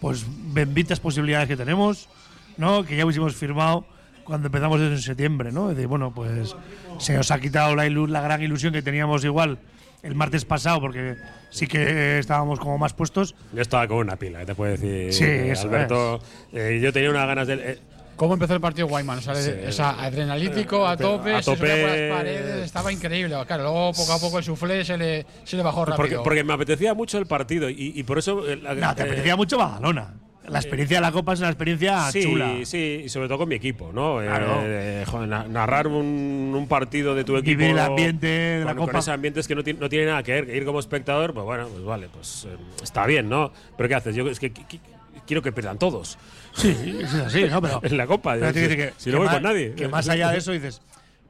pues 0.00 0.24
benditas 0.28 1.00
posibilidades 1.00 1.48
que 1.48 1.56
tenemos, 1.56 2.08
¿no? 2.56 2.84
Que 2.84 2.96
ya 2.96 3.04
hubiésemos 3.04 3.34
firmado 3.34 3.84
cuando 4.30 4.46
empezamos 4.46 4.78
desde 4.80 4.98
septiembre, 5.02 5.50
¿no? 5.50 5.70
Es 5.70 5.76
decir, 5.76 5.88
bueno, 5.88 6.12
pues 6.14 6.54
se 6.98 7.14
nos 7.16 7.30
ha 7.32 7.40
quitado 7.40 7.74
la, 7.74 7.84
ilu- 7.88 8.08
la 8.08 8.20
gran 8.20 8.40
ilusión 8.40 8.72
que 8.72 8.80
teníamos 8.80 9.24
igual 9.24 9.58
el 10.04 10.14
martes 10.14 10.44
pasado, 10.44 10.80
porque 10.80 11.16
sí 11.50 11.66
que 11.66 12.18
estábamos 12.20 12.60
como 12.60 12.78
más 12.78 12.94
puestos. 12.94 13.34
Yo 13.52 13.60
estaba 13.60 13.88
con 13.88 13.98
una 13.98 14.14
pila, 14.16 14.44
te 14.46 14.54
puedo 14.54 14.70
decir. 14.70 15.12
Sí, 15.12 15.24
eh, 15.24 15.50
eso 15.50 15.66
Alberto. 15.66 16.20
eh, 16.52 16.78
yo 16.80 16.92
tenía 16.92 17.10
unas 17.10 17.26
ganas 17.26 17.48
de. 17.48 17.54
eh, 17.54 17.78
¿Cómo 18.14 18.34
empezó 18.34 18.54
el 18.54 18.60
partido 18.60 18.86
Guayman? 18.86 19.18
O 19.18 19.20
sea, 19.22 19.34
Sí. 19.34 19.50
o 19.66 19.72
sea, 19.72 19.90
adrenalítico, 20.02 20.86
a 20.86 20.96
tope, 20.96 21.34
A 21.34 21.42
se 21.42 21.56
subía 21.56 21.58
por 21.58 21.68
tope. 21.90 22.08
las 22.08 22.18
paredes, 22.18 22.64
estaba 22.66 22.92
increíble. 22.92 23.34
Claro, 23.46 23.62
luego 23.64 23.92
poco 23.94 24.12
a 24.12 24.18
poco 24.20 24.38
el 24.38 24.44
suflé 24.44 24.84
se 24.84 24.96
le, 24.96 25.26
se 25.44 25.56
le 25.56 25.62
bajó 25.62 25.84
rápido. 25.86 25.96
Porque, 25.96 26.16
porque 26.22 26.44
me 26.44 26.52
apetecía 26.52 26.94
mucho 26.94 27.18
el 27.18 27.26
partido 27.26 27.68
y, 27.68 27.92
y 27.96 28.02
por 28.04 28.18
eso. 28.18 28.46
eh, 28.48 28.56
la- 28.56 28.74
No, 28.74 28.94
te 28.94 29.02
eh, 29.02 29.06
apetecía 29.06 29.34
mucho 29.36 29.58
Badalona. 29.58 30.14
La 30.48 30.58
experiencia 30.58 30.96
de 30.96 31.00
la 31.02 31.12
Copa 31.12 31.34
es 31.34 31.40
una 31.40 31.48
experiencia 31.50 32.10
sí, 32.10 32.22
chula. 32.22 32.54
Sí, 32.64 33.02
y 33.04 33.08
sobre 33.08 33.28
todo 33.28 33.38
con 33.38 33.48
mi 33.48 33.54
equipo, 33.54 33.90
¿no? 33.92 34.20
Eh, 34.22 34.26
Claro. 34.26 34.60
eh, 34.64 35.04
joder, 35.06 35.28
na- 35.28 35.44
narrar 35.46 35.86
un, 35.86 36.52
un 36.56 36.66
partido 36.66 37.14
de 37.14 37.24
tu 37.24 37.36
equipo. 37.36 37.58
Vivir 37.58 37.70
el 37.72 37.78
ambiente 37.78 38.26
de 38.26 38.58
la 38.64 38.70
con, 38.72 38.78
con 38.78 38.86
Copa. 38.86 38.98
ese 38.98 39.12
ambiente 39.12 39.38
es 39.40 39.46
que 39.46 39.54
no, 39.54 39.62
tiene- 39.62 39.78
no 39.78 39.88
tiene 39.88 40.06
nada 40.06 40.22
que 40.22 40.32
ver. 40.40 40.56
Ir 40.56 40.64
como 40.64 40.80
espectador, 40.80 41.34
pues 41.34 41.44
bueno, 41.44 41.68
pues 41.68 41.84
vale, 41.84 42.08
pues 42.12 42.46
eh, 42.48 42.56
está 42.82 43.06
bien, 43.06 43.28
¿no? 43.28 43.52
Pero 43.76 43.88
¿qué 43.88 43.94
haces? 43.94 44.16
Yo 44.16 44.28
es 44.28 44.40
que 44.40 44.52
qui- 44.52 44.66
qui- 44.66 44.80
quiero 45.26 45.42
que 45.42 45.52
pierdan 45.52 45.78
todos. 45.78 46.18
Sí, 46.54 46.98
es 47.00 47.14
así, 47.14 47.44
¿no? 47.44 47.60
Pero, 47.62 47.80
en 47.84 47.96
la 47.96 48.06
Copa. 48.08 48.34
pero 48.40 48.52
que, 48.52 48.92
si 48.96 49.10
no 49.10 49.18
voy 49.18 49.26
más, 49.26 49.34
con 49.36 49.42
nadie. 49.44 49.74
Que 49.74 49.86
más 49.88 50.08
allá 50.08 50.30
de 50.30 50.38
eso 50.38 50.50
dices, 50.52 50.80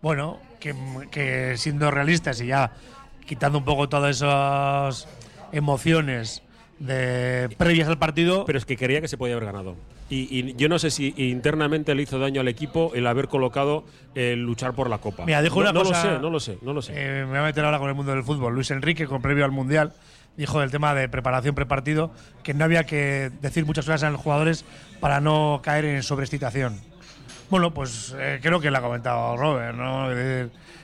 bueno, 0.01 0.39
que, 0.61 0.75
que 1.11 1.57
siendo 1.59 1.91
realistas 1.91 2.41
y 2.41 2.47
ya 2.47 2.73
quitando 3.27 3.59
un 3.59 3.65
poco 3.65 3.89
todas 3.89 4.17
esas 4.17 5.07
emociones 5.53 6.43
de 6.81 7.49
previas 7.57 7.89
al 7.89 7.99
partido. 7.99 8.45
Pero 8.45 8.59
es 8.59 8.65
que 8.65 8.77
creía 8.77 9.01
que 9.01 9.07
se 9.09 9.17
podía 9.17 9.35
haber 9.37 9.47
ganado. 9.47 9.77
Y, 10.09 10.37
y 10.37 10.55
yo 10.57 10.69
no 10.69 10.79
sé 10.81 10.91
si 10.91 11.15
internamente 11.17 11.95
le 11.95 12.03
hizo 12.03 12.19
daño 12.19 12.41
al 12.41 12.49
equipo 12.49 12.91
el 12.95 13.07
haber 13.07 13.29
colocado 13.29 13.85
el 14.17 14.43
luchar 14.43 14.73
por 14.73 14.91
la 14.91 14.99
Copa. 14.99 15.25
Mira, 15.25 15.41
dijo 15.43 15.57
no, 15.57 15.71
una 15.71 15.73
no 15.73 15.83
cosa- 15.85 16.05
lo 16.05 16.11
sé, 16.17 16.19
no 16.21 16.31
lo 16.31 16.41
sé, 16.41 16.59
no 16.63 16.73
lo 16.73 16.83
sé. 16.83 16.93
Eh, 16.97 17.21
me 17.25 17.31
voy 17.31 17.39
a 17.39 17.43
meter 17.43 17.65
ahora 17.65 17.79
con 17.79 17.89
el 17.89 17.95
mundo 17.95 18.13
del 18.13 18.25
fútbol. 18.25 18.55
Luis 18.55 18.73
Enrique, 18.73 19.07
con 19.07 19.23
previo 19.23 19.45
al 19.45 19.53
Mundial, 19.53 19.93
dijo 20.37 20.59
del 20.61 20.71
tema 20.73 20.95
de 20.95 21.09
preparación 21.09 21.55
prepartido 21.55 22.11
que 22.43 22.55
no 22.55 22.65
había 22.65 22.85
que 22.87 23.31
decir 23.41 23.67
muchas 23.67 23.85
cosas 23.85 24.03
a 24.03 24.11
los 24.11 24.21
jugadores 24.21 24.65
para 24.99 25.21
no 25.21 25.61
caer 25.63 25.85
en 25.85 26.03
sobreexcitación. 26.03 26.81
Bueno, 27.51 27.73
pues 27.75 28.15
eh, 28.19 28.39
creo 28.43 28.61
que 28.61 28.71
lo 28.71 28.79
ha 28.79 28.83
comentado 28.83 29.37
Robert, 29.37 29.77
¿no? 29.77 30.09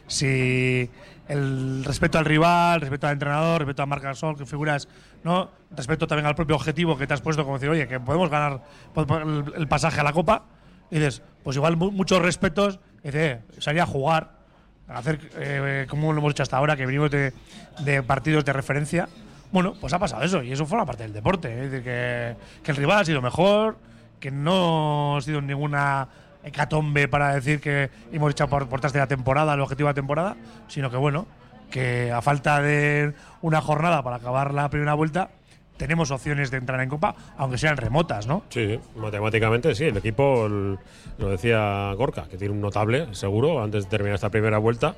Si 0.08 0.88
el 1.28 1.84
respeto 1.84 2.18
al 2.18 2.24
rival, 2.24 2.80
respeto 2.80 3.06
al 3.08 3.14
entrenador, 3.14 3.60
respeto 3.60 3.82
a 3.82 3.86
Marc 3.86 4.02
Gasol, 4.04 4.36
que 4.36 4.46
figuras, 4.46 4.88
¿no? 5.26 5.50
Respeto 5.72 6.06
también 6.06 6.26
al 6.26 6.36
propio 6.36 6.54
objetivo 6.54 6.96
que 6.96 7.06
te 7.06 7.12
has 7.12 7.20
puesto, 7.20 7.42
como 7.42 7.56
decir, 7.56 7.68
oye, 7.68 7.88
que 7.88 7.98
podemos 7.98 8.30
ganar 8.30 8.62
el, 9.56 9.66
pasaje 9.68 10.00
a 10.00 10.04
la 10.04 10.12
Copa. 10.12 10.44
Y 10.88 10.94
dices, 10.94 11.20
pues 11.42 11.56
igual 11.56 11.76
mu- 11.76 11.90
muchos 11.90 12.22
respetos, 12.22 12.78
y 13.02 13.08
dice, 13.08 13.42
eh, 13.66 13.80
a 13.80 13.86
jugar, 13.86 14.30
a 14.88 14.98
hacer 14.98 15.18
eh, 15.34 15.86
como 15.90 16.12
lo 16.12 16.20
hemos 16.20 16.30
hecho 16.30 16.44
hasta 16.44 16.56
ahora, 16.56 16.76
que 16.76 16.86
venimos 16.86 17.10
de, 17.10 17.32
partidos 18.06 18.44
de 18.44 18.52
referencia. 18.52 19.08
Bueno, 19.50 19.74
pues 19.80 19.92
ha 19.92 19.98
pasado 19.98 20.22
eso, 20.22 20.42
y 20.44 20.52
eso 20.52 20.64
forma 20.64 20.86
parte 20.86 21.02
del 21.02 21.12
deporte. 21.12 21.48
¿eh? 21.48 21.64
Es 21.64 21.70
decir, 21.72 21.84
que, 21.84 22.70
el 22.70 22.76
rival 22.76 23.00
ha 23.00 23.04
sido 23.04 23.20
mejor, 23.20 23.76
que 24.20 24.30
no 24.30 25.16
ha 25.16 25.20
sido 25.20 25.42
ninguna 25.42 26.08
hecatombe 26.44 27.08
para 27.08 27.34
decir 27.34 27.60
que 27.60 27.90
hemos 28.12 28.30
echado 28.30 28.48
por, 28.48 28.68
por 28.68 28.78
detrás 28.78 28.92
de 28.92 29.00
la 29.00 29.08
temporada, 29.08 29.54
el 29.54 29.60
objetivo 29.60 29.88
de 29.88 29.90
la 29.90 29.94
temporada, 29.94 30.36
sino 30.68 30.88
que 30.88 30.96
bueno, 30.96 31.26
que 31.70 32.12
a 32.12 32.22
falta 32.22 32.60
de 32.62 33.14
una 33.42 33.60
jornada 33.60 34.02
para 34.02 34.16
acabar 34.16 34.54
la 34.54 34.68
primera 34.70 34.94
vuelta, 34.94 35.30
tenemos 35.76 36.10
opciones 36.10 36.50
de 36.50 36.58
entrar 36.58 36.80
en 36.80 36.88
Copa, 36.88 37.14
aunque 37.36 37.58
sean 37.58 37.76
remotas, 37.76 38.26
¿no? 38.26 38.44
Sí, 38.48 38.78
matemáticamente 38.96 39.74
sí. 39.74 39.84
El 39.84 39.96
equipo, 39.96 40.48
lo 40.48 41.28
decía 41.28 41.92
Gorka, 41.96 42.26
que 42.28 42.36
tiene 42.36 42.54
un 42.54 42.60
notable, 42.60 43.14
seguro, 43.14 43.62
antes 43.62 43.84
de 43.84 43.90
terminar 43.90 44.14
esta 44.14 44.30
primera 44.30 44.58
vuelta. 44.58 44.96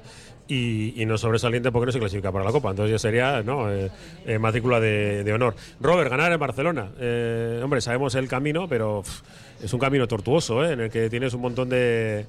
Y, 0.51 1.05
no 1.07 1.19
sobresaliente 1.19 1.71
porque 1.71 1.87
no 1.87 1.93
se 1.93 1.99
clasifica 1.99 2.33
para 2.33 2.45
la 2.45 2.53
Copa. 2.53 2.71
Entonces 2.71 2.93
ya 2.93 2.99
sería. 2.99 3.41
Eh, 3.41 3.91
eh, 4.25 4.39
matrícula 4.39 4.81
de, 4.81 5.31
honor. 5.35 5.55
Robert, 5.79 6.11
ganar 6.11 6.33
en 6.33 6.41
Barcelona. 6.41 6.89
Eh, 6.99 7.61
hombre, 7.63 7.83
sabemos 7.83 8.15
el 8.15 8.29
camino, 8.29 8.67
pero 8.67 9.03
es 9.63 9.73
un 9.75 9.79
camino 9.79 10.09
tortuoso, 10.09 10.65
en 10.65 10.81
el 10.81 10.91
que 10.91 11.11
tienes 11.11 11.35
un 11.35 11.43
montón 11.43 11.69
de. 11.69 12.27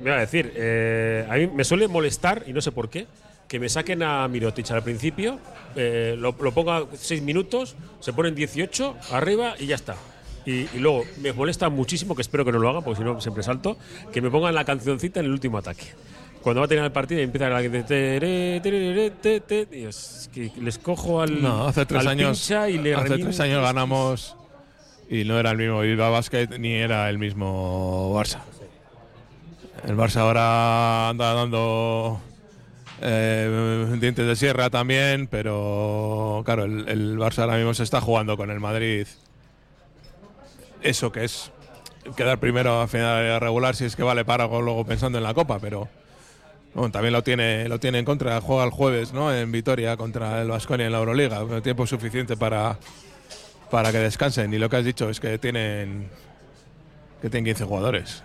Me 0.00 0.10
voy 0.10 0.12
a 0.12 0.20
decir, 0.20 0.52
eh, 0.56 1.26
a 1.28 1.34
mí 1.36 1.46
me 1.48 1.64
suele 1.64 1.88
molestar, 1.88 2.44
y 2.46 2.52
no 2.52 2.60
sé 2.60 2.72
por 2.72 2.88
qué, 2.90 3.06
que 3.48 3.58
me 3.58 3.68
saquen 3.68 4.02
a 4.02 4.26
Mirotic 4.28 4.70
al 4.70 4.82
principio, 4.82 5.38
eh, 5.76 6.14
lo, 6.18 6.34
lo 6.40 6.52
ponga 6.52 6.84
6 6.94 7.22
minutos, 7.22 7.76
se 8.00 8.12
ponen 8.12 8.34
18 8.34 8.96
arriba 9.12 9.54
y 9.58 9.66
ya 9.66 9.74
está. 9.76 9.96
Y, 10.46 10.52
y 10.74 10.78
luego 10.78 11.04
me 11.20 11.32
molesta 11.32 11.68
muchísimo, 11.68 12.14
que 12.14 12.22
espero 12.22 12.44
que 12.44 12.52
no 12.52 12.58
lo 12.58 12.68
hagan, 12.70 12.82
porque 12.84 12.98
si 12.98 13.04
no 13.04 13.20
siempre 13.20 13.42
salto, 13.42 13.76
que 14.12 14.20
me 14.20 14.30
pongan 14.30 14.54
la 14.54 14.64
cancioncita 14.64 15.20
en 15.20 15.26
el 15.26 15.32
último 15.32 15.58
ataque. 15.58 15.86
Cuando 16.42 16.60
va 16.60 16.64
a 16.64 16.68
terminar 16.68 16.86
el 16.86 16.92
partido 16.92 17.20
y 17.20 17.24
empieza 17.24 17.50
la 17.50 17.60
que 17.60 17.76
es 19.88 20.30
que 20.32 20.52
les 20.60 20.78
cojo 20.78 21.20
al, 21.20 21.42
No, 21.42 21.66
hace 21.66 21.84
tres 21.84 22.00
al 22.00 22.08
años. 22.08 22.50
y 22.68 22.78
le 22.78 22.94
hace 22.94 23.18
tres 23.18 23.40
años 23.40 23.62
ganamos 23.62 24.36
y 25.10 25.24
no 25.24 25.38
era 25.38 25.50
el 25.50 25.58
mismo 25.58 25.80
Bilbao 25.80 26.12
Basket 26.12 26.46
ni 26.58 26.72
era 26.72 27.10
el 27.10 27.18
mismo 27.18 28.14
Barça. 28.18 28.38
El 29.86 29.96
Barça 29.96 30.20
ahora 30.20 31.08
anda 31.08 31.32
dando 31.32 32.20
eh, 33.00 33.96
dientes 33.98 34.26
de 34.26 34.36
sierra 34.36 34.68
también, 34.68 35.26
pero 35.26 36.42
claro, 36.44 36.64
el, 36.64 37.18
Barça 37.18 37.42
ahora 37.42 37.56
mismo 37.56 37.72
se 37.72 37.82
está 37.82 38.00
jugando 38.00 38.36
con 38.36 38.50
el 38.50 38.60
Madrid. 38.60 39.06
Eso 40.82 41.12
que 41.12 41.24
es 41.24 41.50
quedar 42.16 42.38
primero 42.38 42.80
a 42.80 42.88
final 42.88 43.40
regular 43.40 43.76
si 43.76 43.84
es 43.84 43.96
que 43.96 44.02
vale 44.02 44.24
para 44.24 44.46
luego 44.46 44.84
pensando 44.84 45.18
en 45.18 45.24
la 45.24 45.34
Copa, 45.34 45.58
pero 45.60 45.88
también 46.92 47.12
lo 47.12 47.22
tiene, 47.22 47.68
lo 47.68 47.80
tiene 47.80 47.98
en 47.98 48.04
contra. 48.04 48.40
Juega 48.40 48.64
el 48.64 48.70
jueves, 48.70 49.12
¿no? 49.12 49.34
En 49.34 49.50
Vitoria 49.50 49.96
contra 49.96 50.42
el 50.42 50.48
Vasconia 50.48 50.86
en 50.86 50.92
la 50.92 50.98
Euroliga. 50.98 51.40
Tiempo 51.62 51.86
suficiente 51.86 52.36
para, 52.36 52.78
para 53.70 53.92
que 53.92 53.98
descansen. 53.98 54.52
Y 54.54 54.58
lo 54.58 54.68
que 54.70 54.76
has 54.76 54.84
dicho 54.84 55.10
es 55.10 55.20
que 55.20 55.38
tienen 55.38 56.08
que 57.20 57.28
tienen 57.28 57.44
15 57.44 57.64
jugadores. 57.64 58.22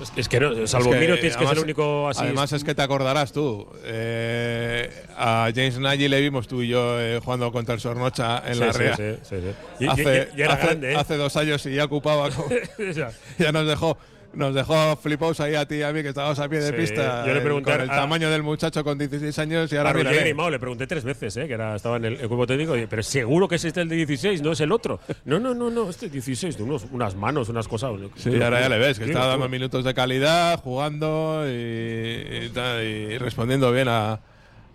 Es, 0.00 0.12
es 0.16 0.28
que 0.28 0.40
no, 0.40 0.66
salvo 0.66 0.90
Es 0.90 0.94
que, 0.94 1.00
Mirotic, 1.00 1.20
que 1.22 1.26
es 1.28 1.36
además- 1.36 1.56
el 1.58 1.64
único 1.64 2.08
así. 2.08 2.20
Además 2.22 2.52
es 2.52 2.64
que 2.64 2.74
te 2.74 2.82
acordarás 2.82 3.32
tú. 3.32 3.66
eh, 3.84 4.90
a 5.16 5.50
James 5.54 5.78
Nagy 5.78 6.08
le 6.08 6.20
vimos 6.20 6.48
tú 6.48 6.62
y 6.62 6.68
yo 6.68 7.00
eh, 7.00 7.20
jugando 7.22 7.52
contra 7.52 7.74
el 7.74 7.80
Sornocha 7.80 8.42
en 8.46 8.54
Sí, 8.54 8.60
la 8.60 8.72
sí, 8.72 8.78
Rea. 8.78 8.96
sí, 8.96 9.02
sí, 9.22 9.36
sí. 9.40 9.84
Y- 9.84 9.88
Hace, 9.88 10.28
y- 10.34 10.38
y 10.38 10.42
era 10.42 10.54
hace- 10.54 10.66
grande, 10.66 10.92
¿eh? 10.92 10.96
hace 10.96 11.16
dos 11.16 11.36
años 11.36 11.64
y 11.66 11.74
ya 11.74 11.84
ocupaba. 11.84 12.28
como- 12.36 12.48
Ya. 12.94 13.10
ya 13.38 13.52
nos 13.52 13.66
dejó. 13.66 13.98
Nos 14.32 14.54
dejó 14.54 14.94
flipados 14.96 15.40
ahí 15.40 15.56
a 15.56 15.66
ti 15.66 15.76
y 15.76 15.82
a 15.82 15.92
mí 15.92 16.02
que 16.02 16.10
estábamos 16.10 16.38
a 16.38 16.48
pie 16.48 16.60
de 16.60 16.68
Sí, 16.68 16.72
pista. 16.74 17.26
yo 17.26 17.34
le 17.34 17.40
pregunté 17.40 17.72
con 17.72 17.80
el 17.80 17.90
a- 17.90 17.96
tamaño 17.96 18.30
del 18.30 18.44
muchacho 18.44 18.84
con 18.84 18.96
16 18.96 19.36
años 19.40 19.72
y 19.72 19.76
ahora 19.76 19.92
le 19.92 20.58
pregunté 20.60 20.86
tres 20.86 21.02
veces, 21.02 21.36
¿eh? 21.36 21.48
que 21.48 21.54
era, 21.54 21.74
estaba 21.74 21.96
en 21.96 22.04
el, 22.04 22.12
el 22.20 22.28
cuerpo 22.28 22.46
técnico, 22.46 22.76
y, 22.76 22.86
pero 22.86 23.02
seguro 23.02 23.48
que 23.48 23.56
es 23.56 23.64
este 23.64 23.80
el 23.80 23.88
de 23.88 23.96
16, 23.96 24.40
no 24.42 24.52
es 24.52 24.60
el 24.60 24.70
otro. 24.70 25.00
No, 25.24 25.40
no, 25.40 25.52
no, 25.52 25.68
no, 25.68 25.90
este 25.90 26.08
16, 26.08 26.56
de 26.56 26.62
unos, 26.62 26.86
unas 26.92 27.16
manos, 27.16 27.48
unas 27.48 27.66
cosas. 27.66 27.90
Sí, 28.16 28.30
y 28.30 28.40
ahora 28.40 28.60
ya 28.60 28.68
le 28.68 28.78
ves, 28.78 28.98
que 29.00 29.06
está 29.06 29.26
dando 29.26 29.48
minutos 29.48 29.84
de 29.84 29.94
calidad, 29.94 30.60
jugando 30.60 31.42
y, 31.46 31.50
y 31.50 32.50
y 32.54 33.18
respondiendo 33.18 33.72
bien 33.72 33.88
a, 33.88 34.20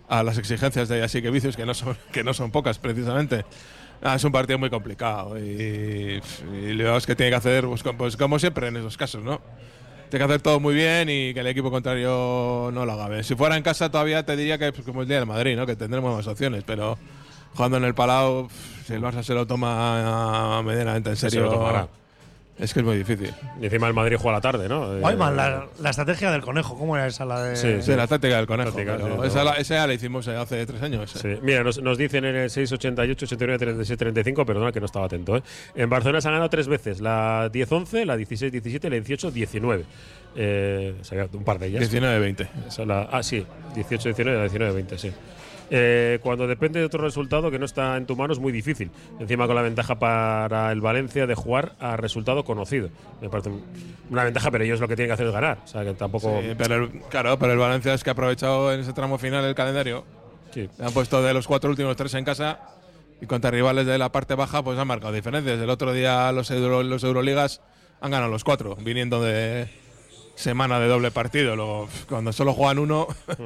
a 0.08 0.22
las 0.22 0.36
exigencias 0.38 0.88
de 0.88 1.02
Así 1.02 1.22
que 1.22 1.30
Vicios, 1.30 1.56
que 1.56 1.64
no 1.64 1.72
son, 1.74 1.96
que 2.12 2.22
no 2.22 2.34
son 2.34 2.50
pocas 2.50 2.78
precisamente. 2.78 3.44
Ah, 4.02 4.14
es 4.16 4.24
un 4.24 4.32
partido 4.32 4.58
muy 4.58 4.70
complicado 4.70 5.38
y, 5.38 6.20
y 6.52 6.72
lo 6.74 7.00
que 7.00 7.16
tiene 7.16 7.30
que 7.30 7.36
hacer, 7.36 7.64
pues, 7.66 7.82
como- 7.82 7.98
pues, 7.98 8.16
como 8.16 8.38
siempre 8.38 8.68
en 8.68 8.76
esos 8.76 8.96
casos, 8.96 9.22
¿no? 9.24 9.40
Tiene 10.10 10.24
que 10.26 10.32
hacer 10.32 10.42
todo 10.42 10.60
muy 10.60 10.74
bien 10.74 11.08
y 11.08 11.34
que 11.34 11.40
el 11.40 11.46
equipo 11.48 11.70
contrario 11.70 12.70
no 12.72 12.84
lo 12.86 12.92
haga 12.92 13.08
bien. 13.08 13.24
Si 13.24 13.34
fuera 13.34 13.56
en 13.56 13.62
casa 13.62 13.90
todavía 13.90 14.24
te 14.24 14.36
diría 14.36 14.56
que 14.58 14.72
pues, 14.72 14.86
como 14.86 15.02
el 15.02 15.08
día 15.08 15.16
del 15.18 15.26
Madrid, 15.26 15.56
¿no? 15.56 15.66
Que 15.66 15.74
tendremos 15.76 16.14
más 16.14 16.26
opciones, 16.28 16.62
pero 16.64 16.96
jugando 17.54 17.78
en 17.78 17.84
el 17.84 17.94
Palau, 17.94 18.48
si 18.86 18.92
el 18.94 19.02
Barça 19.02 19.22
se 19.22 19.34
lo 19.34 19.46
toma 19.46 20.62
medianamente 20.62 21.10
en 21.10 21.16
Se 21.16 21.28
serio, 21.30 21.46
lo 21.46 21.52
tomará. 21.54 21.88
Es 22.58 22.72
que 22.72 22.80
es 22.80 22.86
muy 22.86 22.96
difícil. 22.96 23.32
Y 23.60 23.64
encima 23.66 23.86
el 23.88 23.94
Madrid 23.94 24.16
juega 24.16 24.36
a 24.36 24.38
la 24.38 24.40
tarde, 24.40 24.68
¿no? 24.68 24.96
Eh, 24.96 25.00
Guayman, 25.00 25.36
la, 25.36 25.66
la 25.78 25.90
estrategia 25.90 26.30
del 26.30 26.40
conejo, 26.42 26.76
¿cómo 26.78 26.96
era 26.96 27.06
esa? 27.06 27.24
La 27.24 27.42
de. 27.42 27.56
Sí, 27.56 27.82
Sí, 27.82 27.94
la 27.94 28.06
táctica 28.06 28.36
del 28.36 28.46
conejo. 28.46 28.70
Táctica, 28.70 28.96
pero 28.96 29.22
sí, 29.22 29.28
esa, 29.28 29.44
la, 29.44 29.52
esa 29.52 29.74
ya 29.74 29.86
la 29.86 29.94
hicimos 29.94 30.26
eh, 30.28 30.36
hace 30.36 30.64
tres 30.64 30.82
años. 30.82 31.10
Sí. 31.10 31.36
Mira, 31.42 31.62
nos, 31.62 31.80
nos 31.82 31.98
dicen 31.98 32.24
en 32.24 32.36
el 32.36 32.50
688, 32.50 33.24
89, 33.26 33.58
36, 33.58 33.98
35, 33.98 34.46
perdona 34.46 34.72
que 34.72 34.80
no 34.80 34.86
estaba 34.86 35.06
atento. 35.06 35.36
¿eh? 35.36 35.42
En 35.74 35.90
Barcelona 35.90 36.20
se 36.20 36.28
han 36.28 36.34
ganado 36.34 36.50
tres 36.50 36.68
veces, 36.68 37.00
la 37.00 37.50
10-11, 37.52 38.04
la 38.04 38.16
16-17 38.16 38.84
y 38.84 38.90
la 38.90 38.96
18-19. 38.96 39.84
Eh, 40.36 40.94
un 41.32 41.44
par 41.44 41.58
de 41.58 41.68
ellas. 41.68 41.90
19-20. 41.90 42.48
Esa 42.68 42.82
es 42.82 42.88
la- 42.88 43.08
ah, 43.10 43.22
sí, 43.22 43.44
18-19 43.74 44.20
y 44.20 44.24
la 44.36 44.44
19-20, 44.48 44.98
sí. 44.98 45.12
Eh, 45.68 46.20
cuando 46.22 46.46
depende 46.46 46.78
de 46.78 46.86
otro 46.86 47.02
resultado 47.02 47.50
que 47.50 47.58
no 47.58 47.64
está 47.64 47.96
en 47.96 48.06
tu 48.06 48.14
mano 48.14 48.32
es 48.32 48.38
muy 48.38 48.52
difícil. 48.52 48.88
Encima 49.18 49.46
con 49.48 49.56
la 49.56 49.62
ventaja 49.62 49.98
para 49.98 50.70
el 50.70 50.80
Valencia 50.80 51.26
de 51.26 51.34
jugar 51.34 51.72
a 51.80 51.96
resultado 51.96 52.44
conocido. 52.44 52.88
Me 53.20 53.28
parece 53.28 53.48
un- 53.48 53.64
una 54.10 54.22
ventaja, 54.22 54.50
pero 54.52 54.62
ellos 54.62 54.78
lo 54.78 54.86
que 54.86 54.94
tienen 54.94 55.08
que 55.08 55.14
hacer 55.14 55.26
es 55.26 55.32
ganar. 55.32 55.58
O 55.64 55.66
sea, 55.66 55.82
que 55.82 55.92
tampoco... 55.94 56.40
Sí, 56.40 56.54
pero 56.56 56.76
el- 56.84 56.90
claro, 57.08 57.36
pero 57.38 57.52
el 57.52 57.58
Valencia 57.58 57.94
es 57.94 58.04
que 58.04 58.10
ha 58.10 58.12
aprovechado 58.12 58.72
en 58.72 58.80
ese 58.80 58.92
tramo 58.92 59.18
final 59.18 59.44
el 59.44 59.56
calendario. 59.56 60.04
Sí. 60.52 60.68
Han 60.78 60.92
puesto 60.92 61.20
de 61.20 61.34
los 61.34 61.48
cuatro 61.48 61.68
últimos 61.68 61.96
tres 61.96 62.14
en 62.14 62.24
casa 62.24 62.60
y 63.20 63.26
contra 63.26 63.50
rivales 63.50 63.86
de 63.86 63.98
la 63.98 64.12
parte 64.12 64.34
baja 64.36 64.62
pues 64.62 64.78
han 64.78 64.86
marcado 64.86 65.12
diferencias. 65.12 65.58
El 65.60 65.70
otro 65.70 65.92
día 65.92 66.30
los, 66.30 66.48
Euro- 66.52 66.84
los 66.84 67.02
Euroligas 67.02 67.60
han 68.00 68.12
ganado 68.12 68.30
los 68.30 68.44
cuatro, 68.44 68.76
viniendo 68.76 69.20
de 69.20 69.66
semana 70.36 70.78
de 70.78 70.86
doble 70.86 71.10
partido. 71.10 71.56
Luego, 71.56 71.88
cuando 72.08 72.32
solo 72.32 72.52
juegan 72.52 72.78
uno, 72.78 73.08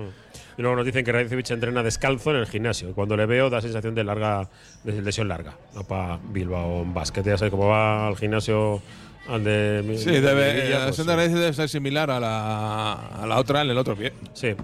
Y 0.58 0.62
luego 0.62 0.76
nos 0.76 0.84
dicen 0.84 1.06
que 1.06 1.12
Radicevic 1.12 1.48
entrena 1.52 1.82
descalzo 1.82 2.32
en 2.32 2.36
el 2.36 2.46
gimnasio. 2.46 2.92
Cuando 2.92 3.16
le 3.16 3.24
veo 3.24 3.48
da 3.48 3.62
sensación 3.62 3.94
de 3.94 4.04
larga, 4.04 4.46
de 4.84 5.00
lesión 5.00 5.26
larga. 5.26 5.54
No 5.74 5.84
para 5.84 6.18
Bilbao 6.22 6.84
Basket. 6.84 7.22
Ya 7.22 7.38
sabes 7.38 7.50
cómo 7.50 7.66
va 7.68 8.08
al 8.08 8.16
gimnasio 8.16 8.82
al 9.26 9.42
de 9.42 9.94
Sí, 9.96 10.10
de 10.10 10.20
debe, 10.20 10.68
la 10.68 10.76
pues, 10.78 10.86
lesión 10.88 11.06
de 11.06 11.16
raíz 11.16 11.32
debe 11.32 11.52
ser 11.54 11.68
similar 11.70 12.10
a 12.10 12.20
la, 12.20 12.92
a 12.92 13.26
la 13.26 13.38
otra 13.38 13.62
en 13.62 13.70
el 13.70 13.78
otro 13.78 13.96
pie. 13.96 14.12
Sí. 14.34 14.54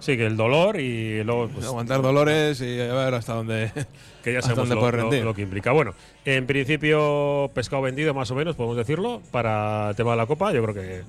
Sí, 0.00 0.16
que 0.16 0.26
el 0.26 0.36
dolor 0.36 0.80
y 0.80 1.22
luego 1.22 1.48
pues, 1.48 1.64
Aguantar 1.66 2.02
dolores 2.02 2.60
y 2.60 2.80
a 2.80 2.92
ver 2.94 3.14
hasta 3.14 3.34
dónde, 3.34 3.70
que 4.24 4.32
ya 4.32 4.42
sabemos 4.42 4.68
dónde 4.68 4.74
lo, 4.74 4.80
puede 4.80 4.92
lo- 4.96 5.02
rendir. 5.02 5.24
lo 5.24 5.34
que 5.34 5.42
implica. 5.42 5.70
Bueno, 5.70 5.94
en 6.24 6.44
principio 6.46 7.52
pescado 7.54 7.82
vendido 7.82 8.14
más 8.14 8.30
o 8.32 8.34
menos, 8.34 8.56
podemos 8.56 8.76
decirlo, 8.76 9.22
para 9.30 9.90
el 9.90 9.96
tema 9.96 10.10
de 10.12 10.16
la 10.16 10.26
Copa. 10.26 10.52
Yo 10.52 10.62
creo 10.64 10.74
que 10.74 11.02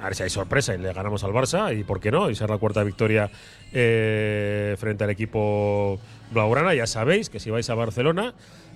a 0.00 0.04
ver 0.04 0.14
si 0.14 0.22
hay 0.22 0.30
sorpresa 0.30 0.74
y 0.74 0.78
le 0.78 0.92
ganamos 0.92 1.24
al 1.24 1.32
Barça 1.32 1.76
y 1.76 1.84
por 1.84 2.00
qué 2.00 2.10
no, 2.10 2.30
y 2.30 2.34
ser 2.34 2.50
la 2.50 2.58
cuarta 2.58 2.82
victoria 2.82 3.30
eh, 3.72 4.76
frente 4.78 5.04
al 5.04 5.10
equipo 5.10 5.98
blaugrana. 6.30 6.74
Ya 6.74 6.86
sabéis 6.86 7.30
que 7.30 7.40
si 7.40 7.50
vais 7.50 7.68
a 7.70 7.74
Barcelona 7.74 8.34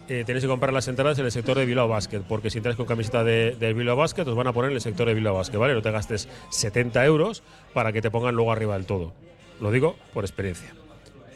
eh, 0.08 0.24
tenéis 0.26 0.44
que 0.44 0.48
comprar 0.48 0.72
las 0.72 0.88
entradas 0.88 1.18
en 1.18 1.24
el 1.24 1.32
sector 1.32 1.56
de 1.56 1.66
Bilbao 1.66 1.88
Basket, 1.88 2.20
porque 2.20 2.50
si 2.50 2.58
entráis 2.58 2.76
con 2.76 2.86
camiseta 2.86 3.22
de, 3.22 3.56
de 3.58 3.72
Bilbao 3.72 3.96
Basket 3.96 4.26
os 4.26 4.34
van 4.34 4.46
a 4.46 4.52
poner 4.52 4.70
en 4.70 4.76
el 4.76 4.80
sector 4.80 5.06
de 5.06 5.14
Bilbao 5.14 5.34
Basket, 5.34 5.58
¿vale? 5.58 5.74
No 5.74 5.82
te 5.82 5.90
gastes 5.90 6.28
70 6.50 7.04
euros 7.04 7.42
para 7.72 7.92
que 7.92 8.02
te 8.02 8.10
pongan 8.10 8.34
luego 8.34 8.50
arriba 8.50 8.74
del 8.74 8.86
todo. 8.86 9.12
Lo 9.60 9.70
digo 9.70 9.96
por 10.12 10.24
experiencia. 10.24 10.74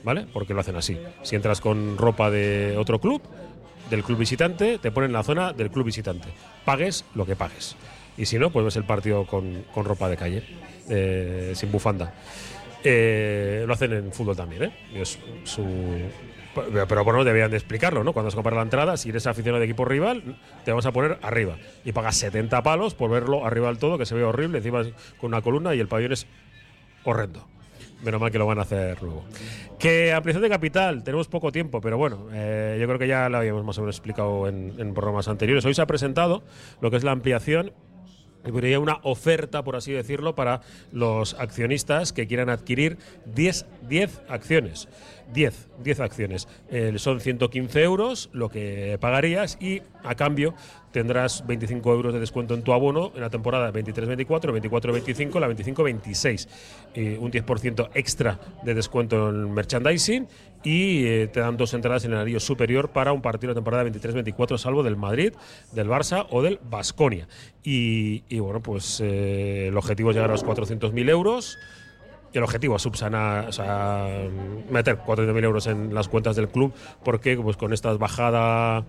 ¿vale? 0.04 0.26
Porque 0.32 0.54
lo 0.54 0.60
hacen 0.60 0.76
así. 0.76 0.98
Si 1.22 1.34
entras 1.34 1.60
con 1.60 1.96
ropa 1.96 2.30
de 2.30 2.76
otro 2.78 3.00
club, 3.00 3.22
del 3.90 4.04
club 4.04 4.18
visitante, 4.18 4.78
te 4.78 4.92
ponen 4.92 5.10
en 5.10 5.14
la 5.14 5.22
zona 5.22 5.52
del 5.52 5.70
club 5.70 5.86
visitante. 5.86 6.28
Pagues 6.64 7.04
lo 7.14 7.26
que 7.26 7.34
pagues. 7.34 7.74
Y 8.16 8.26
si 8.26 8.38
no, 8.38 8.50
pues 8.50 8.64
ves 8.64 8.76
el 8.76 8.84
partido 8.84 9.26
con, 9.26 9.64
con 9.72 9.84
ropa 9.84 10.08
de 10.08 10.16
calle, 10.16 10.42
eh, 10.88 11.52
sin 11.54 11.72
bufanda. 11.72 12.14
Eh, 12.86 13.64
lo 13.66 13.72
hacen 13.72 13.92
en 13.94 14.12
fútbol 14.12 14.36
también, 14.36 14.64
¿eh? 14.64 14.72
Es 14.94 15.18
su. 15.44 15.64
Pero 16.54 17.02
bueno, 17.02 17.24
deberían 17.24 17.50
de 17.50 17.56
explicarlo, 17.56 18.04
¿no? 18.04 18.12
Cuando 18.12 18.30
se 18.30 18.36
compra 18.36 18.54
la 18.54 18.62
entrada, 18.62 18.96
si 18.96 19.08
eres 19.08 19.26
aficionado 19.26 19.58
de 19.58 19.64
equipo 19.64 19.84
rival, 19.84 20.38
te 20.64 20.70
vamos 20.70 20.86
a 20.86 20.92
poner 20.92 21.18
arriba. 21.22 21.56
Y 21.84 21.92
pagas 21.92 22.16
70 22.16 22.62
palos 22.62 22.94
por 22.94 23.10
verlo 23.10 23.44
arriba 23.44 23.68
del 23.68 23.78
todo, 23.78 23.98
que 23.98 24.06
se 24.06 24.14
ve 24.14 24.22
horrible, 24.22 24.58
encima 24.58 24.84
con 25.18 25.28
una 25.28 25.42
columna 25.42 25.74
y 25.74 25.80
el 25.80 25.88
pabellón 25.88 26.12
es 26.12 26.26
horrendo. 27.02 27.48
Menos 28.04 28.20
mal 28.20 28.30
que 28.30 28.38
lo 28.38 28.46
van 28.46 28.58
a 28.58 28.62
hacer 28.62 29.02
luego. 29.02 29.24
Que 29.78 30.12
ampliación 30.12 30.42
de 30.42 30.50
capital, 30.50 31.02
tenemos 31.02 31.26
poco 31.26 31.50
tiempo, 31.50 31.80
pero 31.80 31.96
bueno, 31.96 32.28
eh, 32.32 32.76
yo 32.78 32.86
creo 32.86 32.98
que 32.98 33.08
ya 33.08 33.28
lo 33.30 33.38
habíamos 33.38 33.64
más 33.64 33.78
o 33.78 33.80
menos 33.80 33.96
explicado 33.96 34.46
en 34.46 34.94
programas 34.94 35.26
anteriores. 35.26 35.64
Hoy 35.64 35.74
se 35.74 35.82
ha 35.82 35.86
presentado 35.86 36.44
lo 36.80 36.90
que 36.90 36.98
es 36.98 37.04
la 37.04 37.12
ampliación 37.12 37.72
una 38.78 38.98
oferta, 39.02 39.62
por 39.64 39.76
así 39.76 39.92
decirlo, 39.92 40.34
para 40.34 40.60
los 40.92 41.34
accionistas 41.34 42.12
que 42.12 42.26
quieran 42.26 42.50
adquirir 42.50 42.98
10, 43.34 43.66
10 43.88 44.20
acciones. 44.28 44.88
10, 45.32 45.68
10 45.82 46.00
acciones. 46.00 46.48
Son 46.96 47.20
115 47.20 47.82
euros 47.82 48.30
lo 48.32 48.48
que 48.48 48.98
pagarías 49.00 49.58
y 49.60 49.82
a 50.02 50.14
cambio 50.14 50.54
tendrás 50.94 51.44
25 51.44 51.92
euros 51.92 52.14
de 52.14 52.20
descuento 52.20 52.54
en 52.54 52.62
tu 52.62 52.72
abono 52.72 53.10
en 53.16 53.20
la 53.20 53.28
temporada 53.28 53.72
23-24, 53.72 54.70
24-25, 54.70 55.40
la 55.40 55.48
25-26. 55.48 56.48
Eh, 56.94 57.18
un 57.20 57.32
10% 57.32 57.90
extra 57.94 58.38
de 58.62 58.74
descuento 58.74 59.28
en 59.28 59.52
merchandising 59.52 60.28
y 60.62 61.04
eh, 61.06 61.26
te 61.32 61.40
dan 61.40 61.56
dos 61.56 61.74
entradas 61.74 62.04
en 62.04 62.12
el 62.12 62.18
anillo 62.18 62.38
superior 62.38 62.90
para 62.90 63.12
un 63.12 63.22
partido 63.22 63.50
de 63.50 63.56
temporada 63.56 63.82
23-24, 63.82 64.56
salvo 64.56 64.84
del 64.84 64.96
Madrid, 64.96 65.32
del 65.72 65.88
Barça 65.88 66.26
o 66.30 66.42
del 66.42 66.60
Basconia. 66.62 67.26
Y, 67.64 68.22
y 68.28 68.38
bueno, 68.38 68.62
pues 68.62 69.00
eh, 69.02 69.66
el 69.68 69.76
objetivo 69.76 70.10
es 70.10 70.16
llegar 70.16 70.30
a 70.30 70.34
los 70.34 70.46
400.000 70.46 71.10
euros. 71.10 71.58
El 72.34 72.42
objetivo 72.42 72.76
es 72.76 72.82
subsanar, 72.82 73.48
o 73.48 73.52
sea, 73.52 74.08
meter 74.68 74.98
400.000 74.98 75.44
euros 75.44 75.66
en 75.68 75.94
las 75.94 76.08
cuentas 76.08 76.34
del 76.34 76.48
club, 76.48 76.74
porque 77.04 77.36
pues 77.36 77.56
con 77.56 77.72
esta 77.72 77.92
bajada, 77.94 78.84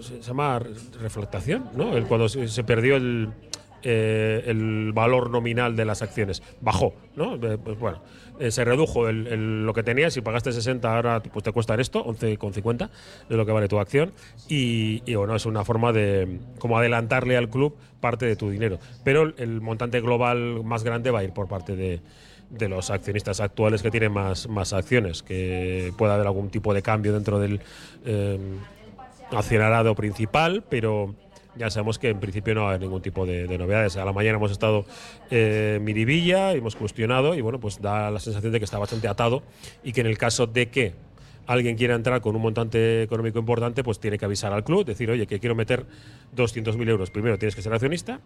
se 0.00 0.20
llama 0.20 0.58
re- 0.58 0.70
reflectación, 1.00 1.64
¿no? 1.74 1.96
El, 1.96 2.04
cuando 2.04 2.28
se, 2.28 2.62
perdió 2.64 2.96
el, 2.96 3.30
eh, 3.82 4.42
el 4.46 4.92
valor 4.92 5.30
nominal 5.30 5.76
de 5.76 5.86
las 5.86 6.02
acciones, 6.02 6.42
bajó, 6.60 6.94
¿no? 7.16 7.36
Eh, 7.36 7.56
pues 7.56 7.78
bueno, 7.78 8.02
eh, 8.38 8.50
se 8.50 8.64
redujo 8.66 9.10
lo 9.10 9.72
que 9.72 9.82
tenías, 9.82 10.12
si 10.12 10.20
pagaste 10.20 10.52
60, 10.52 10.94
ahora 10.94 11.22
pues 11.22 11.42
te 11.42 11.52
cuesta 11.52 11.74
esto, 11.76 12.04
11,50 12.04 12.90
de 13.30 13.36
lo 13.36 13.46
que 13.46 13.52
vale 13.52 13.66
tu 13.66 13.78
acción, 13.78 14.12
y, 14.46 15.02
y, 15.06 15.14
bueno, 15.14 15.34
es 15.36 15.46
una 15.46 15.64
forma 15.64 15.92
de 15.94 16.38
como 16.58 16.76
adelantarle 16.76 17.38
al 17.38 17.48
club 17.48 17.76
parte 18.00 18.26
de 18.26 18.36
tu 18.36 18.50
dinero. 18.50 18.78
Pero 19.04 19.32
el 19.38 19.62
montante 19.62 20.02
global 20.02 20.62
más 20.64 20.84
grande 20.84 21.10
va 21.10 21.20
a 21.20 21.24
ir 21.24 21.32
por 21.32 21.48
parte 21.48 21.74
de 21.76 22.02
de 22.50 22.68
los 22.68 22.90
accionistas 22.90 23.40
actuales 23.40 23.82
que 23.82 23.90
tienen 23.90 24.12
más, 24.12 24.48
más 24.48 24.72
acciones, 24.72 25.22
que 25.22 25.92
pueda 25.96 26.14
haber 26.14 26.26
algún 26.26 26.50
tipo 26.50 26.74
de 26.74 26.82
cambio 26.82 27.12
dentro 27.12 27.38
del 27.38 27.60
eh, 28.04 28.38
accionarado 29.30 29.94
principal, 29.94 30.64
pero 30.68 31.14
ya 31.56 31.70
sabemos 31.70 31.98
que 31.98 32.08
en 32.08 32.20
principio 32.20 32.54
no 32.54 32.62
va 32.62 32.66
a 32.66 32.70
haber 32.70 32.82
ningún 32.82 33.02
tipo 33.02 33.26
de, 33.26 33.46
de 33.46 33.58
novedades. 33.58 33.96
A 33.96 34.04
la 34.04 34.12
mañana 34.12 34.36
hemos 34.36 34.50
estado 34.50 34.84
eh, 35.30 35.78
Miribilla, 35.80 36.52
hemos 36.52 36.76
cuestionado 36.76 37.34
y 37.34 37.40
bueno, 37.40 37.60
pues 37.60 37.80
da 37.80 38.10
la 38.10 38.20
sensación 38.20 38.52
de 38.52 38.58
que 38.58 38.64
está 38.64 38.78
bastante 38.78 39.08
atado 39.08 39.42
y 39.82 39.92
que 39.92 40.00
en 40.00 40.06
el 40.06 40.18
caso 40.18 40.46
de 40.46 40.68
que 40.68 40.94
alguien 41.46 41.76
quiera 41.76 41.94
entrar 41.94 42.20
con 42.20 42.36
un 42.36 42.42
montante 42.42 43.02
económico 43.02 43.38
importante, 43.38 43.84
pues 43.84 44.00
tiene 44.00 44.18
que 44.18 44.24
avisar 44.24 44.52
al 44.52 44.64
club, 44.64 44.84
decir, 44.84 45.10
oye, 45.10 45.26
que 45.26 45.38
quiero 45.38 45.54
meter 45.54 45.84
200.000 46.36 46.88
euros. 46.88 47.10
Primero 47.10 47.38
tienes 47.38 47.54
que 47.54 47.62
ser 47.62 47.72
accionista, 47.72 48.20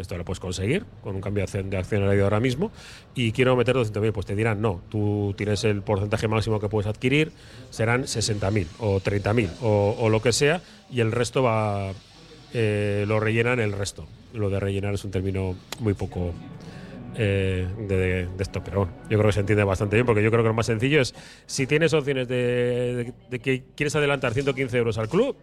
esto 0.00 0.16
lo 0.16 0.24
puedes 0.24 0.40
conseguir 0.40 0.84
con 1.02 1.16
un 1.16 1.20
cambio 1.20 1.44
de 1.46 1.76
accionario 1.76 2.24
ahora 2.24 2.40
mismo. 2.40 2.70
Y 3.14 3.32
quiero 3.32 3.56
meter 3.56 3.74
200.000, 3.76 4.12
pues 4.12 4.26
te 4.26 4.34
dirán, 4.36 4.60
no, 4.60 4.80
tú 4.88 5.34
tienes 5.36 5.64
el 5.64 5.82
porcentaje 5.82 6.28
máximo 6.28 6.60
que 6.60 6.68
puedes 6.68 6.86
adquirir, 6.86 7.32
serán 7.70 8.04
60.000 8.04 8.66
o 8.78 9.00
30.000 9.00 9.50
o, 9.60 10.08
lo 10.08 10.22
que 10.22 10.32
sea, 10.32 10.62
y 10.90 11.00
el 11.00 11.12
resto 11.12 11.42
va 11.42 11.92
eh, 12.54 13.04
lo 13.06 13.20
rellenan 13.20 13.60
el 13.60 13.72
resto. 13.72 14.06
Lo 14.34 14.50
de 14.50 14.60
rellenar 14.60 14.94
es 14.94 15.04
un 15.04 15.10
término 15.10 15.56
muy 15.80 15.94
poco 15.94 16.32
eh, 17.16 17.66
de, 17.88 18.28
esto, 18.38 18.62
pero 18.62 18.80
bueno, 18.80 18.92
yo 19.10 19.18
creo 19.18 19.28
que 19.28 19.32
se 19.32 19.40
entiende 19.40 19.64
bastante 19.64 19.96
bien, 19.96 20.06
porque 20.06 20.22
yo 20.22 20.30
creo 20.30 20.42
que 20.42 20.48
lo 20.48 20.54
más 20.54 20.66
sencillo 20.66 21.00
es, 21.00 21.14
si 21.46 21.66
tienes 21.66 21.92
opciones 21.92 22.28
de- 22.28 23.12
de 23.30 23.38
que 23.40 23.64
quieres 23.74 23.96
adelantar 23.96 24.32
115 24.34 24.78
euros 24.78 24.98
al 24.98 25.08
club, 25.08 25.36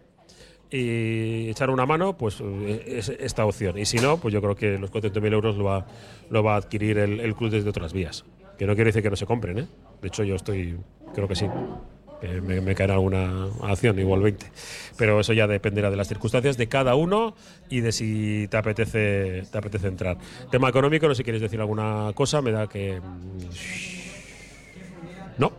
y 0.70 1.48
echar 1.50 1.70
una 1.70 1.86
mano, 1.86 2.16
pues 2.16 2.38
eh, 2.40 2.84
es 2.98 3.08
esta 3.08 3.44
opción. 3.46 3.78
Y 3.78 3.84
si 3.86 3.98
no, 3.98 4.18
pues 4.18 4.34
yo 4.34 4.40
creo 4.42 4.54
que 4.56 4.78
los 4.78 4.90
400.000 4.90 5.32
euros 5.32 5.56
lo 5.56 5.64
va, 5.64 5.86
lo 6.30 6.42
va 6.42 6.54
a 6.54 6.56
adquirir 6.56 6.98
el, 6.98 7.20
el 7.20 7.34
club 7.34 7.50
desde 7.50 7.68
otras 7.68 7.92
vías. 7.92 8.24
Que 8.58 8.66
no 8.66 8.74
quiere 8.74 8.88
decir 8.88 9.02
que 9.02 9.10
no 9.10 9.16
se 9.16 9.26
compren, 9.26 9.58
¿eh? 9.58 9.66
De 10.00 10.08
hecho, 10.08 10.24
yo 10.24 10.34
estoy, 10.34 10.76
creo 11.14 11.28
que 11.28 11.34
sí. 11.36 11.46
Me, 12.42 12.62
me 12.62 12.74
caerá 12.74 12.94
alguna 12.94 13.44
acción, 13.62 13.98
igual 13.98 14.22
20. 14.22 14.46
Pero 14.96 15.20
eso 15.20 15.34
ya 15.34 15.46
dependerá 15.46 15.90
de 15.90 15.96
las 15.96 16.08
circunstancias 16.08 16.56
de 16.56 16.66
cada 16.66 16.94
uno 16.94 17.34
y 17.68 17.80
de 17.80 17.92
si 17.92 18.48
te 18.48 18.56
apetece, 18.56 19.42
te 19.52 19.58
apetece 19.58 19.88
entrar. 19.88 20.16
Tema 20.50 20.70
económico, 20.70 21.06
no 21.06 21.14
sé 21.14 21.18
si 21.18 21.24
quieres 21.24 21.42
decir 21.42 21.60
alguna 21.60 22.10
cosa, 22.14 22.40
me 22.40 22.50
da 22.52 22.66
que. 22.66 22.98
mm, 23.00 23.38
No. 25.38 25.52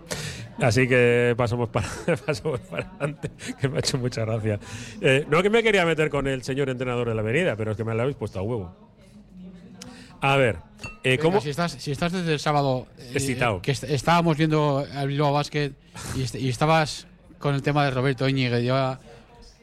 Así 0.59 0.87
que 0.87 1.33
pasamos 1.37 1.69
para, 1.69 1.87
pasamos 2.25 2.59
para 2.61 2.87
adelante, 2.99 3.29
que 3.59 3.67
me 3.69 3.77
ha 3.77 3.79
hecho 3.79 3.97
mucha 3.97 4.25
gracia. 4.25 4.59
Eh, 5.01 5.25
no 5.29 5.41
que 5.43 5.49
me 5.49 5.61
quería 5.63 5.85
meter 5.85 6.09
con 6.09 6.27
el 6.27 6.43
señor 6.43 6.69
entrenador 6.69 7.07
de 7.09 7.15
la 7.15 7.21
avenida, 7.21 7.55
pero 7.55 7.71
es 7.71 7.77
que 7.77 7.83
me 7.83 7.93
lo 7.93 8.01
habéis 8.01 8.17
puesto 8.17 8.39
a 8.39 8.41
huevo. 8.41 8.75
A 10.19 10.35
ver, 10.35 10.57
eh, 11.03 11.11
Venga, 11.11 11.21
¿cómo? 11.23 11.41
Si 11.41 11.51
estás, 11.51 11.73
si 11.73 11.91
estás 11.91 12.11
desde 12.11 12.33
el 12.33 12.39
sábado. 12.39 12.87
eh, 12.97 13.11
Excitado. 13.13 13.61
Que 13.61 13.71
est- 13.71 13.83
estábamos 13.83 14.35
viendo 14.35 14.83
el 14.99 15.07
Bilbao 15.07 15.31
Basket 15.31 15.73
y, 16.15 16.23
est- 16.23 16.35
y 16.35 16.49
estabas 16.49 17.05
con 17.37 17.53
el 17.53 17.61
tema 17.61 17.85
de 17.85 17.91
Roberto 17.91 18.27
Íñiguez. 18.27 18.63
ya- 18.63 18.99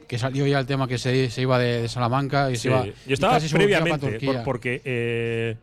que 0.07 0.17
salió 0.19 0.45
ya 0.47 0.59
el 0.59 0.67
tema 0.67 0.87
que 0.87 0.97
se, 0.99 1.29
se 1.31 1.41
iba 1.41 1.57
de, 1.57 1.81
de 1.81 1.87
Salamanca 1.89 2.51
y 2.51 2.55
Sí, 2.55 2.61
se 2.61 2.67
iba. 2.69 2.85
yo 2.85 2.93
y 3.07 3.13
estaba 3.13 3.37
para 3.39 3.49
previamente, 3.49 4.19
por- 4.25 4.43
porque 4.43 4.81
eh, 4.85 5.57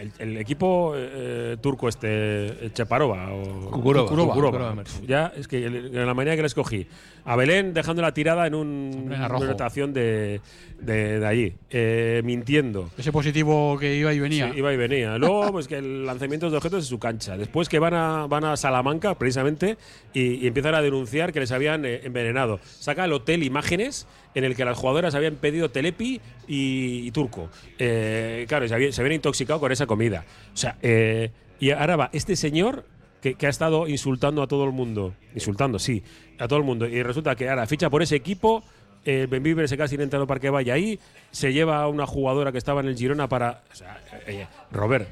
el, 0.00 0.12
el 0.18 0.36
equipo 0.36 0.94
eh, 0.96 1.56
turco 1.60 1.88
este, 1.88 2.64
el 2.64 2.72
Cheparova 2.72 3.32
o 3.32 3.70
Kukurova. 3.70 4.08
Kukurova, 4.08 4.84
ya 5.06 5.32
es 5.36 5.48
que 5.48 5.66
en 5.66 6.06
la 6.06 6.14
mañana 6.14 6.36
que 6.36 6.42
le 6.42 6.46
escogí 6.46 6.86
a 7.24 7.36
Belén 7.36 7.72
dejando 7.74 8.02
la 8.02 8.12
tirada 8.14 8.46
en 8.46 8.54
un, 8.54 9.02
una 9.06 9.28
rojo. 9.28 9.44
anotación 9.44 9.92
de, 9.92 10.40
de, 10.80 11.20
de 11.20 11.26
allí, 11.26 11.54
eh, 11.70 12.20
mintiendo. 12.24 12.90
Ese 12.98 13.12
positivo 13.12 13.78
que 13.78 13.94
iba 13.96 14.12
y 14.12 14.18
venía. 14.20 14.50
Sí, 14.52 14.58
iba 14.58 14.72
y 14.72 14.76
venía. 14.76 15.16
Luego, 15.18 15.52
pues 15.52 15.68
que 15.68 15.78
el 15.78 16.04
lanzamiento 16.04 16.50
de 16.50 16.56
objetos 16.56 16.84
en 16.84 16.88
su 16.88 16.98
cancha. 16.98 17.36
Después 17.36 17.68
que 17.68 17.78
van 17.78 17.94
a, 17.94 18.26
van 18.26 18.44
a 18.44 18.56
Salamanca, 18.56 19.14
precisamente, 19.16 19.76
y, 20.12 20.34
y 20.34 20.46
empiezan 20.46 20.74
a 20.74 20.82
denunciar 20.82 21.32
que 21.32 21.40
les 21.40 21.52
habían 21.52 21.84
eh, 21.84 22.00
envenenado. 22.04 22.58
Saca 22.64 23.04
el 23.04 23.12
hotel 23.12 23.42
imágenes 23.42 24.06
en 24.34 24.44
el 24.44 24.56
que 24.56 24.64
las 24.64 24.76
jugadoras 24.76 25.14
habían 25.14 25.36
pedido 25.36 25.70
telepi 25.70 26.20
y, 26.48 27.06
y 27.06 27.10
turco. 27.12 27.50
Eh, 27.78 28.46
claro, 28.48 28.66
se 28.66 28.74
habían, 28.74 28.92
se 28.92 29.00
habían 29.00 29.14
intoxicado 29.14 29.60
con 29.60 29.70
esa 29.70 29.86
comida. 29.86 30.24
O 30.52 30.56
sea, 30.56 30.76
eh, 30.82 31.30
y 31.60 31.70
ahora 31.70 31.96
va 31.96 32.10
este 32.12 32.34
señor 32.34 32.84
que, 33.22 33.34
que 33.36 33.46
ha 33.46 33.50
estado 33.50 33.88
insultando 33.88 34.42
a 34.42 34.46
todo 34.46 34.64
el 34.64 34.72
mundo. 34.72 35.14
Insultando, 35.34 35.78
sí, 35.78 36.02
a 36.38 36.46
todo 36.48 36.58
el 36.58 36.64
mundo. 36.66 36.86
Y 36.86 37.02
resulta 37.02 37.34
que 37.36 37.48
ahora 37.48 37.66
ficha 37.66 37.88
por 37.88 38.02
ese 38.02 38.16
equipo. 38.16 38.62
El 39.04 39.26
Benvibre 39.26 39.66
se 39.66 39.76
casi 39.76 39.94
entrado 39.96 40.26
para 40.26 40.38
que 40.38 40.50
vaya 40.50 40.74
ahí. 40.74 41.00
Se 41.30 41.52
lleva 41.52 41.82
a 41.82 41.88
una 41.88 42.06
jugadora 42.06 42.52
que 42.52 42.58
estaba 42.58 42.80
en 42.82 42.88
el 42.88 42.96
Girona 42.96 43.28
para. 43.28 43.62
O 43.72 43.74
sea, 43.74 43.98
eh, 44.26 44.46
Robert, 44.70 45.08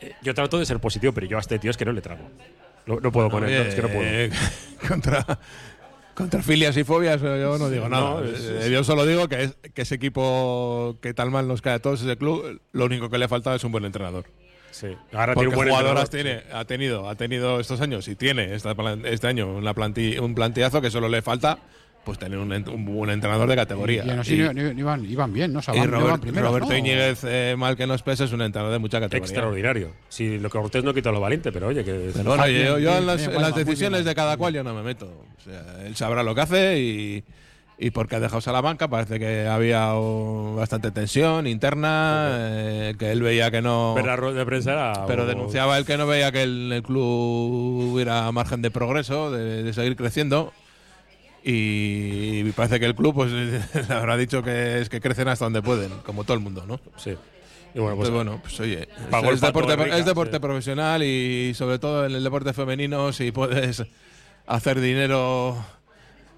eh, 0.00 0.12
yo 0.22 0.32
trato 0.34 0.58
de 0.58 0.64
ser 0.66 0.78
positivo, 0.78 1.12
pero 1.12 1.26
yo 1.26 1.36
a 1.36 1.40
este 1.40 1.58
tío 1.58 1.70
es 1.70 1.76
que 1.76 1.84
no 1.84 1.92
le 1.92 2.00
trago. 2.00 2.22
No, 2.86 3.00
no 3.00 3.10
puedo 3.12 3.28
con 3.30 3.44
él, 3.44 3.50
no, 3.52 3.68
es 3.68 3.74
que 3.74 3.82
no 3.82 3.88
puedo. 3.88 4.02
Eh, 4.04 4.30
contra, 4.88 5.38
contra 6.14 6.40
filias 6.42 6.76
y 6.78 6.84
fobias 6.84 7.20
eh, 7.22 7.38
yo 7.40 7.58
no 7.58 7.68
digo 7.68 7.88
nada. 7.90 8.20
No, 8.20 8.24
es- 8.24 8.40
Eh, 8.40 8.58
es- 8.60 8.70
Yo 8.70 8.84
solo 8.84 9.04
digo 9.04 9.28
que, 9.28 9.42
es- 9.44 9.56
que 9.74 9.82
ese 9.82 9.96
equipo 9.96 10.96
que 11.02 11.12
tal 11.12 11.30
mal 11.30 11.46
nos 11.48 11.60
cae 11.60 11.74
a 11.74 11.78
todos, 11.78 12.00
ese 12.02 12.16
club, 12.16 12.60
lo 12.72 12.84
único 12.86 13.10
que 13.10 13.18
le 13.18 13.28
falta 13.28 13.54
es 13.54 13.64
un 13.64 13.72
buen 13.72 13.84
entrenador. 13.84 14.24
Sí. 14.78 14.88
Ahora 15.14 15.32
tiene 15.32 15.34
Porque 15.34 15.48
un 15.48 15.54
buen 15.54 15.68
jugadoras 15.70 16.10
tiene, 16.10 16.42
ha 16.52 16.64
tenido, 16.66 17.08
ha 17.08 17.14
tenido 17.14 17.60
estos 17.60 17.80
años 17.80 18.06
y 18.08 18.14
tiene 18.14 18.54
esta 18.54 18.74
este 19.04 19.26
año 19.26 19.54
una 19.56 19.74
planti- 19.74 20.18
un 20.18 20.34
plantillazo 20.34 20.82
que 20.82 20.90
solo 20.90 21.08
le 21.08 21.22
falta 21.22 21.58
pues 22.04 22.18
tener 22.18 22.38
un, 22.38 22.52
un 22.52 22.84
buen 22.84 23.10
entrenador 23.10 23.48
de 23.48 23.56
categoría. 23.56 24.04
Y, 24.04 24.10
Y- 24.34 24.38
no- 24.38 24.52
iban, 24.52 25.04
iban 25.10 25.32
bien, 25.32 25.52
¿no? 25.52 25.58
O 25.58 25.62
sea, 25.62 25.74
y 25.74 25.78
van- 25.80 25.90
no 25.90 25.96
Robert- 25.96 26.10
van 26.12 26.20
primeros, 26.20 26.48
Roberto 26.50 26.68
¿no? 26.70 26.76
Íñiguez, 26.76 27.24
eh, 27.24 27.54
mal 27.58 27.74
que 27.76 27.86
nos 27.86 28.02
pese, 28.02 28.24
es 28.24 28.32
un 28.32 28.42
entrenador 28.42 28.72
de 28.74 28.78
mucha 28.78 29.00
categoría. 29.00 29.24
Extraordinario. 29.26 29.92
Si 30.08 30.38
lo 30.38 30.48
que 30.50 30.58
Cortés 30.58 30.84
no 30.84 30.92
quita 30.94 31.10
lo 31.10 31.20
valiente, 31.20 31.50
pero 31.50 31.68
oye, 31.68 31.82
que. 31.82 32.10
Pero 32.14 32.24
bueno, 32.30 32.44
Bien, 32.44 32.64
yo, 32.66 32.78
yo 32.78 32.90
bien, 32.90 32.96
en 32.98 33.06
las, 33.06 33.16
bien, 33.16 33.34
en 33.34 33.42
las 33.42 33.54
decisiones 33.56 34.00
bien. 34.00 34.04
de 34.10 34.14
cada 34.14 34.36
cual 34.36 34.54
yo 34.54 34.62
no 34.62 34.72
me 34.74 34.82
meto. 34.82 35.06
O 35.06 35.40
sea, 35.42 35.84
él 35.86 35.96
sabrá 35.96 36.22
lo 36.22 36.32
que 36.34 36.40
hace 36.42 36.78
y, 36.78 37.24
y 37.78 37.90
porque 37.90 38.16
ha 38.16 38.20
dejado 38.20 38.40
Salamanca 38.40 38.88
parece 38.88 39.18
que 39.18 39.46
había 39.46 39.92
bastante 39.92 40.90
tensión 40.90 41.46
interna, 41.46 42.28
eh, 42.32 42.94
que 42.98 43.12
él 43.12 43.22
veía 43.22 43.50
que 43.50 43.60
no... 43.60 43.92
Pero 43.94 44.06
la 44.06 44.16
rueda 44.16 44.38
de 44.38 44.46
prensa 44.46 44.72
era. 44.72 45.06
Pero 45.06 45.24
o- 45.24 45.26
denunciaba 45.26 45.76
él 45.76 45.84
que 45.84 45.96
no 45.98 46.06
veía 46.06 46.32
que 46.32 46.42
el, 46.42 46.72
el 46.72 46.82
club 46.82 47.92
hubiera 47.92 48.32
margen 48.32 48.62
de 48.62 48.70
progreso, 48.70 49.30
de, 49.30 49.62
de 49.62 49.72
seguir 49.74 49.94
creciendo. 49.96 50.52
Y 51.44 52.50
parece 52.52 52.80
que 52.80 52.86
el 52.86 52.94
club 52.94 53.14
pues 53.14 53.30
le 53.88 53.94
habrá 53.94 54.16
dicho 54.16 54.42
que 54.42 54.80
es 54.80 54.88
que 54.88 55.00
crecen 55.00 55.28
hasta 55.28 55.44
donde 55.44 55.62
pueden, 55.62 55.90
como 56.04 56.24
todo 56.24 56.34
el 56.34 56.42
mundo, 56.42 56.64
¿no? 56.66 56.80
Sí. 56.96 57.14
Y 57.74 57.78
bueno, 57.78 57.96
pues. 57.96 58.08
Entonces, 58.08 58.12
bueno, 58.14 58.40
pues 58.42 58.58
oye, 58.60 58.88
es, 59.32 59.40
deporte, 59.40 59.76
Guernica, 59.76 59.98
es 59.98 60.06
deporte 60.06 60.36
sí. 60.36 60.40
profesional 60.40 61.02
y 61.02 61.52
sobre 61.54 61.78
todo 61.78 62.06
en 62.06 62.14
el 62.14 62.24
deporte 62.24 62.52
femenino, 62.52 63.12
si 63.12 63.30
puedes 63.32 63.84
hacer 64.46 64.80
dinero 64.80 65.56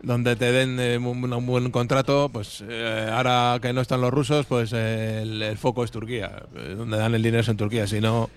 donde 0.02 0.36
te 0.36 0.52
den 0.52 0.78
eh, 0.80 0.98
un, 0.98 1.46
buen 1.46 1.70
contrato, 1.70 2.28
pues 2.32 2.62
eh, 2.68 3.10
ahora 3.12 3.58
que 3.60 3.72
no 3.72 3.80
están 3.80 4.00
los 4.00 4.12
rusos, 4.12 4.46
pues 4.46 4.72
el, 4.72 5.42
el 5.42 5.58
foco 5.58 5.84
es 5.84 5.90
Turquía. 5.90 6.42
Eh, 6.56 6.74
donde 6.76 6.96
dan 6.96 7.14
el 7.14 7.22
dinero 7.22 7.40
es 7.40 7.48
en 7.48 7.56
Turquía, 7.56 7.86
si 7.86 8.00
no, 8.00 8.30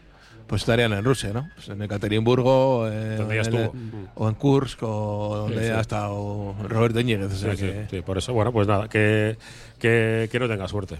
pues 0.48 0.62
estarían 0.64 0.94
en 0.94 1.04
Rusia, 1.04 1.32
¿no? 1.34 1.50
Pues 1.56 1.70
en 1.70 1.82
Ekaterimburgo, 1.82 2.88
eh, 2.89 3.16
Donde 3.18 3.36
ya 3.36 3.42
o 3.42 3.46
en 3.46 3.54
el- 3.56 3.62
estuvo. 3.64 3.74
o 4.16 4.30
en 4.30 4.36
Kursk, 4.36 4.84
o 4.84 5.38
donde 5.38 5.60
Sí, 5.60 5.66
sí. 5.66 5.72
ha 5.72 5.80
estado 5.82 6.56
Roberto 6.68 7.00
Íñiguez. 7.00 7.32
o 7.32 7.36
sea 7.36 7.52
Sí, 7.52 7.58
sí, 7.58 7.66
que- 7.66 7.88
sí, 7.89 8.02
por 8.02 8.18
eso, 8.18 8.34
bueno, 8.34 8.52
pues 8.52 8.68
nada, 8.68 8.88
que, 8.89 9.38
que, 9.80 10.30
que 10.32 10.39
no 10.39 10.48
tenga 10.48 10.68
suerte. 10.68 10.98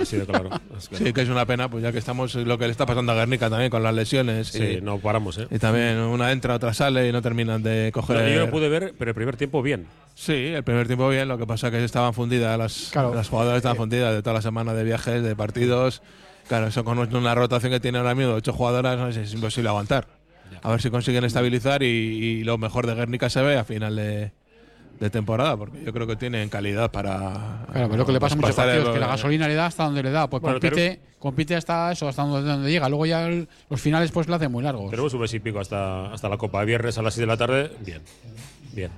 Así 0.00 0.16
de 0.18 0.26
claro. 0.26 0.50
Es 0.76 0.88
que 0.88 0.96
Sí, 0.96 1.12
que 1.12 1.22
es 1.22 1.28
una 1.28 1.46
pena, 1.46 1.70
pues 1.70 1.82
ya 1.82 1.92
que 1.92 1.98
estamos 1.98 2.34
lo 2.34 2.58
que 2.58 2.66
le 2.66 2.72
está 2.72 2.84
pasando 2.86 3.12
a 3.12 3.14
Guernica 3.14 3.48
también 3.48 3.70
con 3.70 3.82
las 3.82 3.94
lesiones. 3.94 4.48
Sí, 4.48 4.62
y, 4.62 4.80
no 4.80 4.98
paramos, 4.98 5.38
¿eh? 5.38 5.46
y 5.50 5.58
también 5.58 5.98
una 5.98 6.30
entra, 6.32 6.54
otra 6.56 6.74
sale 6.74 7.08
y 7.08 7.12
no 7.12 7.22
terminan 7.22 7.62
de 7.62 7.90
coger. 7.94 8.16
No, 8.22 8.28
yo 8.28 8.40
lo 8.46 8.50
pude 8.50 8.68
ver, 8.68 8.94
pero 8.98 9.10
el 9.10 9.14
primer 9.14 9.36
tiempo 9.36 9.62
bien. 9.62 9.86
Sí, 10.14 10.32
el 10.54 10.62
primer 10.62 10.86
tiempo 10.86 11.08
bien, 11.08 11.26
lo 11.28 11.38
que 11.38 11.46
pasa 11.46 11.68
es 11.68 11.72
que 11.72 11.84
estaban 11.84 12.12
fundidas, 12.14 12.58
las, 12.58 12.90
Claro. 12.92 13.14
las 13.14 13.28
jugadoras 13.28 13.56
estaban 13.58 13.76
fundidas 13.76 14.14
de 14.14 14.22
toda 14.22 14.34
la 14.34 14.42
semana 14.42 14.74
de 14.74 14.84
viajes, 14.84 15.22
de 15.22 15.34
partidos. 15.34 16.02
Claro, 16.48 16.66
eso 16.66 16.84
con 16.84 16.98
una 16.98 17.34
rotación 17.34 17.72
que 17.72 17.80
tiene 17.80 17.98
ahora 17.98 18.14
mismo 18.14 18.32
de 18.32 18.38
ocho 18.38 18.52
jugadoras 18.52 18.98
no 18.98 19.08
es, 19.08 19.16
es 19.16 19.32
imposible 19.34 19.68
aguantar. 19.70 20.06
A 20.62 20.70
ver 20.70 20.80
si 20.80 20.90
consiguen 20.90 21.24
estabilizar 21.24 21.82
y, 21.82 21.86
y 21.86 22.44
lo 22.44 22.58
mejor 22.58 22.86
de 22.86 22.94
Guernica 22.94 23.28
se 23.30 23.42
ve 23.42 23.56
a 23.58 23.64
final 23.64 23.96
de, 23.96 24.30
de 25.00 25.10
temporada, 25.10 25.56
porque 25.56 25.82
yo 25.84 25.92
creo 25.92 26.06
que 26.06 26.16
tienen 26.16 26.48
calidad 26.48 26.90
para. 26.90 27.64
Claro, 27.72 27.88
pero 27.88 27.96
lo 27.96 28.06
que 28.06 28.12
le 28.12 28.20
pasa 28.20 28.34
a 28.34 28.36
muchos 28.36 28.56
partidos 28.56 28.94
que 28.94 29.00
la 29.00 29.06
gasolina 29.08 29.48
le 29.48 29.54
da 29.54 29.66
hasta 29.66 29.84
donde 29.84 30.02
le 30.02 30.10
da. 30.10 30.28
Pues 30.28 30.40
Bueno, 30.42 30.60
compite, 30.60 31.00
compite 31.18 31.56
hasta 31.56 31.92
eso, 31.92 32.08
hasta 32.08 32.22
donde, 32.24 32.48
donde 32.50 32.70
llega. 32.70 32.88
Luego 32.88 33.04
ya 33.06 33.26
el- 33.26 33.48
los 33.68 33.80
finales 33.80 34.10
pues 34.12 34.28
lo 34.28 34.34
hacen 34.36 34.52
muy 34.52 34.62
largos. 34.62 34.90
Tenemos 34.90 35.12
un 35.14 35.20
mes 35.20 35.34
y 35.34 35.40
pico 35.40 35.60
hasta, 35.60 36.12
hasta 36.12 36.28
la 36.28 36.36
Copa. 36.38 36.62
Viernes 36.64 36.96
a 36.98 37.02
las 37.02 37.14
6 37.14 37.22
de 37.22 37.26
la 37.26 37.36
tarde, 37.36 37.70
bien. 37.84 38.02
Bien. 38.72 38.90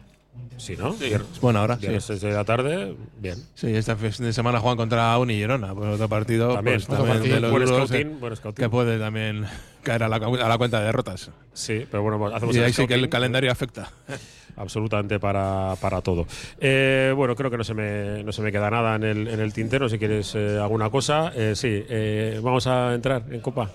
Sí, 0.59 0.75
¿no? 0.77 0.95
Viernes, 0.95 1.29
Es 1.35 1.41
buena 1.41 1.63
hora, 1.63 1.75
sí. 1.75 1.83
viernes 1.83 2.05
6 2.05 2.21
de 2.23 2.33
la 2.33 2.45
tarde, 2.45 2.97
bien. 3.19 3.37
Sí, 3.55 3.75
este 3.77 3.95
fin 3.97 4.25
de 4.27 4.33
semana 4.33 4.59
juegan 4.59 4.79
contra 4.79 5.19
Uni 5.19 5.35
Girona, 5.35 5.75
pues 5.75 5.95
otro 5.95 6.09
partido, 6.09 6.55
También, 6.55 6.77
pues, 6.77 6.85
otro 6.89 6.97
también 7.05 7.17
partido. 7.19 7.35
de 7.35 7.41
los 7.43 7.51
Buen 7.51 7.65
duros, 7.67 7.89
scouting, 7.89 8.07
eh, 8.11 8.17
buen 8.19 8.37
scouting. 8.37 8.63
que 8.65 8.69
puede 8.71 8.99
también 8.99 9.45
caer 9.83 10.03
a 10.05 10.09
la, 10.09 10.17
a 10.17 10.49
la 10.49 10.57
cuenta 10.59 10.79
de 10.81 10.87
derrotas. 10.87 11.31
Sí, 11.53 11.87
pero 11.91 12.03
bueno, 12.03 12.19
pues 12.19 12.35
hacemos 12.35 12.55
Y 12.55 12.59
el 12.59 12.65
ahí 12.65 12.73
sí 12.73 12.87
que 12.87 12.95
el 12.95 13.09
calendario 13.11 13.53
afecta. 13.53 13.91
absolutamente 14.57 15.21
para, 15.21 15.75
para 15.83 16.01
todo. 16.01 16.27
Eh, 16.59 17.13
bueno, 17.15 17.37
creo 17.37 17.51
que 17.51 17.59
no 17.59 17.65
se 17.65 17.75
me, 17.75 18.25
no 18.25 18.33
se 18.33 18.41
me 18.41 18.51
queda 18.51 18.71
nada 18.71 18.97
en 18.97 19.03
el, 19.05 19.29
en 19.29 19.41
el 19.41 19.53
tintero. 19.53 19.89
Si 19.91 19.99
quieres 19.99 20.35
eh, 20.35 20.59
alguna 20.59 20.89
cosa, 20.89 21.33
Eh, 21.37 21.53
sí, 21.55 21.69
eh, 21.91 22.41
vamos 22.43 22.67
a 22.67 22.95
entrar 22.95 23.25
en 23.31 23.41
Copa. 23.41 23.71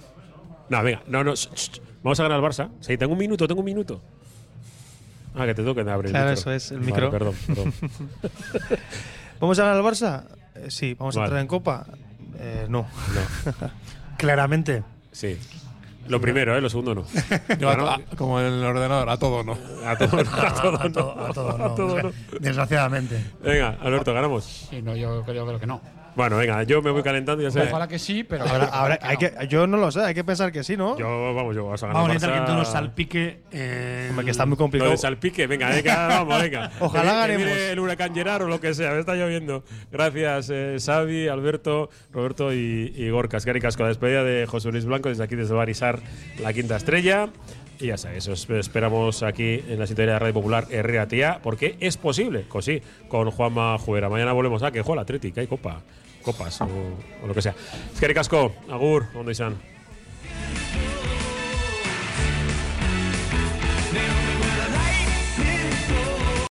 No, 0.69 0.81
venga, 0.81 1.03
no, 1.07 1.23
no, 1.23 1.35
sh, 1.35 1.49
sh, 1.53 1.79
vamos 2.01 2.19
a 2.19 2.23
ganar 2.23 2.39
al 2.39 2.43
Barça. 2.43 2.69
Sí, 2.79 2.97
tengo 2.97 3.13
un 3.13 3.19
minuto, 3.19 3.47
tengo 3.47 3.59
un 3.59 3.65
minuto. 3.65 4.01
Ah, 5.35 5.45
que 5.45 5.53
te 5.55 5.63
toquen 5.63 5.87
abrir 5.89 6.07
el 6.07 6.11
Claro, 6.13 6.29
micro. 6.31 6.39
eso 6.41 6.51
es, 6.51 6.71
el 6.71 6.79
Vale, 6.79 6.91
micro. 6.91 7.11
perdón, 7.11 7.35
perdón. 7.47 7.73
¿Vamos 9.39 9.57
a 9.59 9.63
ganar 9.63 9.77
al 9.77 9.83
Barça? 9.83 10.23
Eh, 10.55 10.65
sí. 10.69 10.93
¿Vamos 10.99 11.15
Vale. 11.15 11.23
a 11.23 11.27
entrar 11.27 11.41
en 11.41 11.47
Copa? 11.47 11.85
Eh, 12.37 12.65
no. 12.69 12.85
Claramente. 14.17 14.83
Sí. 15.11 15.37
Lo 16.07 16.19
primero, 16.19 16.57
¿eh? 16.57 16.61
Lo 16.61 16.69
segundo 16.69 16.95
no. 16.95 17.05
Yo 17.59 17.69
a- 17.69 17.75
Bueno, 17.75 17.89
a- 17.89 18.01
como 18.17 18.39
en 18.39 18.47
el 18.47 18.63
ordenador, 18.63 19.09
a 19.09 19.17
todo 19.17 19.43
no. 19.43 19.53
a 19.85 19.95
todo, 19.97 20.19
a 20.19 20.23
todo, 20.23 20.75
A 20.81 20.89
todo, 20.91 21.15
no. 21.15 21.25
a 21.25 21.33
todo, 21.33 21.57
no. 21.57 21.65
A 21.65 21.75
todo 21.75 22.01
no. 22.03 22.11
Desgraciadamente. 22.39 23.23
Venga, 23.43 23.77
Alberto, 23.81 24.13
ganamos. 24.13 24.67
Sí, 24.69 24.81
no, 24.81 24.95
yo 24.95 25.23
creo, 25.23 25.45
creo 25.45 25.59
que 25.59 25.67
no. 25.67 25.79
Bueno, 26.15 26.37
venga, 26.37 26.63
yo 26.63 26.81
me 26.81 26.91
voy 26.91 27.03
calentando 27.03 27.41
y 27.41 27.45
ya 27.45 27.51
sé. 27.51 27.61
Ojalá 27.69 27.87
que 27.87 27.97
sí, 27.99 28.23
pero. 28.23 28.43
Ahora, 28.45 28.65
ahora 28.65 28.99
hay 29.01 29.17
que, 29.17 29.31
yo 29.47 29.65
no 29.67 29.77
lo 29.77 29.91
sé, 29.91 30.01
hay 30.01 30.13
que 30.13 30.23
pensar 30.23 30.51
que 30.51 30.63
sí, 30.63 30.75
¿no? 30.75 30.97
Yo, 30.97 31.33
vamos, 31.33 31.55
yo 31.55 31.65
vas 31.67 31.81
a 31.83 31.87
ganar. 31.87 32.01
Vamos 32.01 32.11
a 32.11 32.15
intentar 32.15 32.39
que 32.45 32.51
tú 32.51 32.57
nos 32.57 32.67
salpique. 32.67 33.39
eh, 33.51 34.07
Hombre, 34.09 34.25
que 34.25 34.31
está 34.31 34.45
muy 34.45 34.53
Lo 34.55 34.57
complicado. 34.57 34.91
de 34.91 34.97
salpique, 34.97 35.47
venga, 35.47 35.69
venga, 35.69 36.07
vamos, 36.07 36.41
venga. 36.41 36.71
Ojalá 36.79 37.13
ganemos. 37.13 37.47
el 37.47 37.79
huracán 37.79 38.13
Gerard 38.13 38.43
o 38.43 38.47
lo 38.47 38.59
que 38.59 38.73
sea, 38.73 38.91
me 38.91 38.99
está 38.99 39.15
lloviendo. 39.15 39.63
Gracias, 39.91 40.49
eh, 40.51 40.77
Xavi, 40.83 41.27
Alberto, 41.27 41.89
Roberto 42.11 42.53
y, 42.53 42.93
y 42.95 43.09
Gorka. 43.09 43.39
Casco, 43.61 43.83
la 43.83 43.89
despedida 43.89 44.23
de 44.23 44.45
José 44.45 44.71
Luis 44.71 44.85
Blanco 44.85 45.09
desde 45.09 45.23
aquí, 45.23 45.35
desde 45.35 45.53
Barisar, 45.53 45.99
la 46.41 46.51
quinta 46.53 46.75
estrella. 46.75 47.29
Y 47.81 47.87
ya 47.87 47.97
sabéis, 47.97 48.27
os 48.27 48.47
esperamos 48.47 49.23
aquí 49.23 49.63
en 49.67 49.79
la 49.79 49.87
sintonía 49.87 50.13
de 50.13 50.19
Radio 50.19 50.35
Popular 50.35 50.67
Herrera 50.69 51.07
Tía, 51.07 51.39
porque 51.41 51.77
es 51.79 51.97
posible, 51.97 52.43
cosí, 52.47 52.79
con 53.07 53.31
Juanma 53.31 53.75
Juera. 53.79 54.07
Mañana 54.07 54.33
volvemos 54.33 54.61
a 54.61 54.71
que 54.71 54.83
juega 54.83 55.01
Atleti, 55.01 55.31
que 55.31 55.39
hay 55.39 55.47
copa, 55.47 55.81
copas 56.21 56.61
o, 56.61 56.67
lo 57.25 57.33
que 57.33 57.41
sea. 57.41 57.55
Casco, 58.13 58.53
Agur, 58.69 59.07
¿dónde 59.13 59.31
están? 59.31 59.55